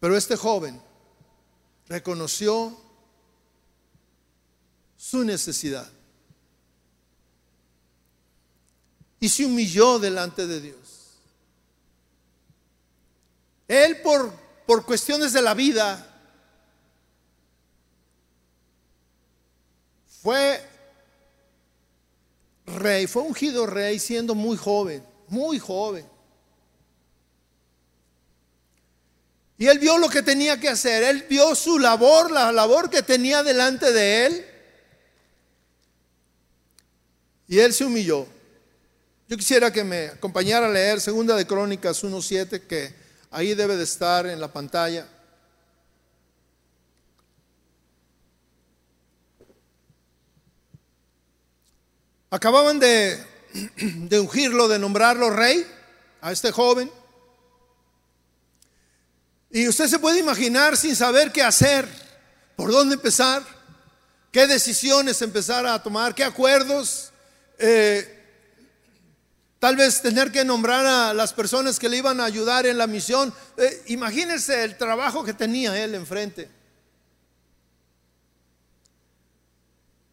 Pero 0.00 0.16
este 0.16 0.36
joven 0.36 0.80
reconoció 1.88 2.76
su 4.96 5.24
necesidad. 5.24 5.90
Y 9.20 9.28
se 9.28 9.44
humilló 9.44 9.98
delante 9.98 10.46
de 10.46 10.60
Dios. 10.60 10.78
Él 13.66 14.00
por, 14.00 14.32
por 14.66 14.84
cuestiones 14.84 15.32
de 15.32 15.42
la 15.42 15.54
vida 15.54 16.04
fue 20.22 20.62
rey, 22.66 23.06
fue 23.06 23.22
ungido 23.22 23.66
rey 23.66 23.98
siendo 23.98 24.34
muy 24.34 24.56
joven, 24.56 25.04
muy 25.28 25.58
joven. 25.58 26.06
Y 29.58 29.66
él 29.66 29.80
vio 29.80 29.98
lo 29.98 30.08
que 30.08 30.22
tenía 30.22 30.60
que 30.60 30.68
hacer, 30.68 31.02
él 31.02 31.26
vio 31.28 31.54
su 31.56 31.80
labor, 31.80 32.30
la 32.30 32.52
labor 32.52 32.88
que 32.88 33.02
tenía 33.02 33.42
delante 33.42 33.92
de 33.92 34.26
él. 34.26 34.46
Y 37.48 37.58
él 37.58 37.74
se 37.74 37.84
humilló. 37.84 38.37
Yo 39.28 39.36
quisiera 39.36 39.70
que 39.70 39.84
me 39.84 40.06
acompañara 40.06 40.68
a 40.68 40.70
leer 40.70 41.02
Segunda 41.02 41.36
de 41.36 41.46
Crónicas 41.46 42.02
1.7, 42.02 42.66
que 42.66 42.94
ahí 43.30 43.52
debe 43.52 43.76
de 43.76 43.84
estar 43.84 44.24
en 44.24 44.40
la 44.40 44.50
pantalla. 44.50 45.06
Acababan 52.30 52.78
de, 52.78 53.22
de 53.76 54.18
ungirlo, 54.18 54.66
de 54.66 54.78
nombrarlo 54.78 55.28
rey 55.28 55.66
a 56.22 56.32
este 56.32 56.50
joven. 56.50 56.90
Y 59.50 59.68
usted 59.68 59.88
se 59.88 59.98
puede 59.98 60.20
imaginar 60.20 60.74
sin 60.74 60.96
saber 60.96 61.32
qué 61.32 61.42
hacer, 61.42 61.86
por 62.56 62.72
dónde 62.72 62.94
empezar, 62.94 63.42
qué 64.32 64.46
decisiones 64.46 65.20
empezar 65.20 65.66
a 65.66 65.82
tomar, 65.82 66.14
qué 66.14 66.24
acuerdos. 66.24 67.12
Eh, 67.58 68.17
Tal 69.58 69.74
vez 69.74 70.00
tener 70.00 70.30
que 70.30 70.44
nombrar 70.44 70.86
a 70.86 71.14
las 71.14 71.32
personas 71.32 71.78
que 71.78 71.88
le 71.88 71.96
iban 71.96 72.20
a 72.20 72.24
ayudar 72.24 72.64
en 72.66 72.78
la 72.78 72.86
misión. 72.86 73.34
Eh, 73.56 73.82
imagínense 73.86 74.62
el 74.62 74.76
trabajo 74.76 75.24
que 75.24 75.34
tenía 75.34 75.82
él 75.82 75.94
enfrente. 75.96 76.48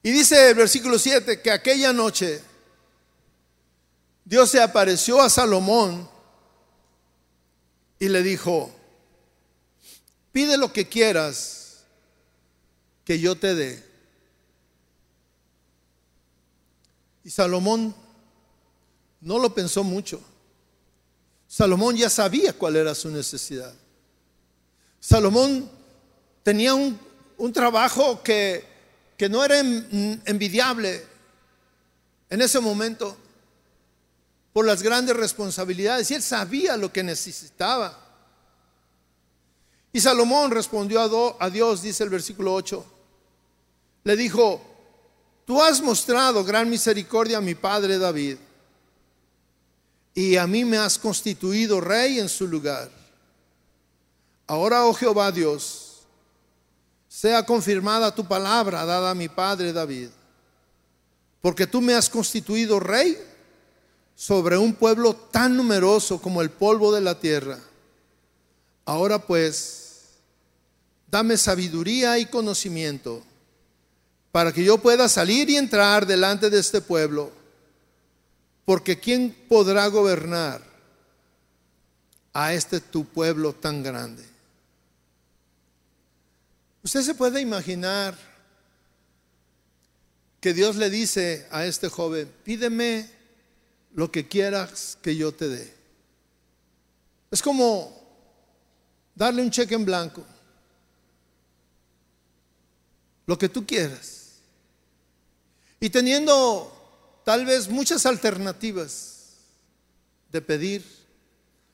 Y 0.01 0.11
dice 0.11 0.49
el 0.49 0.55
versículo 0.55 0.97
7 0.97 1.41
que 1.41 1.51
aquella 1.51 1.93
noche 1.93 2.41
Dios 4.23 4.49
se 4.49 4.61
apareció 4.61 5.21
a 5.21 5.29
Salomón 5.29 6.09
y 7.99 8.09
le 8.09 8.23
dijo, 8.23 8.71
pide 10.31 10.57
lo 10.57 10.73
que 10.73 10.89
quieras 10.89 11.85
que 13.03 13.19
yo 13.19 13.35
te 13.35 13.53
dé. 13.53 13.83
Y 17.23 17.29
Salomón 17.29 17.95
no 19.26 19.39
lo 19.39 19.53
pensó 19.53 19.84
mucho. 19.84 20.21
Salomón 21.47 21.97
ya 21.97 22.09
sabía 22.09 22.53
cuál 22.53 22.76
era 22.76 22.93
su 22.93 23.09
necesidad. 23.09 23.73
Salomón 24.99 25.69
tenía 26.43 26.76
un, 26.76 26.99
trabajo 27.51 28.21
que, 28.21 28.63
que 29.17 29.28
no 29.28 29.43
era 29.43 29.59
envidiable 29.59 31.03
en 32.30 32.41
ese 32.41 32.59
momento 32.59 33.17
por 34.53 34.65
las 34.65 34.84
grandes 34.84 35.17
responsabilidades 35.17 36.09
y 36.11 36.13
él 36.13 36.21
sabía 36.21 36.78
lo 36.78 36.93
que 36.93 37.03
necesitaba. 37.03 37.99
Y 39.91 40.01
Salomón 40.01 40.51
respondió 40.51 41.01
a, 41.39 41.49
Dios, 41.49 41.82
dice 41.82 42.03
el 42.03 42.11
versículo 42.11 42.53
8, 42.53 42.86
le 44.03 44.15
dijo, 44.15 44.61
tú 45.45 45.63
has 45.63 45.82
mostrado 45.82 46.43
gran 46.43 46.69
misericordia 46.69 47.39
a 47.39 47.41
mi 47.41 47.55
padre 47.55 47.97
David 47.97 48.38
y 50.18 50.38
a 50.38 50.47
mí 50.47 50.63
me 50.63 50.78
has 50.78 50.97
constituido 50.97 51.82
rey 51.82 52.20
en 52.20 52.30
su 52.30 52.47
lugar. 52.47 52.89
Ahora, 54.47 54.86
oh 54.86 54.93
Jehová 54.93 55.30
Dios, 55.30 56.03
sea 57.09 57.45
confirmada 57.45 58.16
tu 58.16 58.26
palabra 58.26 58.86
dada 58.86 59.11
a 59.11 59.16
mi 59.16 59.28
padre 59.28 59.74
David, 59.74 60.07
porque 61.41 61.68
tú 61.68 61.82
me 61.82 61.93
has 61.93 62.09
constituido 62.09 62.80
rey 62.80 63.18
sobre 64.16 64.57
un 64.57 64.74
pueblo 64.74 65.13
tan 65.13 65.57
numeroso 65.57 66.22
como 66.22 66.41
el 66.41 66.49
polvo 66.49 66.93
de 66.93 67.01
la 67.01 67.20
tierra. 67.20 67.59
Ahora 68.86 69.20
pues, 69.20 70.11
dame 71.11 71.36
sabiduría 71.36 72.18
y 72.20 72.26
conocimiento 72.28 73.22
para 74.32 74.53
que 74.53 74.63
yo 74.63 74.78
pueda 74.78 75.09
salir 75.09 75.49
y 75.49 75.57
entrar 75.57 76.05
delante 76.05 76.49
de 76.49 76.59
este 76.59 76.80
pueblo 76.80 77.32
porque 78.66 78.99
¿quién 78.99 79.36
podrá 79.47 79.88
gobernar 79.88 80.76
a 82.36 82.53
este 82.53 82.82
tu 82.82 83.05
pueblo 83.05 83.53
tan 83.53 83.82
grande. 83.82 84.22
Usted 86.84 87.01
se 87.01 87.16
puede 87.16 87.39
imaginar 87.39 88.16
que 90.41 90.53
Dios 90.53 90.76
le 90.76 90.89
dice 90.89 91.47
a 91.49 91.66
este 91.66 91.88
joven, 91.88 92.30
pídeme 92.43 93.09
lo 93.93 94.11
que 94.11 94.28
quieras 94.28 94.97
que 95.01 95.16
yo 95.16 95.32
te 95.32 95.47
dé. 95.47 95.74
Es 97.32 97.41
como 97.41 98.05
darle 99.16 99.41
un 99.41 99.49
cheque 99.49 99.76
en 99.76 99.86
blanco. 99.86 100.22
Lo 103.28 103.38
que 103.38 103.47
tú 103.47 103.66
quieras. 103.66 104.34
Y 105.80 105.89
teniendo 105.89 106.74
tal 107.26 107.43
vez 107.43 107.67
muchas 107.67 108.05
alternativas 108.05 109.34
de 110.32 110.41
pedir, 110.41 110.86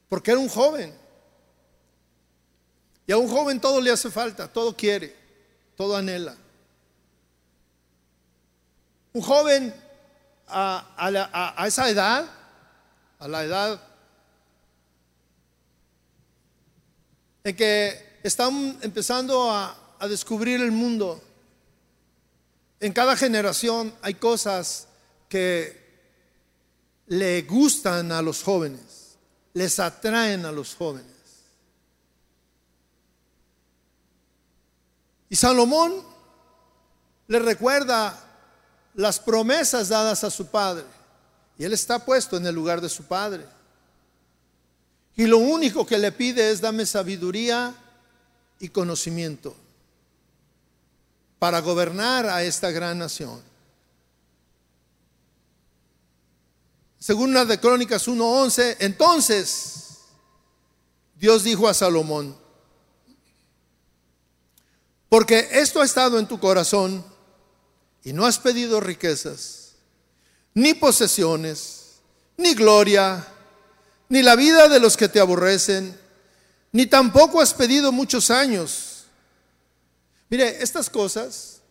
porque 0.08 0.32
era 0.32 0.40
un 0.40 0.48
joven. 0.48 0.98
Y 3.06 3.12
a 3.12 3.18
un 3.18 3.28
joven 3.28 3.60
todo 3.60 3.82
le 3.82 3.92
hace 3.92 4.10
falta, 4.10 4.48
todo 4.48 4.76
quiere, 4.76 5.14
todo 5.76 5.98
anhela. 5.98 6.38
Un 9.12 9.22
joven 9.22 9.76
a, 10.48 11.66
esa 11.68 11.90
edad, 11.90 12.26
a 13.20 13.28
la 13.28 13.44
edad 13.44 13.82
en 17.44 17.56
que 17.58 18.20
están 18.24 18.78
empezando 18.82 19.52
a, 19.52 19.76
a 20.00 20.08
descubrir 20.08 20.62
el 20.62 20.72
mundo, 20.72 21.22
en 22.80 22.94
cada 22.94 23.18
generación 23.18 23.94
hay 24.02 24.14
cosas 24.14 24.88
que 25.32 25.80
le 27.08 27.44
gustan 27.44 28.12
a 28.12 28.22
los 28.22 28.44
jóvenes, 28.44 29.16
les 29.54 29.80
atraen 29.80 30.46
a 30.46 30.52
los 30.52 30.76
jóvenes. 30.76 31.06
Y 35.30 35.38
Salomón 35.38 36.04
le 37.30 37.40
recuerda 37.40 38.22
las 38.96 39.22
promesas 39.22 39.88
dadas 39.88 40.26
a 40.26 40.30
su 40.30 40.48
padre. 40.48 40.84
Y 41.58 41.64
él 41.64 41.72
está 41.72 42.04
puesto 42.04 42.36
en 42.36 42.46
el 42.46 42.54
lugar 42.54 42.82
de 42.82 42.90
su 42.90 43.06
padre. 43.06 43.46
Y 45.16 45.28
lo 45.28 45.38
único 45.38 45.86
que 45.86 45.98
le 45.98 46.12
pide 46.12 46.52
es 46.52 46.60
dame 46.60 46.86
sabiduría 46.86 47.74
y 48.60 48.68
conocimiento 48.68 49.56
para 51.40 51.62
gobernar 51.62 52.26
a 52.26 52.44
esta 52.44 52.70
gran 52.72 52.98
nación. 52.98 53.51
Según 57.02 57.34
la 57.34 57.46
de 57.46 57.60
Crónicas 57.60 58.08
1:11, 58.08 58.78
entonces 58.80 60.02
Dios 61.16 61.44
dijo 61.44 61.68
a 61.68 61.74
Salomón, 61.74 62.38
porque 65.10 65.50
esto 65.52 65.82
ha 65.82 65.86
estado 65.86 66.20
en 66.20 66.28
tu 66.28 66.40
corazón 66.40 67.04
y 68.04 68.14
no 68.14 68.24
has 68.24 68.38
pedido 68.38 68.80
riquezas, 68.80 69.72
ni 70.54 70.76
posesiones, 70.76 72.02
ni 72.38 72.54
gloria, 72.54 73.28
ni 74.08 74.22
la 74.22 74.36
vida 74.36 74.70
de 74.70 74.80
los 74.80 74.96
que 74.96 75.10
te 75.10 75.20
aborrecen, 75.20 76.00
ni 76.72 76.86
tampoco 76.86 77.42
has 77.42 77.56
pedido 77.56 77.92
muchos 77.92 78.30
años. 78.30 79.06
Mire, 80.30 80.62
estas 80.62 80.88
cosas 80.88 81.62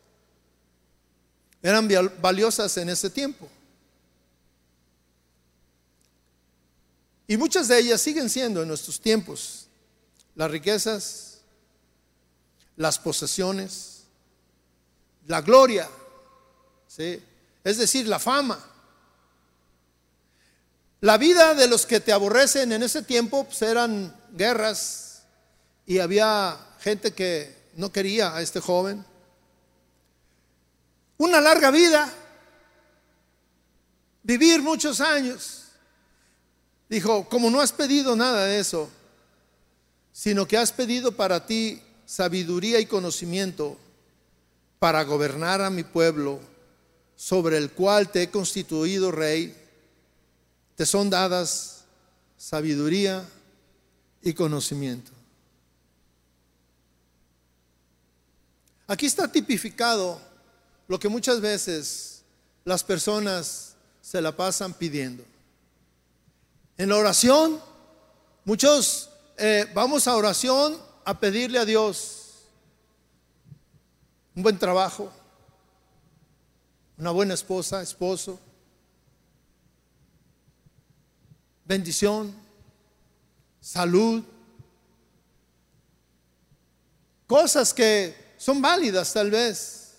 eran 1.62 1.88
valiosas 2.20 2.76
en 2.78 2.88
ese 2.88 3.10
tiempo. 3.10 3.48
Y 7.30 7.36
muchas 7.36 7.68
de 7.68 7.78
ellas 7.78 8.00
siguen 8.00 8.28
siendo 8.28 8.60
en 8.60 8.66
nuestros 8.66 9.00
tiempos. 9.00 9.68
Las 10.34 10.50
riquezas, 10.50 11.38
las 12.74 12.98
posesiones, 12.98 14.02
la 15.28 15.40
gloria, 15.40 15.88
es 16.98 17.78
decir, 17.78 18.08
la 18.08 18.18
fama. 18.18 18.58
La 21.02 21.18
vida 21.18 21.54
de 21.54 21.68
los 21.68 21.86
que 21.86 22.00
te 22.00 22.12
aborrecen 22.12 22.72
en 22.72 22.82
ese 22.82 23.02
tiempo 23.02 23.44
pues, 23.44 23.62
eran 23.62 24.12
guerras 24.32 25.22
y 25.86 26.00
había 26.00 26.58
gente 26.80 27.12
que 27.12 27.70
no 27.76 27.92
quería 27.92 28.34
a 28.34 28.42
este 28.42 28.58
joven. 28.58 29.04
Una 31.16 31.40
larga 31.40 31.70
vida, 31.70 32.12
vivir 34.24 34.60
muchos 34.62 35.00
años. 35.00 35.59
Dijo, 36.90 37.28
como 37.28 37.50
no 37.50 37.60
has 37.60 37.70
pedido 37.70 38.16
nada 38.16 38.46
de 38.46 38.58
eso, 38.58 38.90
sino 40.12 40.46
que 40.46 40.56
has 40.56 40.72
pedido 40.72 41.12
para 41.12 41.46
ti 41.46 41.80
sabiduría 42.04 42.80
y 42.80 42.86
conocimiento 42.86 43.78
para 44.80 45.04
gobernar 45.04 45.60
a 45.60 45.70
mi 45.70 45.84
pueblo 45.84 46.40
sobre 47.14 47.58
el 47.58 47.70
cual 47.70 48.10
te 48.10 48.24
he 48.24 48.30
constituido 48.30 49.12
rey, 49.12 49.54
te 50.74 50.84
son 50.84 51.10
dadas 51.10 51.84
sabiduría 52.36 53.24
y 54.22 54.32
conocimiento. 54.32 55.12
Aquí 58.88 59.06
está 59.06 59.30
tipificado 59.30 60.20
lo 60.88 60.98
que 60.98 61.08
muchas 61.08 61.40
veces 61.40 62.22
las 62.64 62.82
personas 62.82 63.76
se 64.02 64.20
la 64.20 64.36
pasan 64.36 64.74
pidiendo. 64.74 65.22
En 66.80 66.88
la 66.88 66.96
oración, 66.96 67.60
muchos 68.46 69.10
eh, 69.36 69.70
vamos 69.74 70.08
a 70.08 70.16
oración 70.16 70.78
a 71.04 71.20
pedirle 71.20 71.58
a 71.58 71.66
Dios 71.66 72.46
un 74.34 74.42
buen 74.42 74.58
trabajo, 74.58 75.12
una 76.96 77.10
buena 77.10 77.34
esposa, 77.34 77.82
esposo, 77.82 78.40
bendición, 81.66 82.34
salud, 83.60 84.24
cosas 87.26 87.74
que 87.74 88.34
son 88.38 88.62
válidas 88.62 89.12
tal 89.12 89.30
vez. 89.30 89.96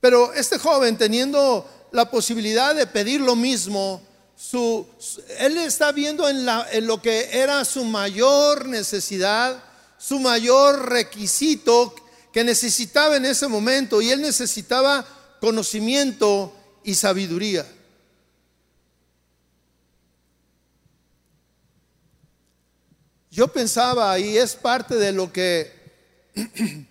Pero 0.00 0.32
este 0.32 0.58
joven 0.58 0.96
teniendo 0.96 1.68
la 1.92 2.10
posibilidad 2.10 2.74
de 2.74 2.86
pedir 2.86 3.20
lo 3.20 3.36
mismo, 3.36 4.00
él 5.38 5.58
está 5.58 5.92
viendo 5.92 6.28
en, 6.28 6.46
en 6.72 6.86
lo 6.86 7.00
que 7.00 7.38
era 7.40 7.64
su 7.64 7.84
mayor 7.84 8.66
necesidad, 8.66 9.62
su 9.98 10.18
mayor 10.18 10.88
requisito 10.88 11.94
que 12.32 12.44
necesitaba 12.44 13.16
en 13.16 13.26
ese 13.26 13.48
momento 13.48 14.00
y 14.00 14.10
él 14.10 14.22
necesitaba 14.22 15.06
conocimiento 15.40 16.52
y 16.84 16.94
sabiduría. 16.94 17.66
Yo 23.30 23.48
pensaba, 23.48 24.18
y 24.18 24.36
es 24.36 24.56
parte 24.56 24.96
de 24.96 25.12
lo 25.12 25.32
que 25.32 25.72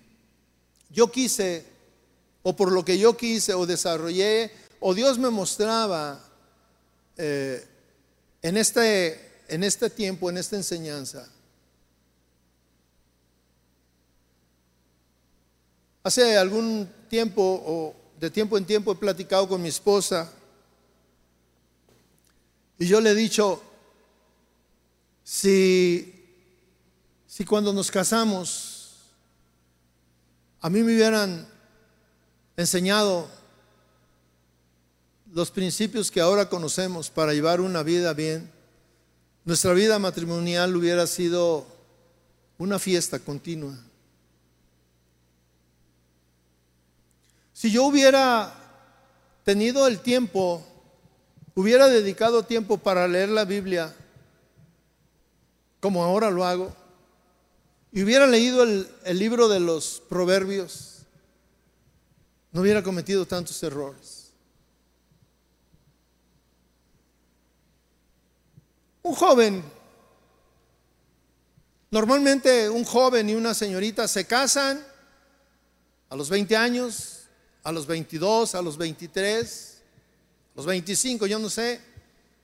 yo 0.89 1.11
quise, 1.11 1.65
o 2.43 2.55
por 2.55 2.71
lo 2.71 2.85
que 2.85 2.97
yo 2.97 3.17
quise, 3.17 3.53
o 3.53 3.65
desarrollé, 3.65 4.51
o 4.79 4.93
Dios 4.93 5.17
me 5.17 5.29
mostraba 5.29 6.28
eh, 7.21 7.67
en, 8.41 8.55
este, 8.55 9.43
en 9.49 9.65
este 9.65 9.89
tiempo, 9.89 10.29
en 10.29 10.37
esta 10.37 10.55
enseñanza. 10.55 11.29
Hace 16.01 16.37
algún 16.37 16.89
tiempo, 17.09 17.41
o 17.43 17.95
de 18.17 18.29
tiempo 18.29 18.57
en 18.57 18.63
tiempo 18.63 18.93
he 18.93 18.95
platicado 18.95 19.49
con 19.49 19.61
mi 19.61 19.67
esposa 19.67 20.31
y 22.77 22.87
yo 22.87 23.01
le 23.01 23.09
he 23.09 23.15
dicho, 23.15 23.61
si, 25.25 26.25
si 27.27 27.43
cuando 27.43 27.73
nos 27.73 27.91
casamos 27.91 28.77
a 30.61 30.69
mí 30.69 30.83
me 30.83 30.95
hubieran 30.95 31.45
enseñado 32.55 33.29
los 35.33 35.51
principios 35.51 36.11
que 36.11 36.21
ahora 36.21 36.49
conocemos 36.49 37.09
para 37.09 37.33
llevar 37.33 37.61
una 37.61 37.83
vida 37.83 38.13
bien, 38.13 38.51
nuestra 39.45 39.73
vida 39.73 39.99
matrimonial 39.99 40.75
hubiera 40.75 41.07
sido 41.07 41.65
una 42.57 42.79
fiesta 42.79 43.19
continua. 43.19 43.77
Si 47.53 47.71
yo 47.71 47.83
hubiera 47.85 48.53
tenido 49.43 49.87
el 49.87 49.99
tiempo, 49.99 50.65
hubiera 51.55 51.87
dedicado 51.87 52.43
tiempo 52.43 52.77
para 52.77 53.07
leer 53.07 53.29
la 53.29 53.45
Biblia, 53.45 53.93
como 55.79 56.03
ahora 56.03 56.29
lo 56.29 56.45
hago, 56.45 56.73
y 57.91 58.03
hubiera 58.03 58.27
leído 58.27 58.63
el, 58.63 58.87
libro 59.17 59.47
de 59.47 59.59
los 59.59 60.01
proverbios, 60.07 60.99
no 62.51 62.61
hubiera 62.61 62.83
cometido 62.83 63.25
tantos 63.25 63.61
errores. 63.63 64.18
Un 69.01 69.15
joven 69.15 69.63
Normalmente 71.91 72.69
un 72.69 72.83
joven 72.83 73.29
y 73.29 73.33
una 73.33 73.55
señorita 73.55 74.07
se 74.07 74.25
casan 74.25 74.85
a 76.09 76.15
los 76.15 76.29
20 76.29 76.55
años, 76.55 77.21
a 77.63 77.71
los 77.71 77.87
22, 77.87 78.53
a 78.53 78.61
los 78.61 78.77
23, 78.77 79.77
a 80.53 80.57
los 80.57 80.65
25, 80.67 81.25
yo 81.25 81.39
no 81.39 81.49
sé, 81.49 81.81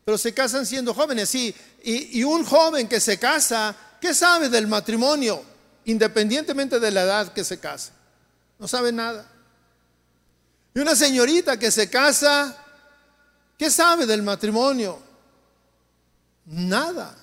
pero 0.03 0.17
se 0.17 0.33
casan 0.33 0.65
siendo 0.65 0.95
jóvenes. 0.95 1.33
Y, 1.35 1.53
y, 1.83 2.19
y 2.19 2.23
un 2.23 2.43
joven 2.43 2.87
que 2.87 2.99
se 2.99 3.19
casa, 3.19 3.75
¿qué 4.01 4.15
sabe 4.15 4.49
del 4.49 4.65
matrimonio? 4.65 5.43
Independientemente 5.85 6.79
de 6.79 6.89
la 6.89 7.03
edad 7.03 7.31
que 7.31 7.43
se 7.43 7.59
casa. 7.59 7.91
No 8.57 8.67
sabe 8.67 8.91
nada. 8.91 9.29
Y 10.73 10.79
una 10.79 10.95
señorita 10.95 11.59
que 11.59 11.69
se 11.69 11.87
casa, 11.87 12.57
¿qué 13.59 13.69
sabe 13.69 14.07
del 14.07 14.23
matrimonio? 14.23 15.04
Nada. 16.45 17.15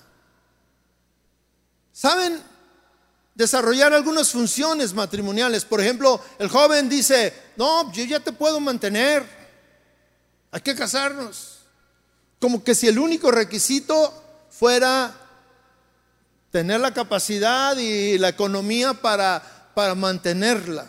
¿Saben 1.91 2.41
desarrollar 3.35 3.93
algunas 3.93 4.31
funciones 4.31 4.93
matrimoniales? 4.93 5.63
Por 5.63 5.79
ejemplo, 5.79 6.19
el 6.39 6.49
joven 6.49 6.89
dice, 6.89 7.33
no, 7.55 7.91
yo 7.93 8.03
ya 8.03 8.19
te 8.19 8.33
puedo 8.33 8.59
mantener, 8.59 9.25
hay 10.51 10.61
que 10.61 10.75
casarnos. 10.75 11.59
Como 12.39 12.63
que 12.63 12.75
si 12.75 12.87
el 12.87 12.99
único 12.99 13.31
requisito 13.31 14.21
fuera 14.49 15.15
tener 16.51 16.79
la 16.79 16.93
capacidad 16.93 17.75
y 17.77 18.17
la 18.17 18.29
economía 18.29 18.93
para, 18.93 19.71
para 19.73 19.95
mantenerla, 19.95 20.87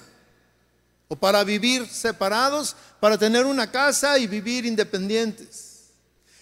o 1.09 1.17
para 1.17 1.45
vivir 1.45 1.87
separados, 1.89 2.77
para 3.01 3.17
tener 3.17 3.47
una 3.47 3.71
casa 3.71 4.19
y 4.19 4.27
vivir 4.27 4.67
independientes. 4.67 5.74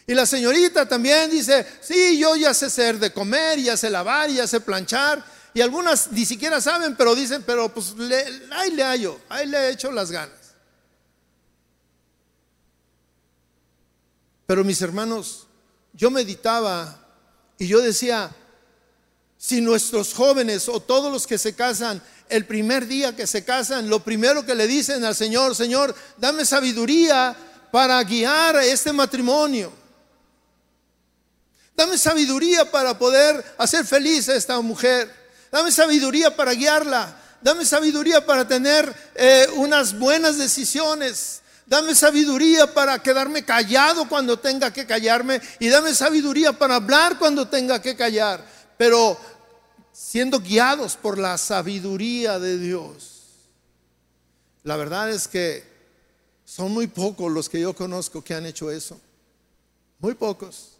Y 0.07 0.15
la 0.15 0.27
señorita 0.27 0.89
también 0.89 1.31
dice, 1.31 1.67
sí, 1.81 2.19
yo 2.19 2.35
ya 2.37 2.53
sé 2.53 2.69
ser 2.71 2.99
de 2.99 3.13
comer, 3.13 3.61
ya 3.61 3.77
sé 3.77 3.89
lavar, 3.89 4.31
ya 4.31 4.47
sé 4.47 4.61
planchar. 4.61 5.25
Y 5.55 5.61
algunas 5.61 6.11
ni 6.11 6.25
siquiera 6.25 6.61
saben, 6.61 6.97
pero 6.97 7.15
dicen, 7.15 7.43
pero 7.47 7.73
pues 7.73 7.95
ahí 8.53 8.71
le 8.73 8.83
hallo, 8.83 9.21
ahí 9.29 9.47
le 9.47 9.59
he 9.59 9.71
hecho 9.71 9.93
las 9.93 10.11
ganas. 10.11 10.55
Pero 14.47 14.65
mis 14.65 14.83
hermanos, 14.83 15.47
yo 15.93 16.11
meditaba 16.11 16.99
y 17.59 17.69
yo 17.69 17.81
decía, 17.81 18.35
si 19.37 19.61
nuestros 19.61 20.15
jóvenes 20.15 20.69
o 20.69 20.81
todos 20.81 21.13
los 21.13 21.27
que 21.27 21.39
se 21.39 21.55
casan, 21.55 22.03
el 22.29 22.47
primer 22.47 22.87
día 22.87 23.15
que 23.15 23.27
se 23.27 23.45
casan, 23.45 23.89
lo 23.89 24.03
primero 24.03 24.45
que 24.45 24.55
le 24.55 24.67
dicen 24.67 25.05
al 25.05 25.15
Señor, 25.15 25.55
Señor, 25.55 25.95
dame 26.17 26.45
sabiduría 26.45 27.37
para 27.71 28.03
guiar 28.05 28.57
este 28.57 28.93
matrimonio. 28.93 29.82
Dame 31.75 31.97
sabiduría 31.99 32.71
para 32.71 32.99
poder 32.99 33.45
hacer 33.59 33.87
feliz 33.87 34.29
a 34.29 34.37
esta 34.37 34.61
mujer. 34.61 35.11
Dame 35.51 35.73
sabiduría 35.73 36.35
para 36.35 36.53
guiarla. 36.53 37.17
Dame 37.41 37.65
sabiduría 37.65 38.25
para 38.25 38.47
tener 38.47 38.95
eh, 39.15 39.47
unas 39.57 39.99
buenas 39.99 40.39
decisiones. 40.39 41.41
Dame 41.67 41.95
sabiduría 41.95 42.73
para 42.73 43.03
quedarme 43.03 43.45
callado 43.45 44.09
cuando 44.09 44.39
tenga 44.39 44.73
que 44.73 44.87
callarme. 44.87 45.41
Y 45.59 45.69
dame 45.69 45.95
sabiduría 45.95 46.53
para 46.53 46.77
hablar 46.77 47.19
cuando 47.19 47.49
tenga 47.49 47.81
que 47.81 47.97
callar. 47.97 48.45
Pero 48.77 49.19
siendo 49.93 50.41
guiados 50.41 50.97
por 50.97 51.19
la 51.19 51.39
sabiduría 51.39 52.39
de 52.39 52.59
Dios. 52.59 53.23
La 54.63 54.77
verdad 54.77 55.11
es 55.11 55.27
que 55.27 55.65
son 56.45 56.73
muy 56.73 56.87
pocos 56.87 57.33
los 57.33 57.49
que 57.49 57.61
yo 57.61 57.75
conozco 57.75 58.23
que 58.23 58.35
han 58.35 58.47
hecho 58.47 58.71
eso. 58.71 59.01
Muy 59.99 60.15
pocos. 60.15 60.72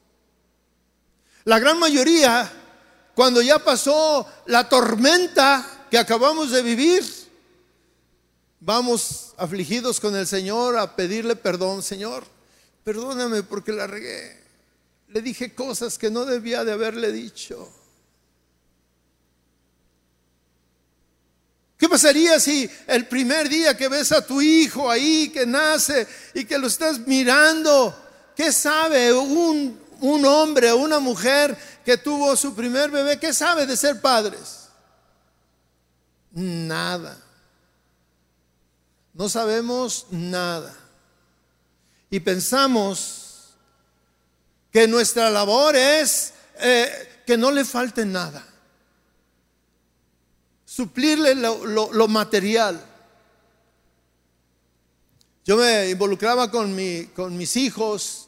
La 1.45 1.59
gran 1.59 1.79
mayoría, 1.79 2.51
cuando 3.15 3.43
ya 3.43 3.59
pasó 3.59 4.27
la 4.47 4.69
tormenta 4.69 5.87
que 5.91 5.99
acabamos 5.99 6.51
de 6.51 6.63
vivir, 6.63 7.05
vamos 8.61 9.35
afligidos 9.37 9.99
con 9.99 10.15
el 10.15 10.27
Señor 10.27 10.79
a 10.79 10.95
pedirle 10.95 11.35
perdón, 11.35 11.83
Señor, 11.83 12.25
perdóname 12.85 13.43
porque 13.43 13.73
la 13.73 13.89
regué. 13.89 14.41
Le 15.09 15.21
dije 15.21 15.55
cosas 15.55 15.99
que 15.99 16.11
no 16.11 16.25
debía 16.25 16.65
de 16.65 16.73
haberle 16.73 17.11
dicho. 17.11 17.71
¿Qué 21.77 21.89
pasaría 21.89 22.39
si 22.39 22.71
el 22.87 23.09
primer 23.09 23.49
día 23.49 23.77
que 23.77 23.89
ves 23.89 24.13
a 24.13 24.25
tu 24.25 24.41
hijo 24.41 24.89
ahí 24.89 25.31
que 25.31 25.45
nace 25.45 26.07
y 26.33 26.45
que 26.45 26.57
lo 26.57 26.69
estás 26.69 27.01
mirando, 27.01 27.93
qué 28.37 28.53
sabe 28.53 29.13
un 29.13 29.82
un 30.03 30.27
hombre 30.27 30.73
o 30.73 30.79
una 30.79 30.99
mujer 30.99 31.57
que 31.85 31.97
tuvo 31.97 32.35
su 32.37 32.55
primer 32.55 32.91
bebé, 32.91 33.19
¿qué 33.21 33.33
sabe 33.33 33.67
de 33.67 33.77
ser 33.77 34.01
padres? 34.01 34.69
Nada. 36.33 37.17
No 39.15 39.29
sabemos 39.29 40.07
nada. 40.11 40.75
Y 42.11 42.19
pensamos 42.19 43.55
que 44.73 44.89
nuestra 44.89 45.31
labor 45.31 45.77
es 45.77 46.35
eh, 46.59 47.23
que 47.25 47.37
no 47.37 47.53
le 47.53 47.65
falte 47.65 48.05
nada. 48.05 48.45
Suplirle 50.65 51.37
lo, 51.37 52.09
material. 52.09 52.85
Yo 55.45 55.57
me 55.57 55.91
involucraba 55.91 56.51
con, 56.51 56.75
mi, 56.75 57.07
con 57.15 57.37
mis 57.37 57.57
hijos 57.57 58.22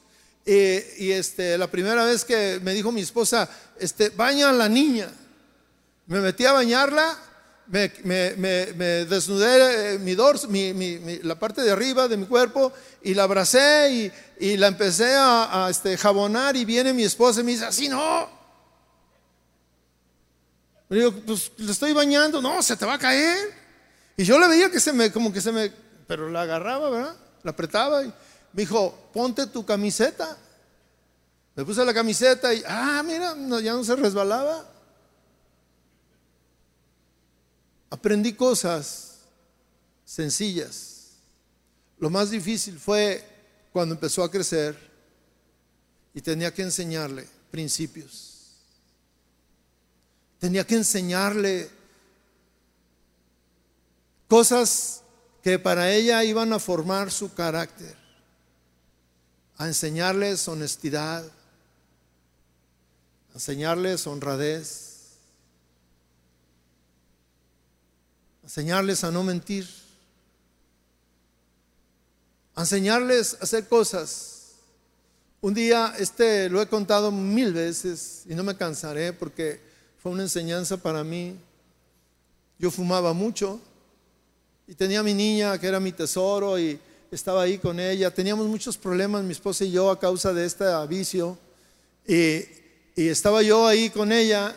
y, 0.47 1.11
este, 1.11 1.57
la 1.57 1.71
primera 1.71 2.05
vez 2.05 2.25
que 2.25 2.61
me 2.63 2.75
dijo 2.75 2.93
mi 2.93 3.01
esposa, 3.01 3.49
este, 3.79 4.11
baña 4.11 4.51
a 4.51 4.53
la 4.53 4.69
niña, 4.69 5.11
me 6.07 6.21
metí 6.21 6.45
a 6.45 6.53
bañarla, 6.53 7.19
me, 7.67 7.89
desnudé 9.07 9.95
eh, 9.95 9.99
mi 9.99 10.15
dorso, 10.15 10.49
la 11.23 11.39
parte 11.39 11.63
de 11.63 11.71
arriba 11.71 12.09
de 12.09 12.19
mi 12.19 12.27
cuerpo 12.27 12.73
y 13.03 13.15
la 13.15 13.23
abracé 13.23 14.13
y, 14.39 14.57
la 14.59 14.67
empecé 14.67 15.15
a, 15.17 15.69
este, 15.71 15.97
jabonar 15.97 16.57
y 16.57 16.67
viene 16.67 16.93
mi 16.93 17.05
esposa 17.05 17.41
y 17.41 17.45
me 17.45 17.53
dice, 17.53 17.65
así 17.65 17.89
no. 17.89 18.29
Le 20.91 20.99
digo, 20.99 21.13
pues 21.27 21.53
le 21.57 21.73
estoy 21.73 21.95
bañando, 21.95 22.43
no, 22.43 22.63
se 22.63 22.77
te 22.77 22.85
va 22.85 22.95
a 22.95 22.99
caer. 22.99 23.39
Y 24.17 24.25
yo 24.25 24.39
le 24.39 24.47
veía 24.47 24.71
que 24.71 24.79
se 24.79 24.93
me, 24.93 25.11
como 25.11 25.33
que 25.33 25.41
se 25.41 25.51
me, 25.51 25.73
pero 26.07 26.29
la 26.29 26.43
agarraba, 26.43 26.91
¿verdad? 26.91 27.17
La 27.43 27.53
apretaba 27.53 28.05
y 28.05 28.13
me 28.55 28.63
dijo, 28.63 29.11
ponte 29.13 29.49
tu 29.49 29.67
camiseta. 29.67 30.39
Me 31.57 31.65
puse 31.65 31.85
la 31.85 31.93
camiseta 31.93 32.55
y, 32.55 32.63
ah, 32.67 33.03
mira, 33.05 33.35
ya 33.61 33.73
no 33.73 33.83
se 33.83 33.97
resbalaba. 33.97 34.65
Aprendí 37.91 38.33
cosas 38.33 39.19
sencillas. 40.05 41.15
Lo 41.99 42.11
más 42.11 42.31
difícil 42.31 42.79
fue 42.79 43.25
cuando 43.73 43.97
empezó 43.97 44.23
a 44.23 44.31
crecer 44.31 44.79
y 46.13 46.21
tenía 46.21 46.55
que 46.55 46.63
enseñarle 46.63 47.27
principios. 47.51 48.53
Tenía 50.39 50.65
que 50.65 50.77
enseñarle 50.77 51.71
cosas 54.29 55.03
que 55.43 55.59
para 55.59 55.91
ella 55.91 56.23
iban 56.23 56.53
a 56.53 56.61
formar 56.61 57.11
su 57.11 57.35
carácter 57.35 58.04
a 59.57 59.67
enseñarles 59.67 60.49
honestidad, 60.49 61.25
a 63.31 63.35
enseñarles 63.35 64.07
honradez, 64.07 64.95
a 68.43 68.47
enseñarles 68.47 69.05
a 69.05 69.11
no 69.11 69.23
mentir, 69.23 69.69
a 72.55 72.63
enseñarles 72.63 73.35
a 73.35 73.45
hacer 73.45 73.69
cosas. 73.69 74.31
Un 75.41 75.55
día, 75.55 75.95
este 75.99 76.49
lo 76.49 76.61
he 76.63 76.67
contado 76.67 77.13
mil 77.13 77.53
veces 77.53 78.23
y 78.29 78.35
no 78.35 78.43
me 78.43 78.57
cansaré 78.57 79.13
porque 79.13 79.61
fue 80.03 80.11
una 80.11 80.23
enseñanza 80.23 80.77
para 80.77 81.05
mí. 81.05 81.37
Yo 82.59 82.71
fumaba 82.71 83.13
mucho 83.13 83.61
y 84.67 84.75
tenía 84.75 85.01
a 85.01 85.03
mi 85.03 85.15
niña 85.15 85.59
que 85.59 85.67
era 85.67 85.81
mi 85.81 85.93
tesoro 85.93 86.59
y 86.59 86.81
estaba 87.15 87.43
ahí 87.43 87.59
con 87.59 87.79
ella. 87.79 88.13
Teníamos 88.13 88.47
muchos 88.47 88.77
problemas, 88.77 89.23
mi 89.23 89.33
esposa 89.33 89.65
y 89.65 89.71
yo, 89.71 89.91
a 89.91 89.99
causa 89.99 90.33
de 90.33 90.45
este 90.45 90.65
vicio. 90.89 91.39
Y, 92.07 92.45
estaba 92.97 93.43
yo 93.43 93.67
ahí 93.67 93.91
con 93.91 94.13
ella 94.13 94.55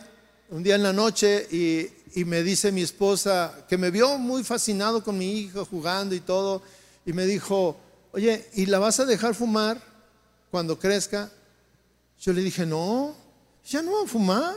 un 0.49 0.61
día 0.61 0.75
en 0.75 0.83
la 0.83 0.93
noche 0.93 1.47
y, 1.51 2.23
me 2.25 2.41
dice 2.41 2.71
mi 2.71 2.81
esposa, 2.81 3.65
que 3.69 3.77
me 3.77 3.91
vio 3.91 4.17
muy 4.17 4.43
fascinado 4.43 5.03
con 5.03 5.17
mi 5.17 5.39
hijo 5.39 5.63
jugando 5.65 6.15
y 6.15 6.19
todo, 6.19 6.63
y 7.05 7.13
me 7.13 7.27
dijo, 7.27 7.77
oye, 8.11 8.49
¿y 8.55 8.65
la 8.65 8.79
vas 8.79 8.99
a 8.99 9.05
dejar 9.05 9.35
fumar 9.35 9.79
cuando 10.49 10.79
crezca? 10.79 11.29
Yo 12.19 12.33
le 12.33 12.41
dije, 12.41 12.65
no, 12.65 13.13
ya 13.69 13.83
no 13.83 13.91
va 13.93 14.03
a 14.03 14.07
fumar. 14.07 14.55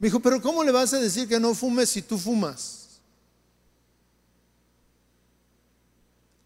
Me 0.00 0.08
dijo, 0.08 0.18
pero 0.18 0.42
¿cómo 0.42 0.64
le 0.64 0.72
vas 0.72 0.92
a 0.94 0.98
decir 0.98 1.28
que 1.28 1.38
no 1.38 1.54
fumes 1.54 1.90
si 1.90 2.02
tú 2.02 2.18
fumas? 2.18 2.81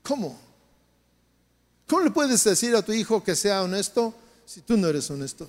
¿Cómo? 0.07 0.39
¿Cómo 1.89 2.03
le 2.03 2.11
puedes 2.11 2.45
decir 2.45 2.77
a 2.77 2.83
tu 2.83 2.93
hijo 2.93 3.25
que 3.25 3.35
sea 3.35 3.63
honesto 3.63 4.15
si 4.45 4.61
tú 4.61 4.77
no 4.77 4.87
eres 4.87 5.11
honesto? 5.11 5.49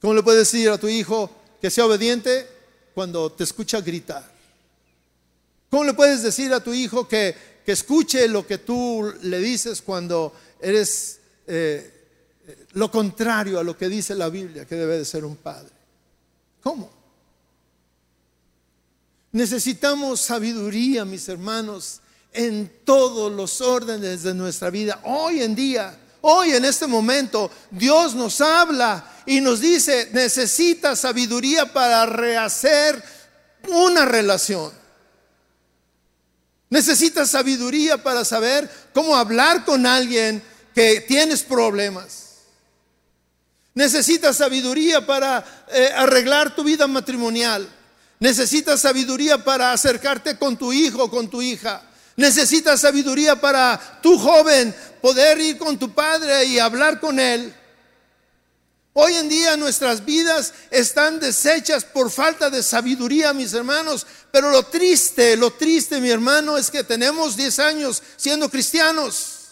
¿Cómo 0.00 0.14
le 0.14 0.22
puedes 0.22 0.52
decir 0.52 0.70
a 0.70 0.78
tu 0.78 0.86
hijo 0.86 1.28
que 1.60 1.70
sea 1.70 1.86
obediente 1.86 2.46
cuando 2.94 3.32
te 3.32 3.42
escucha 3.42 3.80
gritar? 3.80 4.30
¿Cómo 5.68 5.82
le 5.82 5.94
puedes 5.94 6.22
decir 6.22 6.52
a 6.52 6.62
tu 6.62 6.72
hijo 6.72 7.08
que, 7.08 7.34
que 7.66 7.72
escuche 7.72 8.28
lo 8.28 8.46
que 8.46 8.58
tú 8.58 9.12
le 9.22 9.38
dices 9.40 9.82
cuando 9.82 10.32
eres 10.60 11.18
eh, 11.48 11.92
lo 12.72 12.88
contrario 12.88 13.58
a 13.58 13.64
lo 13.64 13.76
que 13.76 13.88
dice 13.88 14.14
la 14.14 14.28
Biblia 14.28 14.64
que 14.64 14.76
debe 14.76 14.98
de 14.98 15.04
ser 15.04 15.24
un 15.24 15.36
padre? 15.36 15.72
¿Cómo? 16.62 16.88
Necesitamos 19.32 20.20
sabiduría, 20.20 21.04
mis 21.04 21.28
hermanos, 21.28 22.00
en 22.32 22.70
todos 22.84 23.32
los 23.32 23.60
órdenes 23.60 24.22
de 24.22 24.34
nuestra 24.34 24.70
vida. 24.70 25.00
Hoy 25.04 25.42
en 25.42 25.54
día, 25.54 25.98
hoy 26.20 26.50
en 26.50 26.64
este 26.64 26.86
momento, 26.86 27.50
Dios 27.70 28.14
nos 28.14 28.40
habla 28.40 29.22
y 29.26 29.40
nos 29.40 29.60
dice, 29.60 30.08
necesita 30.12 30.96
sabiduría 30.96 31.72
para 31.72 32.06
rehacer 32.06 33.02
una 33.68 34.04
relación. 34.04 34.72
Necesitas 36.70 37.30
sabiduría 37.30 38.02
para 38.02 38.24
saber 38.24 38.70
cómo 38.92 39.16
hablar 39.16 39.64
con 39.64 39.86
alguien 39.86 40.42
que 40.74 41.00
tienes 41.00 41.42
problemas. 41.42 42.28
Necesitas 43.74 44.36
sabiduría 44.36 45.06
para 45.06 45.64
eh, 45.72 45.90
arreglar 45.94 46.54
tu 46.54 46.64
vida 46.64 46.86
matrimonial. 46.86 47.68
Necesitas 48.20 48.80
sabiduría 48.80 49.42
para 49.42 49.72
acercarte 49.72 50.36
con 50.36 50.56
tu 50.56 50.72
hijo 50.72 51.04
o 51.04 51.10
con 51.10 51.28
tu 51.28 51.40
hija. 51.40 51.87
Necesitas 52.18 52.80
sabiduría 52.80 53.40
para 53.40 54.00
tu 54.02 54.18
joven 54.18 54.74
poder 55.00 55.38
ir 55.38 55.56
con 55.56 55.78
tu 55.78 55.94
padre 55.94 56.46
y 56.46 56.58
hablar 56.58 56.98
con 56.98 57.20
él. 57.20 57.54
Hoy 58.92 59.14
en 59.14 59.28
día 59.28 59.56
nuestras 59.56 60.04
vidas 60.04 60.52
están 60.72 61.20
deshechas 61.20 61.84
por 61.84 62.10
falta 62.10 62.50
de 62.50 62.64
sabiduría, 62.64 63.32
mis 63.32 63.52
hermanos. 63.54 64.04
Pero 64.32 64.50
lo 64.50 64.64
triste, 64.64 65.36
lo 65.36 65.52
triste, 65.52 66.00
mi 66.00 66.10
hermano, 66.10 66.58
es 66.58 66.72
que 66.72 66.82
tenemos 66.82 67.36
10 67.36 67.58
años 67.60 68.02
siendo 68.16 68.50
cristianos. 68.50 69.50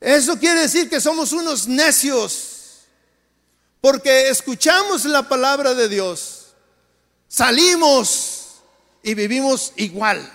Eso 0.00 0.36
quiere 0.36 0.62
decir 0.62 0.90
que 0.90 1.00
somos 1.00 1.30
unos 1.30 1.68
necios. 1.68 2.48
Porque 3.80 4.30
escuchamos 4.30 5.04
la 5.04 5.28
palabra 5.28 5.74
de 5.74 5.88
Dios, 5.88 6.46
salimos 7.28 8.41
y 9.02 9.14
vivimos 9.14 9.72
igual. 9.76 10.30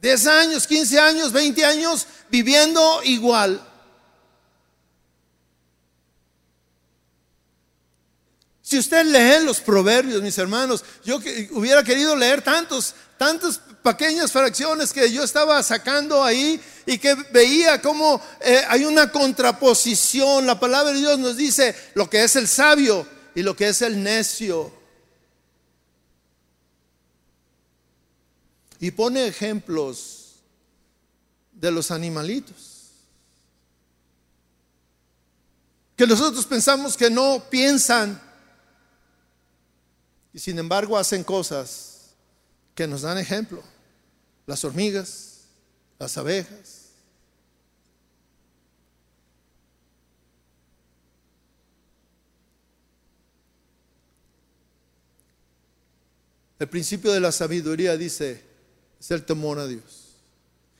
10 0.00 0.26
años, 0.26 0.66
15 0.66 1.00
años, 1.00 1.32
20 1.32 1.64
años 1.64 2.06
viviendo 2.30 3.00
igual. 3.04 3.62
Si 8.62 8.78
usted 8.78 9.04
lee 9.04 9.44
los 9.44 9.60
proverbios, 9.60 10.22
mis 10.22 10.36
hermanos, 10.38 10.84
yo 11.04 11.20
hubiera 11.52 11.84
querido 11.84 12.16
leer 12.16 12.42
tantos, 12.42 12.94
tantas 13.16 13.60
pequeñas 13.82 14.32
fracciones 14.32 14.92
que 14.92 15.12
yo 15.12 15.22
estaba 15.22 15.62
sacando 15.62 16.24
ahí 16.24 16.60
y 16.84 16.98
que 16.98 17.14
veía 17.32 17.80
cómo 17.80 18.20
eh, 18.40 18.64
hay 18.68 18.84
una 18.84 19.12
contraposición. 19.12 20.46
La 20.46 20.58
palabra 20.58 20.92
de 20.92 20.98
Dios 20.98 21.18
nos 21.18 21.36
dice 21.36 21.76
lo 21.94 22.10
que 22.10 22.24
es 22.24 22.34
el 22.34 22.48
sabio 22.48 23.06
y 23.36 23.42
lo 23.42 23.54
que 23.54 23.68
es 23.68 23.82
el 23.82 24.02
necio. 24.02 24.72
Y 28.80 28.90
pone 28.90 29.26
ejemplos 29.26 30.36
de 31.52 31.70
los 31.70 31.90
animalitos. 31.90 32.90
Que 35.96 36.06
nosotros 36.06 36.44
pensamos 36.44 36.96
que 36.96 37.08
no 37.08 37.42
piensan 37.48 38.20
y 40.36 40.38
sin 40.38 40.58
embargo 40.58 40.98
hacen 40.98 41.24
cosas 41.24 42.10
que 42.74 42.86
nos 42.86 43.00
dan 43.00 43.16
ejemplo. 43.16 43.62
Las 44.44 44.62
hormigas, 44.64 45.44
las 45.98 46.18
abejas. 46.18 46.90
El 56.58 56.68
principio 56.68 57.12
de 57.12 57.20
la 57.20 57.32
sabiduría 57.32 57.96
dice, 57.96 58.42
es 59.00 59.10
el 59.10 59.24
temor 59.24 59.58
a 59.58 59.66
Dios. 59.66 60.06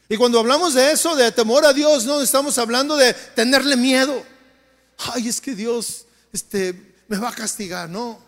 Y 0.08 0.16
cuando 0.16 0.38
hablamos 0.38 0.74
de 0.74 0.92
eso, 0.92 1.16
de 1.16 1.32
temor 1.32 1.64
a 1.64 1.72
Dios, 1.72 2.04
no 2.04 2.20
estamos 2.20 2.58
hablando 2.58 2.96
de 2.96 3.12
tenerle 3.34 3.76
miedo. 3.76 4.22
Ay, 4.98 5.28
es 5.28 5.40
que 5.40 5.54
Dios 5.54 6.06
este, 6.32 6.94
me 7.08 7.18
va 7.18 7.30
a 7.30 7.34
castigar, 7.34 7.88
no. 7.88 8.24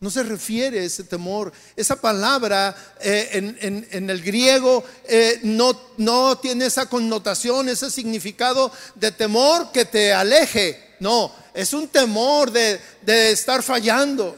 No 0.00 0.10
se 0.10 0.22
refiere 0.22 0.80
a 0.80 0.84
ese 0.84 1.04
temor. 1.04 1.52
Esa 1.76 2.00
palabra 2.00 2.74
eh, 3.00 3.86
en, 3.90 4.10
el 4.10 4.22
griego 4.22 4.82
eh, 5.04 5.40
no, 5.42 5.78
no 5.98 6.38
tiene 6.38 6.66
esa 6.66 6.86
connotación, 6.86 7.68
ese 7.68 7.90
significado 7.90 8.72
de 8.94 9.12
temor 9.12 9.70
que 9.72 9.84
te 9.84 10.12
aleje. 10.12 10.96
No, 11.00 11.32
es 11.52 11.72
un 11.74 11.86
temor 11.88 12.50
de, 12.50 12.80
de 13.02 13.30
estar 13.30 13.62
fallando, 13.62 14.36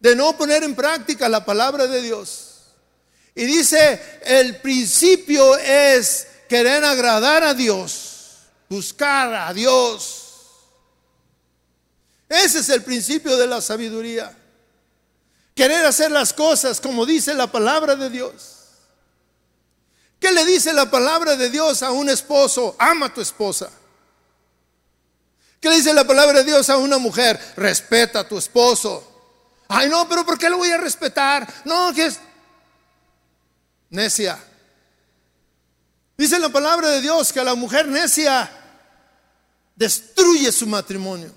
de 0.00 0.16
no 0.16 0.36
poner 0.36 0.64
en 0.64 0.74
práctica 0.74 1.28
la 1.28 1.44
palabra 1.44 1.86
de 1.86 2.00
Dios. 2.00 2.51
Y 3.34 3.44
dice, 3.44 4.20
el 4.24 4.56
principio 4.56 5.56
es 5.56 6.26
querer 6.48 6.84
agradar 6.84 7.44
a 7.44 7.54
Dios, 7.54 8.40
buscar 8.68 9.32
a 9.32 9.52
Dios 9.54 10.22
ese 12.32 12.60
es 12.60 12.68
el 12.70 12.82
principio 12.82 13.36
de 13.36 13.46
la 13.46 13.60
sabiduría. 13.60 14.34
Querer 15.54 15.84
hacer 15.84 16.10
las 16.10 16.32
cosas 16.32 16.80
como 16.80 17.04
dice 17.04 17.34
la 17.34 17.52
palabra 17.52 17.94
de 17.94 18.08
Dios. 18.08 18.56
¿Qué 20.18 20.32
le 20.32 20.46
dice 20.46 20.72
la 20.72 20.90
palabra 20.90 21.36
de 21.36 21.50
Dios 21.50 21.82
a 21.82 21.90
un 21.90 22.08
esposo? 22.08 22.74
Ama 22.78 23.06
a 23.06 23.14
tu 23.14 23.20
esposa. 23.20 23.70
¿Qué 25.60 25.68
le 25.68 25.76
dice 25.76 25.92
la 25.92 26.06
palabra 26.06 26.38
de 26.38 26.44
Dios 26.44 26.70
a 26.70 26.78
una 26.78 26.96
mujer? 26.96 27.38
Respeta 27.56 28.20
a 28.20 28.28
tu 28.28 28.38
esposo. 28.38 29.06
Ay, 29.68 29.90
no, 29.90 30.08
pero 30.08 30.24
¿por 30.24 30.38
qué 30.38 30.48
lo 30.48 30.56
voy 30.56 30.70
a 30.70 30.78
respetar? 30.78 31.46
No, 31.66 31.92
que 31.92 32.06
es 32.06 32.18
necia. 33.92 34.42
Dice 36.16 36.38
la 36.38 36.48
palabra 36.48 36.88
de 36.88 37.00
Dios 37.00 37.32
que 37.32 37.44
la 37.44 37.54
mujer 37.54 37.86
necia 37.86 38.50
destruye 39.76 40.50
su 40.50 40.66
matrimonio. 40.66 41.32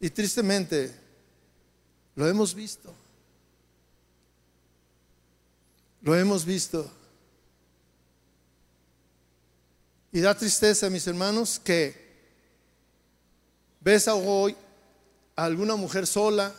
Y 0.00 0.10
tristemente, 0.10 0.98
lo 2.16 2.26
hemos 2.26 2.54
visto. 2.54 2.92
Lo 6.00 6.16
hemos 6.16 6.44
visto. 6.44 6.90
Y 10.10 10.20
da 10.20 10.34
tristeza, 10.36 10.90
mis 10.90 11.06
hermanos, 11.06 11.60
que 11.62 12.02
ves 13.80 14.08
hoy 14.08 14.56
a 15.36 15.44
alguna 15.44 15.76
mujer 15.76 16.06
sola, 16.06 16.52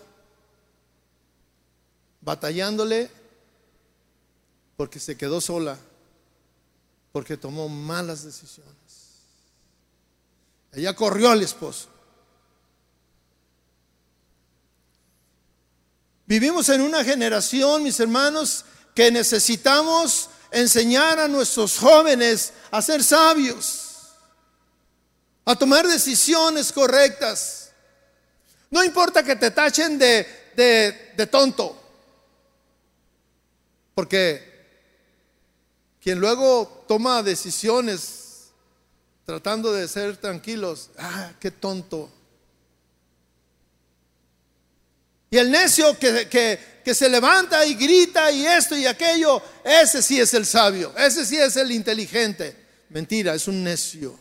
batallándole 2.23 3.09
porque 4.77 4.99
se 4.99 5.17
quedó 5.17 5.41
sola, 5.41 5.77
porque 7.11 7.37
tomó 7.37 7.69
malas 7.69 8.23
decisiones. 8.23 8.73
Ella 10.71 10.95
corrió 10.95 11.29
al 11.29 11.41
esposo. 11.41 11.89
Vivimos 16.25 16.69
en 16.69 16.81
una 16.81 17.03
generación, 17.03 17.83
mis 17.83 17.99
hermanos, 17.99 18.65
que 18.95 19.11
necesitamos 19.11 20.29
enseñar 20.51 21.19
a 21.19 21.27
nuestros 21.27 21.77
jóvenes 21.77 22.53
a 22.71 22.81
ser 22.81 23.03
sabios, 23.03 24.13
a 25.45 25.55
tomar 25.55 25.87
decisiones 25.87 26.71
correctas. 26.71 27.71
No 28.71 28.83
importa 28.83 29.23
que 29.23 29.35
te 29.35 29.51
tachen 29.51 29.99
de, 29.99 30.25
de, 30.55 31.27
tonto, 31.27 31.82
porque 33.95 34.53
quien 36.01 36.19
luego 36.19 36.85
toma 36.87 37.23
decisiones 37.23 38.51
tratando 39.25 39.71
de 39.71 39.87
ser 39.87 40.17
tranquilos, 40.17 40.89
ah, 40.97 41.31
qué 41.39 41.51
tonto. 41.51 42.11
Y 45.29 45.37
el 45.37 45.49
necio 45.49 45.97
que, 45.97 46.59
se 46.93 47.09
levanta 47.09 47.65
y 47.65 47.73
grita 47.73 48.29
y 48.31 48.45
esto 48.45 48.77
y 48.77 48.85
aquello, 48.85 49.41
ese 49.63 50.03
sí 50.03 50.19
es 50.19 50.33
el 50.35 50.45
sabio, 50.45 50.93
ese 50.95 51.25
sí 51.25 51.37
es 51.37 51.55
el 51.57 51.71
inteligente. 51.71 52.55
Mentira, 52.89 53.33
es 53.33 53.47
un 53.47 53.63
necio. 53.63 54.19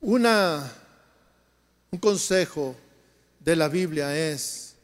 Una, 0.00 0.72
un 1.94 1.98
consejo 1.98 2.74
de 3.38 3.54
la 3.54 3.68
Biblia 3.68 4.16
es, 4.16 4.74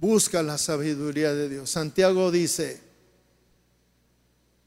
Busca 0.00 0.44
la 0.44 0.56
sabiduría 0.58 1.34
de 1.34 1.48
Dios. 1.48 1.70
Santiago 1.70 2.30
dice, 2.30 2.80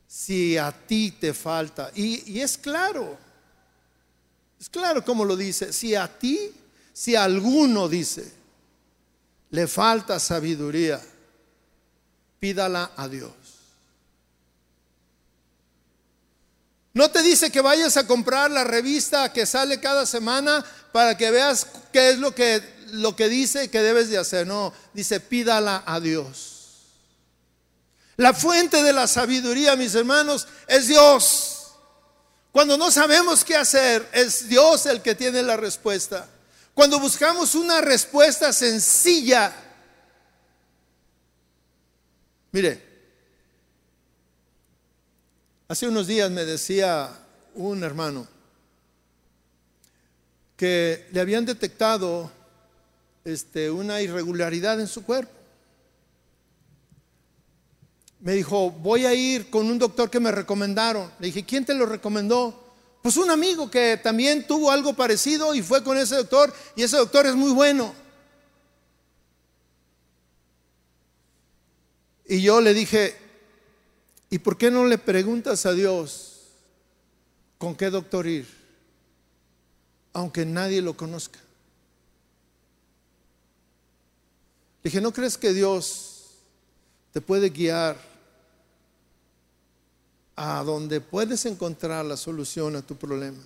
si 0.05 0.57
a 0.57 0.73
ti 0.73 1.11
te 1.11 1.33
falta, 1.33 1.89
y, 1.95 2.33
y 2.33 2.41
es 2.41 2.57
claro, 2.57 3.17
es 4.59 4.67
claro 4.67 5.05
como 5.05 5.23
lo 5.23 5.37
dice, 5.37 5.71
si 5.71 5.95
a 5.95 6.05
ti, 6.19 6.51
si 6.91 7.15
a 7.15 7.23
alguno 7.23 7.87
dice, 7.87 8.29
le 9.51 9.67
falta 9.67 10.19
sabiduría, 10.19 11.01
pídala 12.41 12.91
a 12.97 13.07
Dios. 13.07 13.31
No 16.93 17.09
te 17.09 17.21
dice 17.21 17.51
que 17.51 17.61
vayas 17.61 17.95
a 17.95 18.05
comprar 18.05 18.51
la 18.51 18.63
revista 18.63 19.31
que 19.31 19.45
sale 19.45 19.79
cada 19.79 20.05
semana 20.05 20.65
para 20.91 21.15
que 21.15 21.31
veas 21.31 21.67
qué 21.93 22.09
es 22.11 22.19
lo 22.19 22.35
que, 22.35 22.61
lo 22.91 23.15
que 23.15 23.29
dice 23.29 23.69
que 23.69 23.81
debes 23.81 24.09
de 24.09 24.17
hacer. 24.17 24.45
No, 24.45 24.73
dice 24.93 25.21
pídala 25.21 25.83
a 25.85 25.99
Dios. 26.01 26.51
La 28.17 28.33
fuente 28.33 28.83
de 28.83 28.91
la 28.91 29.07
sabiduría, 29.07 29.75
mis 29.77 29.95
hermanos, 29.95 30.47
es 30.67 30.87
Dios. 30.87 31.71
Cuando 32.51 32.77
no 32.77 32.91
sabemos 32.91 33.45
qué 33.45 33.55
hacer, 33.55 34.07
es 34.11 34.49
Dios 34.49 34.85
el 34.85 35.01
que 35.01 35.15
tiene 35.15 35.41
la 35.41 35.55
respuesta. 35.55 36.27
Cuando 36.73 36.99
buscamos 36.99 37.55
una 37.55 37.79
respuesta 37.79 38.51
sencilla, 38.51 39.53
mire, 42.51 42.90
Hace 45.71 45.87
unos 45.87 46.05
días 46.05 46.29
me 46.29 46.43
decía 46.43 47.09
un 47.55 47.81
hermano 47.81 48.27
que 50.57 51.07
le 51.13 51.21
habían 51.21 51.45
detectado 51.45 52.29
este, 53.23 53.71
una 53.71 54.01
irregularidad 54.01 54.81
en 54.81 54.87
su 54.89 55.05
cuerpo. 55.05 55.31
Me 58.19 58.33
dijo, 58.33 58.69
voy 58.69 59.05
a 59.05 59.13
ir 59.13 59.49
con 59.49 59.67
un 59.67 59.79
doctor 59.79 60.09
que 60.09 60.19
me 60.19 60.33
recomendaron. 60.33 61.09
Le 61.19 61.27
dije, 61.27 61.45
¿quién 61.45 61.63
te 61.63 61.73
lo 61.73 61.85
recomendó? 61.85 62.75
Pues 63.01 63.15
un 63.15 63.31
amigo 63.31 63.71
que 63.71 63.97
también 64.03 64.45
tuvo 64.45 64.71
algo 64.71 64.91
parecido 64.93 65.55
y 65.55 65.61
fue 65.61 65.81
con 65.85 65.97
ese 65.97 66.17
doctor 66.17 66.53
y 66.75 66.83
ese 66.83 66.97
doctor 66.97 67.27
es 67.27 67.35
muy 67.35 67.53
bueno. 67.53 67.95
Y 72.25 72.41
yo 72.41 72.59
le 72.59 72.73
dije, 72.73 73.30
¿Y 74.31 74.39
por 74.39 74.57
qué 74.57 74.71
no 74.71 74.85
le 74.85 74.97
preguntas 74.97 75.65
a 75.65 75.73
Dios 75.73 76.39
con 77.57 77.75
qué 77.75 77.89
doctor 77.89 78.25
ir? 78.25 78.47
Aunque 80.13 80.45
nadie 80.45 80.81
lo 80.81 80.95
conozca. 80.95 81.37
dije, 84.83 85.01
¿no 85.01 85.11
crees 85.11 85.37
que 85.37 85.53
Dios 85.53 86.29
te 87.11 87.19
puede 87.21 87.49
guiar 87.49 87.97
a 90.37 90.63
donde 90.63 91.01
puedes 91.01 91.45
encontrar 91.45 92.05
la 92.05 92.15
solución 92.15 92.77
a 92.77 92.81
tu 92.81 92.95
problema? 92.95 93.43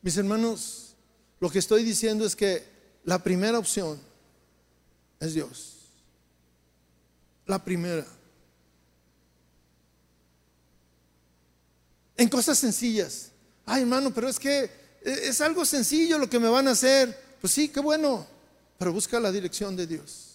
Mis 0.00 0.16
hermanos, 0.16 0.94
lo 1.40 1.50
que 1.50 1.58
estoy 1.58 1.84
diciendo 1.84 2.24
es 2.24 2.34
que 2.34 2.66
la 3.04 3.22
primera 3.22 3.58
opción 3.58 4.00
es 5.20 5.34
Dios. 5.34 5.76
La 7.46 7.62
primera. 7.62 8.06
En 12.22 12.28
cosas 12.28 12.56
sencillas. 12.56 13.30
Ay, 13.66 13.82
hermano, 13.82 14.14
pero 14.14 14.28
es 14.28 14.38
que 14.38 14.70
es 15.02 15.40
algo 15.40 15.64
sencillo 15.64 16.18
lo 16.18 16.30
que 16.30 16.38
me 16.38 16.48
van 16.48 16.68
a 16.68 16.70
hacer. 16.72 17.20
Pues 17.40 17.52
sí, 17.52 17.68
qué 17.68 17.80
bueno, 17.80 18.24
pero 18.78 18.92
busca 18.92 19.18
la 19.18 19.32
dirección 19.32 19.76
de 19.76 19.88
Dios. 19.88 20.28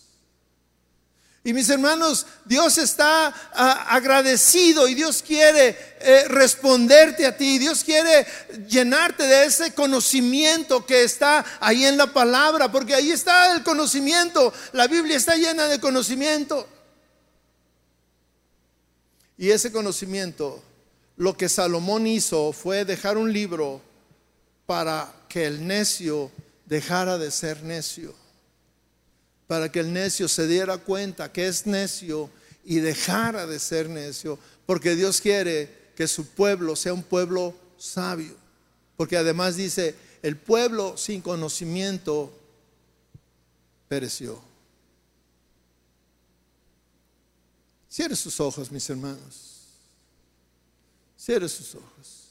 Y 1.46 1.54
mis 1.54 1.70
hermanos, 1.70 2.26
Dios 2.44 2.78
está 2.78 3.28
agradecido 3.90 4.86
y 4.90 4.96
Dios 4.96 5.24
quiere 5.26 5.78
eh, 6.02 6.26
responderte 6.28 7.26
a 7.26 7.38
ti. 7.38 7.58
Dios 7.58 7.86
quiere 7.86 8.28
llenarte 8.68 9.24
de 9.24 9.46
ese 9.46 9.74
conocimiento 9.74 10.86
que 10.86 11.04
está 11.04 11.46
ahí 11.62 11.86
en 11.86 11.96
la 11.96 12.08
palabra, 12.08 12.70
porque 12.70 12.96
ahí 12.96 13.12
está 13.12 13.54
el 13.54 13.64
conocimiento. 13.64 14.54
La 14.74 14.88
Biblia 14.88 15.16
está 15.16 15.38
llena 15.38 15.70
de 15.70 15.80
conocimiento. 15.80 16.68
Y 19.38 19.52
ese 19.52 19.72
conocimiento 19.72 20.62
lo 21.18 21.36
que 21.36 21.50
Salomón 21.50 22.06
hizo 22.06 22.54
fue 22.54 22.86
dejar 22.86 23.18
un 23.18 23.34
libro 23.34 23.82
para 24.68 25.12
que 25.28 25.46
el 25.46 25.66
necio 25.66 26.32
dejara 26.66 27.18
de 27.18 27.32
ser 27.32 27.64
necio, 27.64 28.14
para 29.48 29.72
que 29.72 29.80
el 29.80 29.92
necio 29.92 30.28
se 30.28 30.48
diera 30.48 30.78
cuenta 30.78 31.32
que 31.32 31.48
es 31.48 31.66
necio 31.66 32.30
y 32.64 32.80
dejara 32.80 33.48
de 33.48 33.60
ser 33.60 33.90
necio, 33.90 34.38
porque 34.66 34.96
Dios 34.96 35.20
quiere 35.20 35.92
que 35.96 36.08
su 36.08 36.28
pueblo 36.28 36.76
sea 36.76 36.94
un 36.94 37.04
pueblo 37.04 37.56
sabio, 37.78 38.36
porque 38.96 39.18
además 39.18 39.56
dice, 39.56 39.96
el 40.22 40.38
pueblo 40.38 40.98
sin 40.98 41.22
conocimiento 41.22 42.32
pereció. 43.88 44.40
Cierre 47.90 48.16
sus 48.16 48.40
ojos, 48.40 48.72
mis 48.72 48.88
hermanos. 48.90 49.47
Cierre 51.28 51.50
sus 51.50 51.76
ojos. 51.76 52.30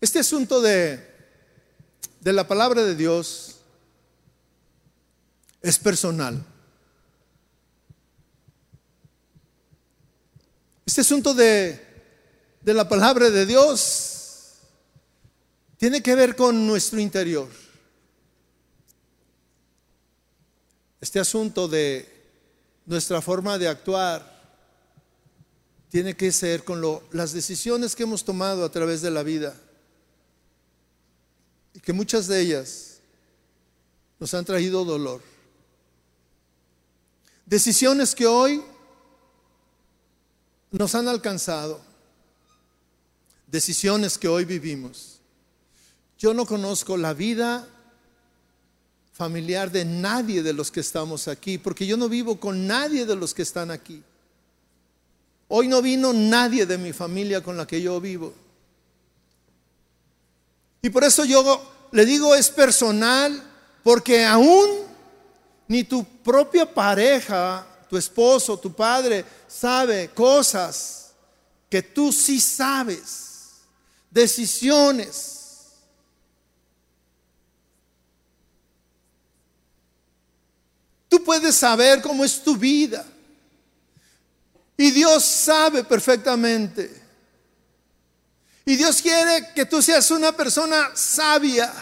Este 0.00 0.20
asunto 0.20 0.62
de, 0.62 1.06
de 2.20 2.32
la 2.32 2.48
palabra 2.48 2.82
de 2.84 2.94
Dios 2.94 3.56
es 5.60 5.78
personal. 5.78 6.42
Este 10.86 11.02
asunto 11.02 11.34
de, 11.34 11.84
de 12.62 12.72
la 12.72 12.88
palabra 12.88 13.28
de 13.28 13.44
Dios 13.44 14.60
tiene 15.76 16.02
que 16.02 16.14
ver 16.14 16.34
con 16.34 16.66
nuestro 16.66 16.98
interior. 16.98 17.67
Este 21.00 21.20
asunto 21.20 21.68
de 21.68 22.08
nuestra 22.86 23.20
forma 23.20 23.58
de 23.58 23.68
actuar 23.68 24.36
tiene 25.90 26.16
que 26.16 26.32
ser 26.32 26.64
con 26.64 26.82
las 27.12 27.32
decisiones 27.32 27.94
que 27.94 28.02
hemos 28.02 28.24
tomado 28.24 28.64
a 28.64 28.70
través 28.70 29.00
de 29.00 29.10
la 29.10 29.22
vida 29.22 29.54
y 31.72 31.80
que 31.80 31.92
muchas 31.92 32.26
de 32.26 32.40
ellas 32.40 32.98
nos 34.18 34.34
han 34.34 34.44
traído 34.44 34.84
dolor. 34.84 35.22
Decisiones 37.46 38.14
que 38.14 38.26
hoy 38.26 38.62
nos 40.70 40.94
han 40.94 41.08
alcanzado, 41.08 41.80
decisiones 43.46 44.18
que 44.18 44.28
hoy 44.28 44.44
vivimos. 44.44 45.20
Yo 46.18 46.34
no 46.34 46.44
conozco 46.44 46.96
la 46.96 47.14
vida 47.14 47.66
familiar 49.18 49.68
de 49.72 49.84
nadie 49.84 50.44
de 50.44 50.52
los 50.52 50.70
que 50.70 50.78
estamos 50.78 51.26
aquí, 51.26 51.58
porque 51.58 51.84
yo 51.84 51.96
no 51.96 52.08
vivo 52.08 52.38
con 52.38 52.68
nadie 52.68 53.04
de 53.04 53.16
los 53.16 53.34
que 53.34 53.42
están 53.42 53.72
aquí. 53.72 54.00
Hoy 55.48 55.66
no 55.66 55.82
vino 55.82 56.12
nadie 56.12 56.64
de 56.66 56.78
mi 56.78 56.92
familia 56.92 57.42
con 57.42 57.56
la 57.56 57.66
que 57.66 57.82
yo 57.82 58.00
vivo. 58.00 58.32
Y 60.80 60.88
por 60.90 61.02
eso 61.02 61.24
yo 61.24 61.88
le 61.90 62.06
digo 62.06 62.32
es 62.32 62.48
personal, 62.48 63.42
porque 63.82 64.24
aún 64.24 64.84
ni 65.66 65.82
tu 65.82 66.04
propia 66.04 66.72
pareja, 66.72 67.66
tu 67.90 67.96
esposo, 67.96 68.56
tu 68.56 68.72
padre, 68.72 69.24
sabe 69.48 70.10
cosas 70.14 71.10
que 71.68 71.82
tú 71.82 72.12
sí 72.12 72.38
sabes, 72.38 73.62
decisiones 74.12 75.37
Puedes 81.20 81.56
saber 81.56 82.02
cómo 82.02 82.24
es 82.24 82.42
tu 82.42 82.56
vida. 82.56 83.04
Y 84.76 84.90
Dios 84.92 85.24
sabe 85.24 85.82
perfectamente. 85.82 87.02
Y 88.64 88.76
Dios 88.76 89.02
quiere 89.02 89.52
que 89.54 89.66
tú 89.66 89.82
seas 89.82 90.10
una 90.10 90.32
persona 90.32 90.90
sabia. 90.94 91.72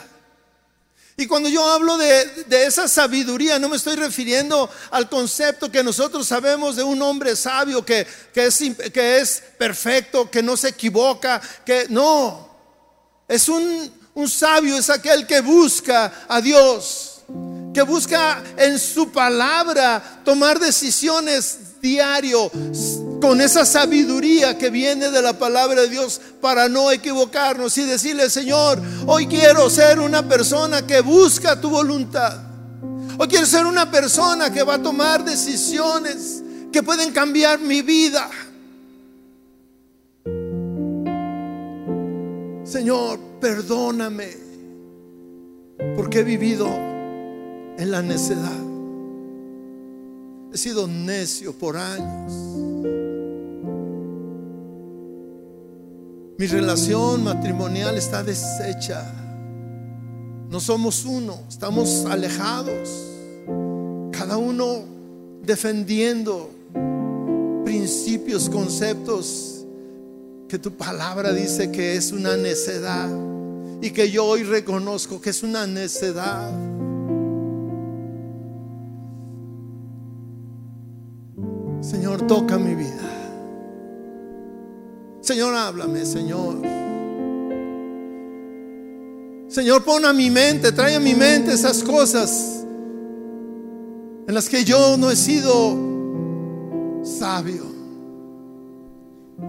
Y 1.17 1.27
cuando 1.27 1.49
yo 1.49 1.65
hablo 1.65 1.99
de, 1.99 2.47
esa 2.49 2.89
sabiduría, 2.89 3.59
no 3.59 3.69
me 3.69 3.77
estoy 3.77 3.97
refiriendo 3.97 4.71
al 4.91 5.09
concepto 5.09 5.71
que 5.71 5.83
nosotros 5.83 6.27
sabemos 6.27 6.77
de 6.77 6.85
un 6.85 7.01
hombre 7.03 7.35
sabio 7.37 7.85
que, 7.85 8.07
es, 8.35 8.59
que 8.93 9.19
es 9.19 9.43
perfecto, 9.59 10.31
que 10.31 10.43
no 10.43 10.57
se 10.57 10.69
equivoca, 10.69 11.41
que 11.65 11.87
no. 11.89 12.55
Es 13.27 13.49
un, 13.49 13.93
un 14.15 14.29
sabio, 14.29 14.79
es 14.79 14.89
aquel 14.89 15.27
que 15.27 15.41
busca 15.41 16.27
a 16.29 16.41
Dios 16.41 17.17
que 17.77 17.83
busca 17.83 18.43
en 18.57 18.79
su 18.79 19.11
palabra 19.11 20.23
tomar 20.25 20.59
decisiones 20.59 21.59
diario, 21.83 22.51
con 23.21 23.39
esa 23.43 23.67
sabiduría 23.67 24.57
que 24.57 24.71
viene 24.71 25.11
de 25.11 25.21
la 25.21 25.39
palabra 25.39 25.83
de 25.83 25.91
Dios 25.91 26.19
para 26.41 26.71
no 26.71 26.91
equivocarnos 26.91 27.77
y 27.77 27.83
decirle, 27.83 28.31
Señor, 28.31 28.81
hoy 29.07 29.27
quiero 29.27 29.69
ser 29.69 30.01
una 30.01 30.27
persona 30.27 30.87
que 30.87 31.03
busca 31.03 31.61
tu 31.61 31.69
voluntad. 31.69 32.41
Hoy 33.19 33.29
quiero 33.29 33.45
ser 33.45 33.67
una 33.67 33.91
persona 33.91 34.51
que 34.51 34.63
va 34.63 34.77
a 34.77 34.83
tomar 34.83 35.23
decisiones 35.23 36.43
que 36.73 36.83
pueden 36.83 37.13
cambiar 37.13 37.59
mi 37.59 37.83
vida. 37.83 38.31
Señor, 42.65 43.21
perdóname 43.39 44.35
porque 45.95 46.21
he 46.21 46.25
vivido 46.25 46.96
en 47.79 47.91
la 47.91 48.03
necedad. 48.03 48.61
He 50.53 50.59
sido 50.59 50.87
necio 50.87 51.53
por 51.53 51.77
años. 51.77 52.33
Mi 56.39 56.47
relación 56.47 57.25
matrimonial 57.25 57.97
está 57.97 58.23
deshecha. 58.23 59.05
No 60.51 60.61
somos 60.61 61.05
uno, 61.05 61.41
estamos 61.49 62.05
alejados. 62.05 62.89
Cada 64.13 64.37
uno 64.37 64.85
defendiendo 65.43 66.51
principios, 67.65 68.49
conceptos 68.49 69.65
que 70.49 70.59
tu 70.59 70.73
palabra 70.73 71.33
dice 71.33 71.71
que 71.71 71.97
es 71.97 72.13
una 72.13 72.37
necedad 72.37 73.09
y 73.81 73.91
que 73.91 74.11
yo 74.11 74.25
hoy 74.25 74.43
reconozco 74.43 75.21
que 75.21 75.31
es 75.31 75.43
una 75.43 75.67
necedad. 75.67 76.76
Toca 82.17 82.59
mi 82.59 82.75
vida. 82.75 83.07
Señor, 85.21 85.55
háblame, 85.55 86.05
Señor. 86.07 86.57
Señor, 89.49 89.85
pon 89.85 90.05
a 90.05 90.13
mi 90.13 90.31
mente, 90.31 90.73
trae 90.73 90.97
a 90.97 91.01
mi 91.01 91.15
mente 91.15 91.53
esas 91.53 91.83
cosas 91.83 92.65
en 94.27 94.35
las 94.35 94.49
que 94.49 94.65
yo 94.65 94.97
no 94.97 95.11
he 95.11 95.17
sido 95.17 95.77
sabio 97.05 97.65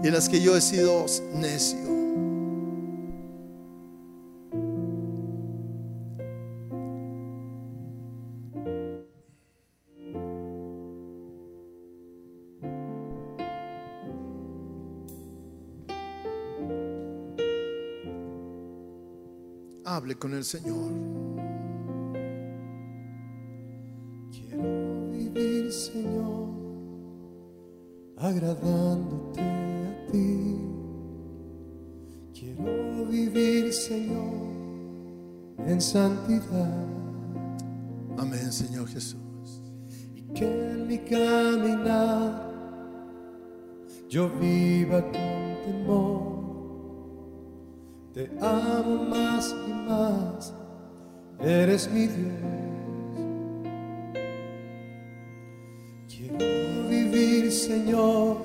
y 0.02 0.06
en 0.06 0.14
las 0.14 0.28
que 0.28 0.40
yo 0.40 0.56
he 0.56 0.60
sido 0.60 1.06
necio. 1.34 1.97
Con 20.16 20.32
el 20.32 20.42
Señor. 20.42 20.90
Quiero 24.30 25.10
vivir, 25.10 25.70
Señor, 25.70 26.48
agradándote 28.16 29.40
a 29.42 30.06
ti. 30.10 30.56
Quiero 32.32 33.04
vivir, 33.06 33.72
Señor, 33.72 34.48
en 35.66 35.80
santidad. 35.80 36.86
Amén, 38.16 38.50
Señor 38.50 38.88
Jesús. 38.88 39.62
Y 40.14 40.22
que 40.32 40.46
en 40.46 40.86
mi 40.86 40.98
caminar 40.98 42.48
yo 44.08 44.30
viva 44.40 45.02
con 45.02 45.12
temor. 45.12 46.37
Te 48.18 48.28
amo 48.40 49.04
más 49.04 49.54
y 49.64 49.72
más, 49.72 50.52
eres 51.38 51.88
mi 51.88 52.08
Dios. 52.08 52.32
Quiero 56.08 56.88
vivir, 56.88 57.52
Señor, 57.52 58.38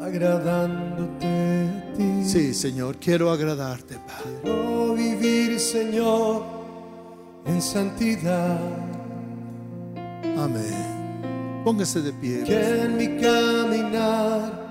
agradándote 0.00 1.24
a 1.24 1.92
ti. 1.96 2.24
Sí, 2.24 2.52
Señor, 2.52 2.96
quiero 2.96 3.30
agradarte, 3.30 3.94
Padre. 3.94 4.40
Quiero 4.42 4.94
vivir, 4.94 5.60
Señor, 5.60 6.42
en 7.44 7.62
santidad. 7.62 8.58
Amén. 10.36 11.62
Póngase 11.62 12.02
de 12.02 12.12
pie. 12.12 12.42
Que 12.42 12.82
en 12.86 12.96
mi 12.96 13.06
caminar 13.22 14.65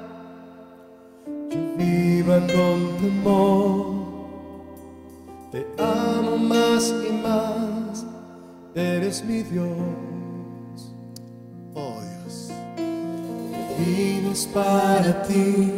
con 2.56 2.98
temor. 2.98 3.86
Te 5.52 5.66
amo 5.78 6.38
más 6.38 6.94
y 7.08 7.14
más, 7.14 8.06
eres 8.74 9.24
mi 9.24 9.44
Dios. 9.44 9.68
Oh 11.74 11.98
Dios. 12.02 12.50
Vives 13.78 14.48
para 14.54 15.24
ti, 15.24 15.72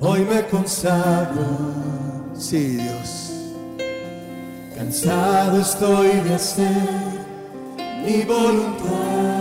hoy 0.00 0.20
me 0.24 0.46
consagro. 0.46 1.46
Sí, 2.34 2.76
Dios. 2.76 3.32
Cansado 4.76 5.60
estoy 5.60 6.08
de 6.20 6.34
hacer 6.34 7.26
mi 8.04 8.22
voluntad. 8.22 9.31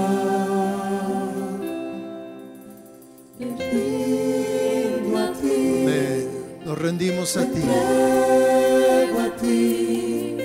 Rendimos 7.21 7.37
a 7.37 7.45
ti. 7.45 7.61
a 9.19 9.29
ti. 9.39 10.37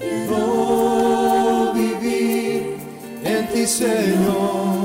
Quiero 0.00 1.72
vivir 1.74 2.76
en 3.22 3.46
ti, 3.52 3.66
Señor. 3.66 4.75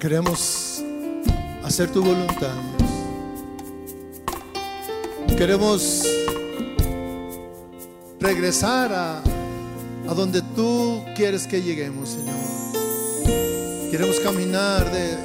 Queremos 0.00 0.80
hacer 1.64 1.90
tu 1.90 2.00
voluntad. 2.00 2.54
Queremos 5.36 6.04
regresar 8.20 8.92
a, 8.92 9.22
a 10.08 10.14
donde 10.14 10.40
tú 10.54 11.02
quieres 11.16 11.48
que 11.48 11.60
lleguemos, 11.62 12.10
Señor. 12.10 12.36
Queremos 13.90 14.20
caminar 14.20 14.88
de, 14.92 15.16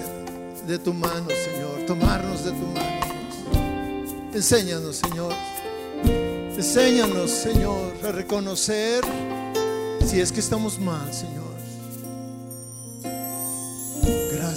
de 0.65 0.79
tu 0.79 0.91
mano, 0.91 1.27
Señor, 1.29 1.85
tomarnos 1.85 2.43
de 2.43 2.51
tu 2.51 2.65
mano. 2.65 4.31
Enséñanos, 4.33 4.95
Señor. 4.95 5.33
Enséñanos, 6.55 7.29
Señor, 7.29 7.93
a 8.03 8.11
reconocer 8.11 9.03
si 10.03 10.19
es 10.19 10.31
que 10.31 10.39
estamos 10.39 10.79
mal, 10.79 11.13
Señor. 11.13 11.42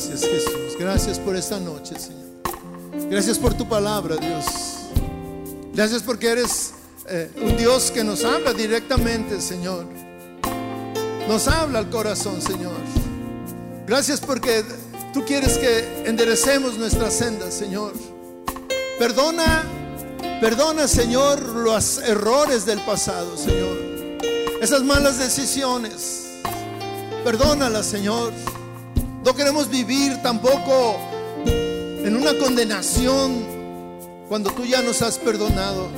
Gracias 0.08 0.30
Jesús. 0.30 0.78
Gracias 0.78 1.18
por 1.18 1.34
esta 1.34 1.58
noche, 1.58 1.98
Señor. 1.98 3.10
Gracias 3.10 3.38
por 3.38 3.54
tu 3.54 3.68
palabra, 3.68 4.16
Dios. 4.16 4.44
Gracias 5.74 6.02
porque 6.02 6.28
eres 6.28 6.74
eh, 7.08 7.28
un 7.42 7.56
Dios 7.56 7.90
que 7.90 8.04
nos 8.04 8.24
habla 8.24 8.52
directamente, 8.52 9.40
Señor. 9.40 9.84
Nos 11.26 11.48
habla 11.48 11.80
al 11.80 11.90
corazón, 11.90 12.40
Señor. 12.40 12.76
Gracias 13.84 14.20
porque 14.20 14.64
tú 15.12 15.24
quieres 15.24 15.58
que 15.58 16.04
enderecemos 16.06 16.78
nuestras 16.78 17.12
sendas, 17.14 17.52
Señor. 17.52 17.92
Perdona, 19.00 19.64
perdona, 20.40 20.86
Señor, 20.86 21.40
los 21.42 21.98
errores 21.98 22.64
del 22.64 22.80
pasado, 22.82 23.36
Señor. 23.36 23.76
Esas 24.62 24.84
malas 24.84 25.18
decisiones. 25.18 26.28
Perdónalas, 27.24 27.86
Señor. 27.86 28.32
No 29.26 29.34
queremos 29.34 29.68
vivir 29.68 30.22
tampoco 30.22 31.00
en 31.44 32.16
una 32.16 32.38
condenación 32.38 33.44
cuando 34.28 34.52
tú 34.52 34.64
ya 34.64 34.82
nos 34.82 35.02
has 35.02 35.18
perdonado. 35.18 35.88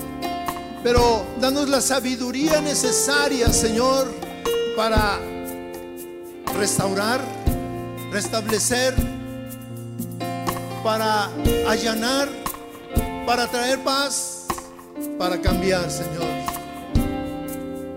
Pero 0.83 1.27
danos 1.39 1.69
la 1.69 1.83
sabiduría 1.83 2.63
necesaria, 2.63 3.53
Señor, 3.53 4.11
para 4.75 5.21
restaurar, 6.59 7.21
restablecer, 8.11 8.95
para 10.83 11.27
allanar, 11.69 12.31
para 13.27 13.47
traer 13.47 13.85
paz, 13.85 14.47
para 15.19 15.39
cambiar, 15.39 15.91
Señor. 15.91 16.31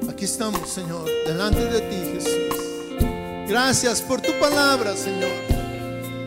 Aquí 0.09 0.25
estamos, 0.25 0.69
Señor, 0.69 1.05
delante 1.25 1.63
de 1.63 1.79
ti, 1.79 1.95
Jesús. 2.15 2.80
Gracias 3.51 4.01
por 4.01 4.21
tu 4.21 4.31
palabra, 4.39 4.95
Señor. 4.95 5.29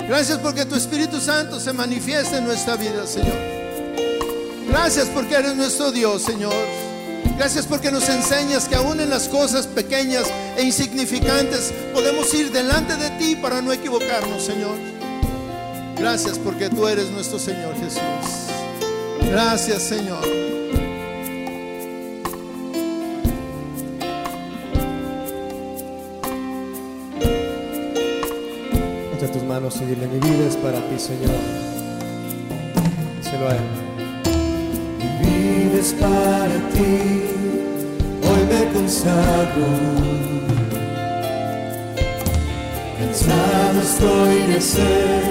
Gracias 0.06 0.36
porque 0.40 0.66
tu 0.66 0.74
Espíritu 0.74 1.18
Santo 1.18 1.58
se 1.58 1.72
manifiesta 1.72 2.36
en 2.36 2.44
nuestra 2.44 2.76
vida, 2.76 3.06
Señor. 3.06 3.38
Gracias 4.68 5.08
porque 5.08 5.36
eres 5.36 5.56
nuestro 5.56 5.90
Dios, 5.90 6.20
Señor. 6.20 6.52
Gracias 7.38 7.64
porque 7.64 7.90
nos 7.90 8.06
enseñas 8.10 8.68
que 8.68 8.74
aún 8.74 9.00
en 9.00 9.08
las 9.08 9.30
cosas 9.30 9.66
pequeñas 9.66 10.24
e 10.58 10.64
insignificantes 10.64 11.72
podemos 11.94 12.32
ir 12.34 12.52
delante 12.52 12.94
de 12.98 13.08
ti 13.12 13.36
para 13.36 13.62
no 13.62 13.72
equivocarnos, 13.72 14.42
Señor. 14.42 14.76
Gracias 15.96 16.38
porque 16.38 16.68
tú 16.68 16.86
eres 16.86 17.08
nuestro 17.08 17.38
Señor 17.38 17.74
Jesús. 17.76 18.02
Gracias, 19.30 19.82
Señor. 19.82 20.53
Manos 29.54 29.80
y 29.80 29.84
dile, 29.84 30.08
mi 30.08 30.18
vida 30.18 30.48
es 30.48 30.56
para 30.56 30.80
ti, 30.88 30.98
Señor. 30.98 31.30
Díselo 33.18 33.48
a 33.48 33.52
Él. 33.52 33.66
Mi 35.00 35.10
vida 35.24 35.78
es 35.78 35.92
para 35.92 36.58
ti, 36.74 36.94
hoy 38.28 38.42
me 38.52 38.62
consagro. 38.72 39.68
Cansado 42.98 43.78
estoy 43.90 44.36
de 44.52 44.60
ser 44.60 45.22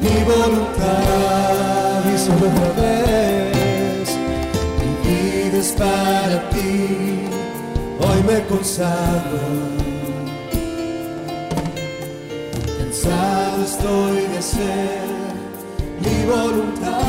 mi 0.00 0.16
voluntad. 0.32 2.04
Díselo 2.06 2.36
otra 2.36 2.72
vez. 2.82 4.08
Mi 4.80 4.90
vida 5.08 5.58
es 5.58 5.72
para 5.72 6.50
ti, 6.50 7.26
hoy 7.98 8.22
me 8.28 8.46
consagro. 8.46 9.73
Estoy 13.06 14.26
de 14.28 14.40
ser 14.40 15.02
mi 16.00 16.24
voluntad. 16.24 17.03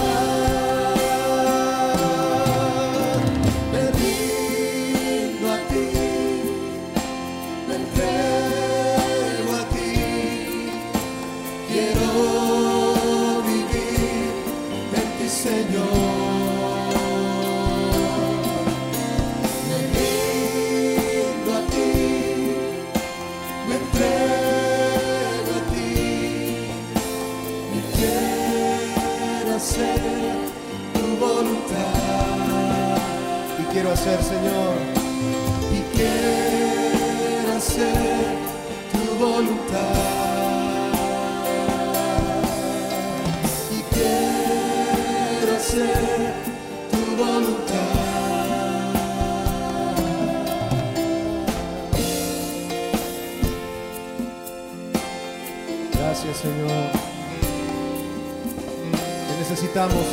Necesitamos. 59.75 60.05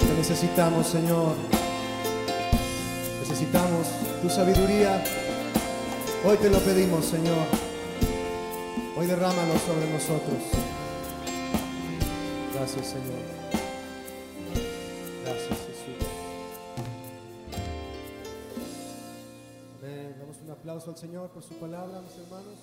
Te 0.00 0.14
necesitamos, 0.14 0.86
Señor. 0.88 1.36
Necesitamos 3.20 3.86
tu 4.22 4.28
sabiduría. 4.28 5.04
Hoy 6.26 6.36
te 6.38 6.50
lo 6.50 6.58
pedimos, 6.58 7.04
Señor. 7.04 7.46
Hoy 8.96 9.06
derrámalo 9.06 9.56
sobre 9.58 9.88
nosotros. 9.88 10.42
Gracias, 12.54 12.86
Señor. 12.86 13.22
Gracias, 15.24 15.58
Jesús. 15.68 16.08
Amén. 19.80 20.16
Damos 20.18 20.36
un 20.44 20.50
aplauso 20.50 20.90
al 20.90 20.96
Señor 20.96 21.28
por 21.30 21.44
su 21.44 21.54
palabra, 21.54 22.00
mis 22.00 22.18
hermanos. 22.18 22.58